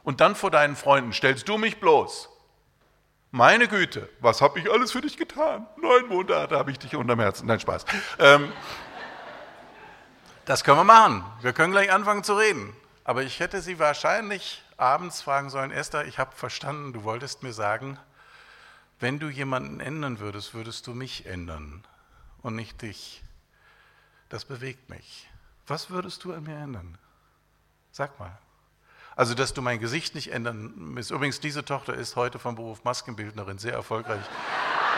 Und 0.03 0.21
dann 0.21 0.35
vor 0.35 0.51
deinen 0.51 0.75
Freunden 0.75 1.11
stellst 1.11 1.47
du 1.49 1.57
mich 1.57 1.79
bloß. 1.79 2.29
Meine 3.31 3.67
Güte, 3.67 4.09
was 4.19 4.41
habe 4.41 4.59
ich 4.59 4.71
alles 4.71 4.91
für 4.91 5.01
dich 5.01 5.17
getan? 5.17 5.67
Neun 5.81 6.07
Monate 6.07 6.57
habe 6.57 6.71
ich 6.71 6.79
dich 6.79 6.95
unterm 6.95 7.19
Herzen. 7.19 7.45
Nein, 7.45 7.59
Spaß. 7.59 7.85
Ähm, 8.19 8.51
das 10.45 10.63
können 10.63 10.77
wir 10.77 10.83
machen. 10.85 11.25
Wir 11.41 11.51
können 11.51 11.71
gleich 11.71 11.91
anfangen 11.91 12.23
zu 12.23 12.35
reden. 12.35 12.73
Aber 13.03 13.23
ich 13.23 13.39
hätte 13.39 13.61
sie 13.61 13.79
wahrscheinlich 13.79 14.63
abends 14.77 15.21
fragen 15.21 15.49
sollen, 15.49 15.71
Esther, 15.71 16.05
ich 16.05 16.19
habe 16.19 16.35
verstanden, 16.35 16.93
du 16.93 17.03
wolltest 17.03 17.43
mir 17.43 17.53
sagen, 17.53 17.99
wenn 18.99 19.19
du 19.19 19.29
jemanden 19.29 19.79
ändern 19.79 20.19
würdest, 20.19 20.53
würdest 20.53 20.87
du 20.87 20.93
mich 20.93 21.25
ändern 21.25 21.85
und 22.41 22.55
nicht 22.55 22.81
dich. 22.81 23.23
Das 24.29 24.45
bewegt 24.45 24.89
mich. 24.89 25.29
Was 25.67 25.89
würdest 25.89 26.23
du 26.23 26.33
an 26.33 26.43
mir 26.43 26.57
ändern? 26.57 26.97
Sag 27.91 28.19
mal. 28.19 28.37
Also, 29.17 29.33
dass 29.33 29.53
du 29.53 29.61
mein 29.61 29.79
Gesicht 29.79 30.15
nicht 30.15 30.31
ändern 30.31 30.73
willst. 30.77 31.11
Übrigens, 31.11 31.39
diese 31.39 31.65
Tochter 31.65 31.95
ist 31.95 32.15
heute 32.15 32.39
vom 32.39 32.55
Beruf 32.55 32.83
Maskenbildnerin 32.83 33.57
sehr 33.57 33.73
erfolgreich. 33.73 34.21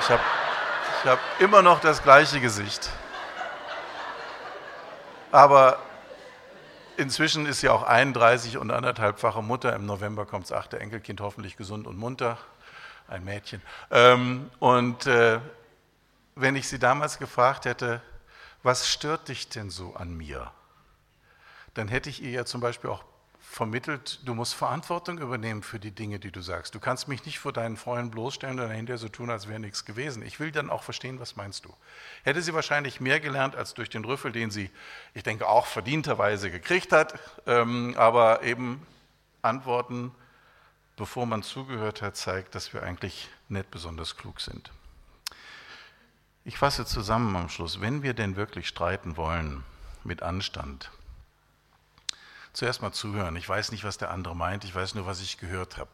Ich 0.01 0.09
habe 0.09 0.21
ich 1.03 1.09
hab 1.09 1.19
immer 1.39 1.61
noch 1.61 1.79
das 1.79 2.03
gleiche 2.03 2.39
Gesicht. 2.39 2.91
Aber 5.31 5.79
Inzwischen 6.99 7.45
ist 7.45 7.61
sie 7.61 7.69
auch 7.69 7.83
31 7.83 8.57
und 8.57 8.71
anderthalbfache 8.71 9.41
Mutter. 9.41 9.73
Im 9.73 9.85
November 9.85 10.25
kommt 10.25 10.43
das 10.43 10.51
achte 10.51 10.81
Enkelkind, 10.81 11.21
hoffentlich 11.21 11.55
gesund 11.55 11.87
und 11.87 11.97
munter. 11.97 12.37
Ein 13.07 13.23
Mädchen. 13.23 13.61
Ähm, 13.89 14.51
und 14.59 15.07
äh, 15.07 15.39
wenn 16.35 16.57
ich 16.57 16.67
sie 16.67 16.77
damals 16.77 17.17
gefragt 17.17 17.63
hätte, 17.63 18.01
was 18.63 18.89
stört 18.89 19.29
dich 19.29 19.47
denn 19.47 19.69
so 19.69 19.95
an 19.95 20.13
mir? 20.13 20.51
Dann 21.73 21.87
hätte 21.87 22.09
ich 22.09 22.21
ihr 22.21 22.31
ja 22.31 22.43
zum 22.43 22.59
Beispiel 22.59 22.89
auch 22.89 23.05
vermittelt, 23.49 24.19
du 24.25 24.35
musst 24.35 24.53
Verantwortung 24.53 25.17
übernehmen 25.17 25.63
für 25.63 25.79
die 25.79 25.89
Dinge, 25.89 26.19
die 26.19 26.31
du 26.31 26.39
sagst. 26.39 26.75
Du 26.75 26.79
kannst 26.79 27.07
mich 27.07 27.25
nicht 27.25 27.39
vor 27.39 27.51
deinen 27.51 27.77
Freunden 27.77 28.11
bloßstellen 28.11 28.59
und 28.59 28.69
hinterher 28.69 28.99
so 28.99 29.09
tun, 29.09 29.31
als 29.31 29.47
wäre 29.47 29.59
nichts 29.59 29.85
gewesen. 29.85 30.21
Ich 30.21 30.39
will 30.39 30.51
dann 30.51 30.69
auch 30.69 30.83
verstehen, 30.83 31.19
was 31.19 31.35
meinst 31.35 31.65
du. 31.65 31.73
Hätte 32.23 32.43
sie 32.43 32.53
wahrscheinlich 32.53 33.01
mehr 33.01 33.19
gelernt 33.19 33.55
als 33.55 33.73
durch 33.73 33.89
den 33.89 34.05
Rüffel, 34.05 34.31
den 34.31 34.51
sie, 34.51 34.69
ich 35.15 35.23
denke, 35.23 35.47
auch 35.47 35.65
verdienterweise 35.65 36.51
gekriegt 36.51 36.91
hat, 36.91 37.19
ähm, 37.47 37.95
aber 37.97 38.43
eben 38.43 38.85
Antworten, 39.41 40.11
bevor 40.95 41.25
man 41.25 41.41
zugehört 41.41 42.03
hat, 42.03 42.17
zeigt, 42.17 42.53
dass 42.53 42.71
wir 42.73 42.83
eigentlich 42.83 43.29
nicht 43.49 43.71
besonders 43.71 44.15
klug 44.15 44.41
sind. 44.41 44.71
Ich 46.45 46.59
fasse 46.59 46.85
zusammen 46.85 47.35
am 47.35 47.49
Schluss, 47.49 47.81
wenn 47.81 48.03
wir 48.03 48.13
denn 48.13 48.35
wirklich 48.35 48.67
streiten 48.67 49.17
wollen 49.17 49.63
mit 50.03 50.21
Anstand, 50.21 50.91
Zuerst 52.59 52.81
mal 52.81 52.91
zuhören. 52.91 53.37
Ich 53.37 53.47
weiß 53.47 53.71
nicht, 53.71 53.85
was 53.85 53.97
der 53.97 54.11
andere 54.11 54.35
meint, 54.35 54.65
ich 54.65 54.75
weiß 54.75 54.93
nur, 54.95 55.05
was 55.05 55.21
ich 55.21 55.37
gehört 55.37 55.77
habe. 55.77 55.91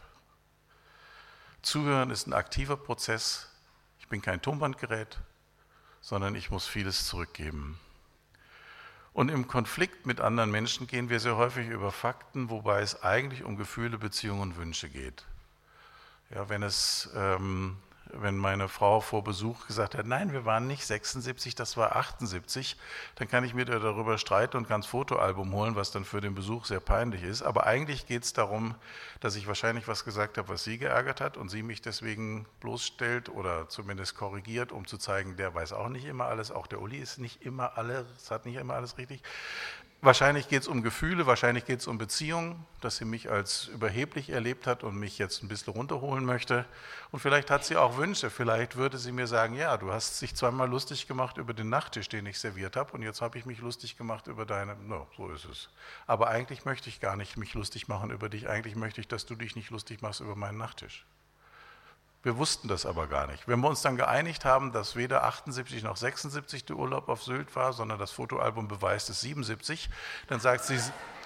Zuhören 1.62 2.10
ist 2.10 2.26
ein 2.26 2.34
aktiver 2.34 2.76
Prozess. 2.76 3.52
Ich 4.00 4.08
bin 4.08 4.20
kein 4.20 4.42
Tonbandgerät, 4.42 5.20
sondern 6.02 6.34
ich 6.34 6.50
muss 6.50 6.66
vieles 6.66 7.06
zurückgeben. 7.06 7.80
Und 9.14 9.30
im 9.30 9.48
Konflikt 9.48 10.08
mit 10.08 10.20
anderen 10.20 10.50
Menschen 10.50 10.88
gehen 10.88 11.08
wir 11.08 11.20
sehr 11.20 11.36
häufig 11.36 11.68
über 11.68 11.92
Fakten, 11.92 12.50
wobei 12.50 12.82
es 12.82 13.04
eigentlich 13.04 13.44
um 13.44 13.58
Gefühle, 13.58 14.00
Beziehungen 14.00 14.42
und 14.42 14.58
Wünsche 14.58 14.90
geht. 14.90 15.24
Ja, 16.32 16.50
wenn 16.50 16.64
es 16.64 17.12
ähm, 17.14 17.78
wenn 18.22 18.38
meine 18.38 18.68
Frau 18.68 19.00
vor 19.00 19.24
Besuch 19.24 19.68
gesagt 19.68 19.96
hat, 19.96 20.06
nein, 20.06 20.32
wir 20.32 20.46
waren 20.46 20.68
nicht 20.68 20.86
76, 20.86 21.56
das 21.56 21.78
war 21.78 21.96
78, 21.96 22.78
dann 23.16 23.28
kann 23.28 23.44
ich 23.44 23.54
mir 23.54 23.66
darüber 23.66 24.18
streiten 24.18 24.58
und 24.58 24.68
ganz 24.68 24.86
Fotoalbum 24.86 25.54
holen, 25.54 25.76
was 25.76 25.92
dann 25.92 26.06
für 26.06 26.22
den 26.22 26.36
Besuch 26.36 26.66
sehr 26.66 26.80
peinlich 26.80 27.24
ist. 27.24 27.42
Aber 27.42 27.66
eigentlich 27.66 28.08
geht 28.08 28.24
es 28.24 28.34
darum, 28.34 28.76
dass 29.20 29.36
ich 29.36 29.48
wahrscheinlich 29.48 29.88
was 29.88 30.06
gesagt 30.06 30.38
habe, 30.38 30.50
was 30.50 30.64
sie 30.64 30.78
geärgert 30.78 31.22
hat 31.22 31.38
und 31.38 31.50
sie 31.50 31.64
mich 31.64 31.82
deswegen 31.82 32.46
bloßstellt 32.60 33.30
oder 33.30 33.70
zumindest 33.70 34.16
korrigiert, 34.16 34.72
um 34.72 34.86
zu 34.86 34.98
zeigen, 34.98 35.38
der 35.38 35.54
weiß 35.54 35.74
auch 35.74 35.90
nicht 35.90 36.06
immer 36.06 36.26
alles, 36.26 36.52
auch 36.52 36.68
der 36.68 36.82
Uli 36.82 36.98
ist 36.98 37.18
nicht 37.18 37.42
immer 37.44 37.78
alles, 37.78 38.06
hat 38.30 38.46
nicht 38.46 38.56
immer 38.56 38.76
alles 38.76 38.98
richtig. 38.98 39.22
Wahrscheinlich 40.02 40.48
geht 40.50 40.62
es 40.62 40.68
um 40.68 40.84
Gefühle, 40.84 41.26
wahrscheinlich 41.26 41.66
geht 41.66 41.80
es 41.80 41.88
um 41.88 41.98
Beziehungen, 41.98 42.64
dass 42.80 42.98
sie 42.98 43.06
mich 43.06 43.32
als 43.32 43.68
überheblich 43.70 44.30
erlebt 44.30 44.68
hat 44.68 44.84
und 44.84 44.98
mich 44.98 45.18
jetzt 45.18 45.42
ein 45.42 45.48
bisschen 45.48 45.74
runterholen 45.74 46.26
möchte. 46.26 46.66
Und 47.12 47.22
vielleicht 47.22 47.50
hat 47.50 47.66
sie 47.66 47.76
auch 47.76 47.98
Wünsche. 47.98 48.30
Vielleicht 48.30 48.76
würde 48.76 49.00
sie 49.00 49.12
mir 49.12 49.26
sagen, 49.26 49.56
ja, 49.56 49.78
du 49.78 49.92
hast 49.92 50.22
dich 50.22 50.36
zweimal 50.36 50.70
lustig 50.70 51.08
gemacht 51.08 51.38
über 51.38 51.56
den 51.56 51.70
Nachttisch, 51.70 52.08
den 52.08 52.28
ich 52.28 52.38
serviert 52.38 52.76
habe, 52.76 52.92
und 52.94 53.02
jetzt 53.02 53.22
habe 53.22 53.40
ich 53.40 53.48
mich 53.48 53.60
lustig 53.60 53.98
gemacht 53.98 54.28
über 54.28 54.46
deine. 54.46 54.76
No, 54.76 55.08
so 55.18 55.30
ist 55.30 55.46
es. 55.46 55.70
Aber 56.06 56.28
eigentlich 56.28 56.66
möchte 56.66 56.88
ich 56.90 57.00
gar 57.00 57.16
nicht 57.16 57.38
mich 57.38 57.56
lustig 57.56 57.88
machen 57.88 58.12
über 58.12 58.30
dich. 58.30 58.48
Eigentlich 58.48 58.76
möchte 58.76 59.02
ich, 59.02 59.08
dass 59.08 59.26
du 59.26 59.36
dich 59.36 59.56
nicht 59.56 59.72
lustig 59.72 60.04
machst 60.04 60.20
über 60.20 60.36
meinen 60.36 60.60
Nachttisch. 60.60 61.06
Wir 62.26 62.38
wussten 62.38 62.68
das 62.68 62.88
aber 62.88 63.06
gar 63.06 63.28
nicht. 63.28 63.48
Wenn 63.48 63.60
wir 63.60 63.70
uns 63.70 63.84
dann 63.84 63.98
geeinigt 63.98 64.46
haben, 64.46 64.72
dass 64.72 64.96
weder 64.96 65.26
78 65.26 65.84
noch 65.84 65.96
76 65.96 66.66
der 66.66 66.76
Urlaub 66.76 67.08
auf 67.08 67.22
Sylt 67.22 67.56
war, 67.56 67.72
sondern 67.72 68.00
das 68.00 68.10
Fotoalbum 68.10 68.68
beweist 68.68 69.12
es 69.12 69.22
77, 69.22 69.92
dann 70.28 70.40
sagt 70.40 70.64
sie, 70.64 70.80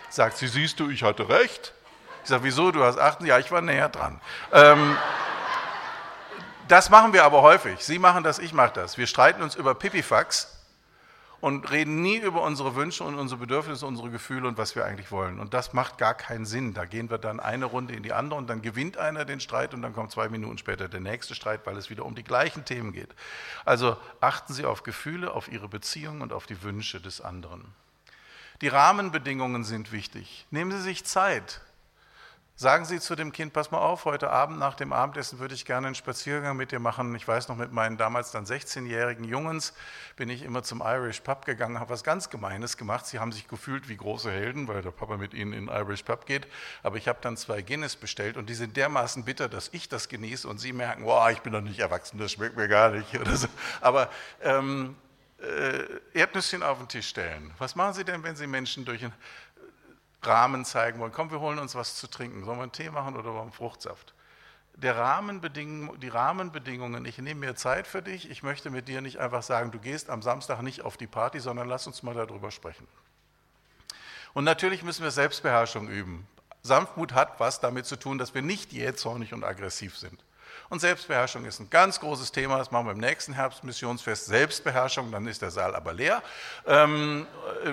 sagt 0.09 0.35
sie 0.35 0.49
siehst 0.49 0.77
du, 0.81 0.89
ich 0.89 1.03
hatte 1.03 1.29
recht. 1.29 1.73
Ich 2.23 2.29
sage, 2.29 2.43
wieso, 2.43 2.73
du 2.73 2.83
hast 2.83 2.97
8, 2.97 3.21
ja, 3.21 3.39
ich 3.39 3.49
war 3.49 3.61
näher 3.61 3.87
dran. 3.87 4.19
Ähm, 4.51 4.97
das 6.67 6.89
machen 6.89 7.13
wir 7.13 7.23
aber 7.23 7.43
häufig. 7.43 7.79
Sie 7.79 7.97
machen 7.97 8.25
das, 8.25 8.37
ich 8.37 8.51
mache 8.51 8.73
das. 8.73 8.97
Wir 8.97 9.07
streiten 9.07 9.41
uns 9.41 9.55
über 9.55 9.75
Pipifax 9.75 10.58
und 11.41 11.69
reden 11.71 12.01
nie 12.01 12.17
über 12.17 12.41
unsere 12.41 12.75
Wünsche 12.75 13.03
und 13.03 13.15
unsere 13.15 13.39
Bedürfnisse, 13.39 13.85
unsere 13.85 14.09
Gefühle 14.09 14.47
und 14.47 14.57
was 14.57 14.75
wir 14.75 14.85
eigentlich 14.85 15.11
wollen. 15.11 15.39
Und 15.39 15.53
das 15.53 15.73
macht 15.73 15.97
gar 15.97 16.13
keinen 16.13 16.45
Sinn. 16.45 16.73
Da 16.73 16.85
gehen 16.85 17.09
wir 17.09 17.17
dann 17.17 17.39
eine 17.39 17.65
Runde 17.65 17.93
in 17.93 18.03
die 18.03 18.13
andere 18.13 18.37
und 18.37 18.49
dann 18.49 18.61
gewinnt 18.61 18.97
einer 18.97 19.25
den 19.25 19.39
Streit 19.39 19.73
und 19.73 19.81
dann 19.81 19.93
kommt 19.93 20.11
zwei 20.11 20.29
Minuten 20.29 20.57
später 20.57 20.87
der 20.87 20.99
nächste 20.99 21.35
Streit, 21.35 21.65
weil 21.65 21.77
es 21.77 21.89
wieder 21.89 22.05
um 22.05 22.15
die 22.15 22.23
gleichen 22.23 22.65
Themen 22.65 22.91
geht. 22.91 23.09
Also 23.65 23.97
achten 24.19 24.53
Sie 24.53 24.65
auf 24.65 24.83
Gefühle, 24.83 25.31
auf 25.33 25.51
Ihre 25.51 25.69
Beziehung 25.69 26.21
und 26.21 26.33
auf 26.33 26.45
die 26.45 26.61
Wünsche 26.63 26.99
des 26.99 27.21
anderen. 27.21 27.65
Die 28.61 28.67
Rahmenbedingungen 28.67 29.63
sind 29.63 29.91
wichtig. 29.91 30.45
Nehmen 30.51 30.71
Sie 30.71 30.81
sich 30.81 31.05
Zeit. 31.05 31.61
Sagen 32.59 32.83
Sie 32.83 32.99
zu 32.99 33.15
dem 33.15 33.31
Kind, 33.31 33.53
pass 33.53 33.71
mal 33.71 33.77
auf, 33.77 34.03
heute 34.03 34.31
Abend 34.31 34.59
nach 34.59 34.73
dem 34.73 34.91
Abendessen 34.91 35.39
würde 35.39 35.55
ich 35.55 35.63
gerne 35.63 35.87
einen 35.87 35.95
Spaziergang 35.95 36.57
mit 36.57 36.73
dir 36.73 36.79
machen. 36.79 37.15
Ich 37.15 37.25
weiß 37.25 37.47
noch, 37.47 37.55
mit 37.55 37.71
meinen 37.71 37.95
damals 37.95 38.31
dann 38.31 38.43
16-jährigen 38.45 39.23
Jungens 39.23 39.73
bin 40.17 40.27
ich 40.27 40.43
immer 40.43 40.61
zum 40.61 40.83
Irish 40.83 41.21
Pub 41.21 41.45
gegangen, 41.45 41.79
habe 41.79 41.91
was 41.91 42.03
ganz 42.03 42.29
Gemeines 42.29 42.75
gemacht. 42.75 43.05
Sie 43.05 43.17
haben 43.17 43.31
sich 43.31 43.47
gefühlt 43.47 43.87
wie 43.87 43.95
große 43.95 44.29
Helden, 44.29 44.67
weil 44.67 44.81
der 44.81 44.91
Papa 44.91 45.15
mit 45.15 45.33
ihnen 45.33 45.53
in 45.53 45.67
den 45.67 45.73
Irish 45.73 46.03
Pub 46.03 46.25
geht. 46.25 46.47
Aber 46.83 46.97
ich 46.97 47.07
habe 47.07 47.19
dann 47.21 47.37
zwei 47.37 47.61
Guinness 47.61 47.95
bestellt 47.95 48.35
und 48.35 48.49
die 48.49 48.55
sind 48.55 48.75
dermaßen 48.75 49.23
bitter, 49.23 49.47
dass 49.47 49.69
ich 49.71 49.87
das 49.87 50.09
genieße 50.09 50.45
und 50.45 50.57
sie 50.57 50.73
merken, 50.73 51.05
wow, 51.05 51.31
ich 51.31 51.39
bin 51.39 51.53
doch 51.53 51.61
nicht 51.61 51.79
erwachsen, 51.79 52.17
das 52.17 52.33
schmeckt 52.33 52.57
mir 52.57 52.67
gar 52.67 52.89
nicht. 52.89 53.17
Oder 53.17 53.35
so. 53.37 53.47
Aber 53.79 54.09
ähm, 54.41 54.97
äh, 55.41 56.19
Erdnüsschen 56.19 56.63
auf 56.63 56.79
den 56.79 56.87
Tisch 56.89 57.07
stellen. 57.07 57.53
Was 57.57 57.75
machen 57.75 57.93
Sie 57.93 58.03
denn, 58.03 58.23
wenn 58.23 58.35
Sie 58.35 58.47
Menschen 58.47 58.83
durch 58.83 59.03
ein 59.05 59.13
Rahmen 60.21 60.65
zeigen 60.65 60.99
wollen. 60.99 61.11
Komm, 61.11 61.31
wir 61.31 61.39
holen 61.39 61.59
uns 61.59 61.75
was 61.75 61.95
zu 61.95 62.07
trinken. 62.07 62.43
Sollen 62.43 62.57
wir 62.57 62.63
einen 62.63 62.71
Tee 62.71 62.89
machen 62.89 63.15
oder 63.15 63.39
einen 63.41 63.51
Fruchtsaft? 63.51 64.13
Der 64.75 64.95
Rahmenbedingung, 64.95 65.99
die 65.99 66.07
Rahmenbedingungen, 66.07 67.03
ich 67.05 67.17
nehme 67.17 67.47
mir 67.47 67.55
Zeit 67.55 67.85
für 67.85 68.01
dich, 68.01 68.29
ich 68.29 68.43
möchte 68.43 68.69
mit 68.69 68.87
dir 68.87 69.01
nicht 69.01 69.17
einfach 69.17 69.43
sagen, 69.43 69.71
du 69.71 69.79
gehst 69.79 70.09
am 70.09 70.21
Samstag 70.21 70.61
nicht 70.61 70.83
auf 70.83 70.95
die 70.95 71.07
Party, 71.07 71.39
sondern 71.39 71.67
lass 71.67 71.85
uns 71.85 72.01
mal 72.01 72.13
darüber 72.13 72.49
sprechen. 72.51 72.87
Und 74.33 74.45
natürlich 74.45 74.83
müssen 74.83 75.03
wir 75.03 75.11
Selbstbeherrschung 75.11 75.89
üben. 75.89 76.27
Sanftmut 76.61 77.13
hat 77.13 77.39
was 77.39 77.59
damit 77.59 77.85
zu 77.87 77.97
tun, 77.97 78.17
dass 78.17 78.33
wir 78.33 78.41
nicht 78.41 78.71
jähzornig 78.71 79.33
und 79.33 79.43
aggressiv 79.43 79.97
sind. 79.97 80.23
Und 80.69 80.79
Selbstbeherrschung 80.79 81.45
ist 81.45 81.59
ein 81.59 81.69
ganz 81.71 81.99
großes 81.99 82.31
Thema, 82.31 82.59
das 82.59 82.69
machen 82.69 82.85
wir 82.85 82.91
im 82.91 82.99
nächsten 82.99 83.33
Herbstmissionsfest. 83.33 84.27
Selbstbeherrschung, 84.27 85.11
dann 85.11 85.25
ist 85.25 85.41
der 85.41 85.49
Saal 85.49 85.75
aber 85.75 85.93
leer. 85.93 86.21
Ähm, 86.67 87.25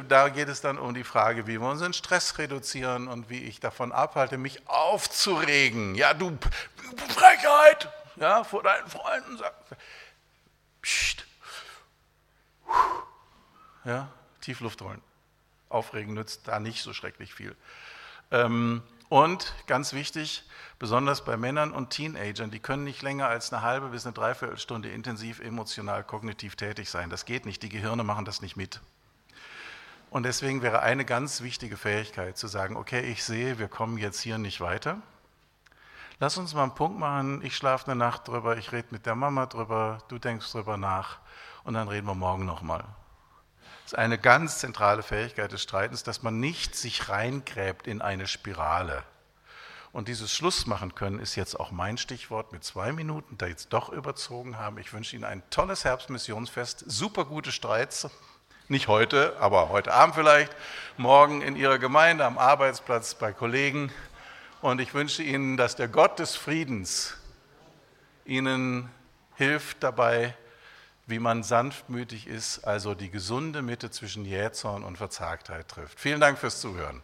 da 0.09 0.31
geht 0.31 0.49
es 0.49 0.63
dann 0.63 0.79
um 0.79 0.95
die 0.95 1.05
Frage, 1.05 1.47
wie 1.47 1.61
wir 1.61 1.69
unseren 1.69 1.93
Stress 1.93 2.39
reduzieren 2.39 3.09
und 3.09 3.29
wie 3.29 3.43
ich 3.43 3.61
davon 3.61 3.93
abhalte, 3.93 4.39
mich 4.39 4.67
aufzuregen. 4.67 5.95
Ja, 5.95 6.15
du 6.15 6.39
Frechheit! 7.09 7.91
Ja, 8.17 8.45
vor 8.45 8.63
deinen 8.63 8.89
Freunden. 8.89 9.39
Psst. 10.81 11.27
Ja, 13.85 14.09
Tiefluft 14.41 14.81
holen. 14.81 15.03
Aufregen 15.69 16.15
nützt 16.15 16.49
da 16.49 16.61
nicht 16.61 16.83
so 16.83 16.95
schrecklich 16.95 17.35
viel. 17.35 17.55
Ähm, 18.31 18.83
und 19.09 19.55
ganz 19.67 19.93
wichtig, 19.93 20.45
besonders 20.79 21.25
bei 21.25 21.37
Männern 21.37 21.73
und 21.73 21.91
Teenagern, 21.91 22.51
die 22.51 22.59
können 22.59 22.85
nicht 22.85 23.03
länger 23.03 23.29
als 23.29 23.53
eine 23.53 23.63
halbe 23.63 23.89
bis 23.89 24.05
eine 24.05 24.15
Dreiviertelstunde 24.15 24.89
intensiv 24.89 25.41
emotional 25.41 26.03
kognitiv 26.05 26.57
tätig 26.57 26.91
sein. 26.91 27.11
Das 27.11 27.25
geht 27.25 27.47
nicht, 27.47 27.63
die 27.63 27.69
Gehirne 27.69 28.05
machen 28.05 28.25
das 28.25 28.43
nicht 28.43 28.57
mit. 28.57 28.81
Und 30.11 30.25
deswegen 30.25 30.63
wäre 30.63 30.81
eine 30.81 31.05
ganz 31.05 31.43
wichtige 31.43 31.77
Fähigkeit 31.77 32.37
zu 32.37 32.47
sagen, 32.47 32.77
okay, 32.77 33.01
ich 33.01 33.23
sehe, 33.25 33.59
wir 33.59 33.69
kommen 33.69 33.99
jetzt 33.99 34.21
hier 34.21 34.39
nicht 34.39 34.61
weiter. 34.61 34.99
Lass 36.19 36.39
uns 36.39 36.55
mal 36.55 36.63
einen 36.63 36.75
Punkt 36.75 36.99
machen, 36.99 37.43
ich 37.45 37.57
schlafe 37.57 37.91
eine 37.91 37.97
Nacht 37.97 38.29
drüber, 38.29 38.57
ich 38.57 38.73
rede 38.73 38.89
mit 38.91 39.05
der 39.05 39.15
Mama 39.15 39.47
drüber, 39.47 39.99
du 40.09 40.19
denkst 40.19 40.51
drüber 40.51 40.77
nach 40.79 41.19
und 41.65 41.75
dann 41.75 41.89
reden 41.89 42.07
wir 42.07 42.15
morgen 42.15 42.47
nochmal. 42.47 42.85
Das 43.87 43.93
ist 43.93 43.99
eine 44.01 44.19
ganz 44.19 44.59
zentrale 44.59 45.05
Fähigkeit 45.05 45.53
des 45.53 45.63
Streitens, 45.63 46.03
dass 46.03 46.25
man 46.25 46.41
nicht 46.41 46.75
sich 46.75 47.09
reingräbt 47.09 47.87
in 47.87 48.03
eine 48.03 48.27
Spirale. 48.27 49.05
Und 49.93 50.09
dieses 50.09 50.35
Schluss 50.35 50.67
machen 50.67 50.97
können 50.97 51.21
ist 51.21 51.37
jetzt 51.37 51.55
auch 51.55 51.71
mein 51.71 51.97
Stichwort 51.97 52.51
mit 52.51 52.65
zwei 52.65 52.91
Minuten, 52.91 53.39
da 53.39 53.47
jetzt 53.47 53.73
doch 53.73 53.91
überzogen 53.91 54.59
haben. 54.59 54.79
Ich 54.79 54.93
wünsche 54.93 55.15
Ihnen 55.15 55.25
ein 55.25 55.41
tolles 55.51 55.85
Herbstmissionsfest, 55.85 56.83
super 56.89 57.27
gute 57.27 57.53
Streits. 57.53 58.11
Nicht 58.67 58.89
heute, 58.89 59.37
aber 59.39 59.69
heute 59.69 59.93
Abend 59.93 60.17
vielleicht, 60.17 60.51
morgen 60.97 61.41
in 61.41 61.55
Ihrer 61.55 61.79
Gemeinde, 61.79 62.25
am 62.25 62.39
Arbeitsplatz, 62.39 63.15
bei 63.15 63.33
Kollegen. 63.33 63.93
Und 64.63 64.81
ich 64.81 64.95
wünsche 64.95 65.23
Ihnen, 65.23 65.57
dass 65.57 65.77
der 65.77 65.87
Gott 65.87 66.19
des 66.19 66.35
Friedens 66.35 67.17
Ihnen 68.25 68.91
hilft 69.37 69.85
dabei, 69.85 70.35
wie 71.07 71.19
man 71.19 71.43
sanftmütig 71.43 72.27
ist, 72.27 72.65
also 72.65 72.95
die 72.95 73.11
gesunde 73.11 73.63
Mitte 73.63 73.91
zwischen 73.91 74.25
Jähzorn 74.25 74.83
und 74.83 74.99
Verzagtheit 74.99 75.69
trifft. 75.69 76.01
Vielen 76.01 76.21
Dank 76.21 76.39
fürs 76.39 76.61
Zuhören. 76.61 77.03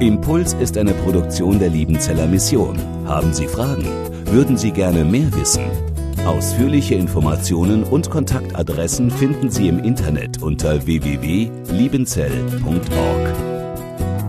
Impuls 0.00 0.54
ist 0.54 0.78
eine 0.78 0.94
Produktion 0.94 1.58
der 1.58 1.68
Liebenzeller 1.68 2.28
Mission. 2.28 2.78
Haben 3.08 3.34
Sie 3.34 3.48
Fragen? 3.48 3.84
Würden 4.26 4.56
Sie 4.56 4.70
gerne 4.70 5.04
mehr 5.04 5.34
wissen? 5.34 5.68
Ausführliche 6.24 6.94
Informationen 6.94 7.82
und 7.82 8.08
Kontaktadressen 8.08 9.10
finden 9.10 9.50
Sie 9.50 9.66
im 9.66 9.82
Internet 9.82 10.40
unter 10.42 10.86
www.liebenzell.org. 10.86 13.47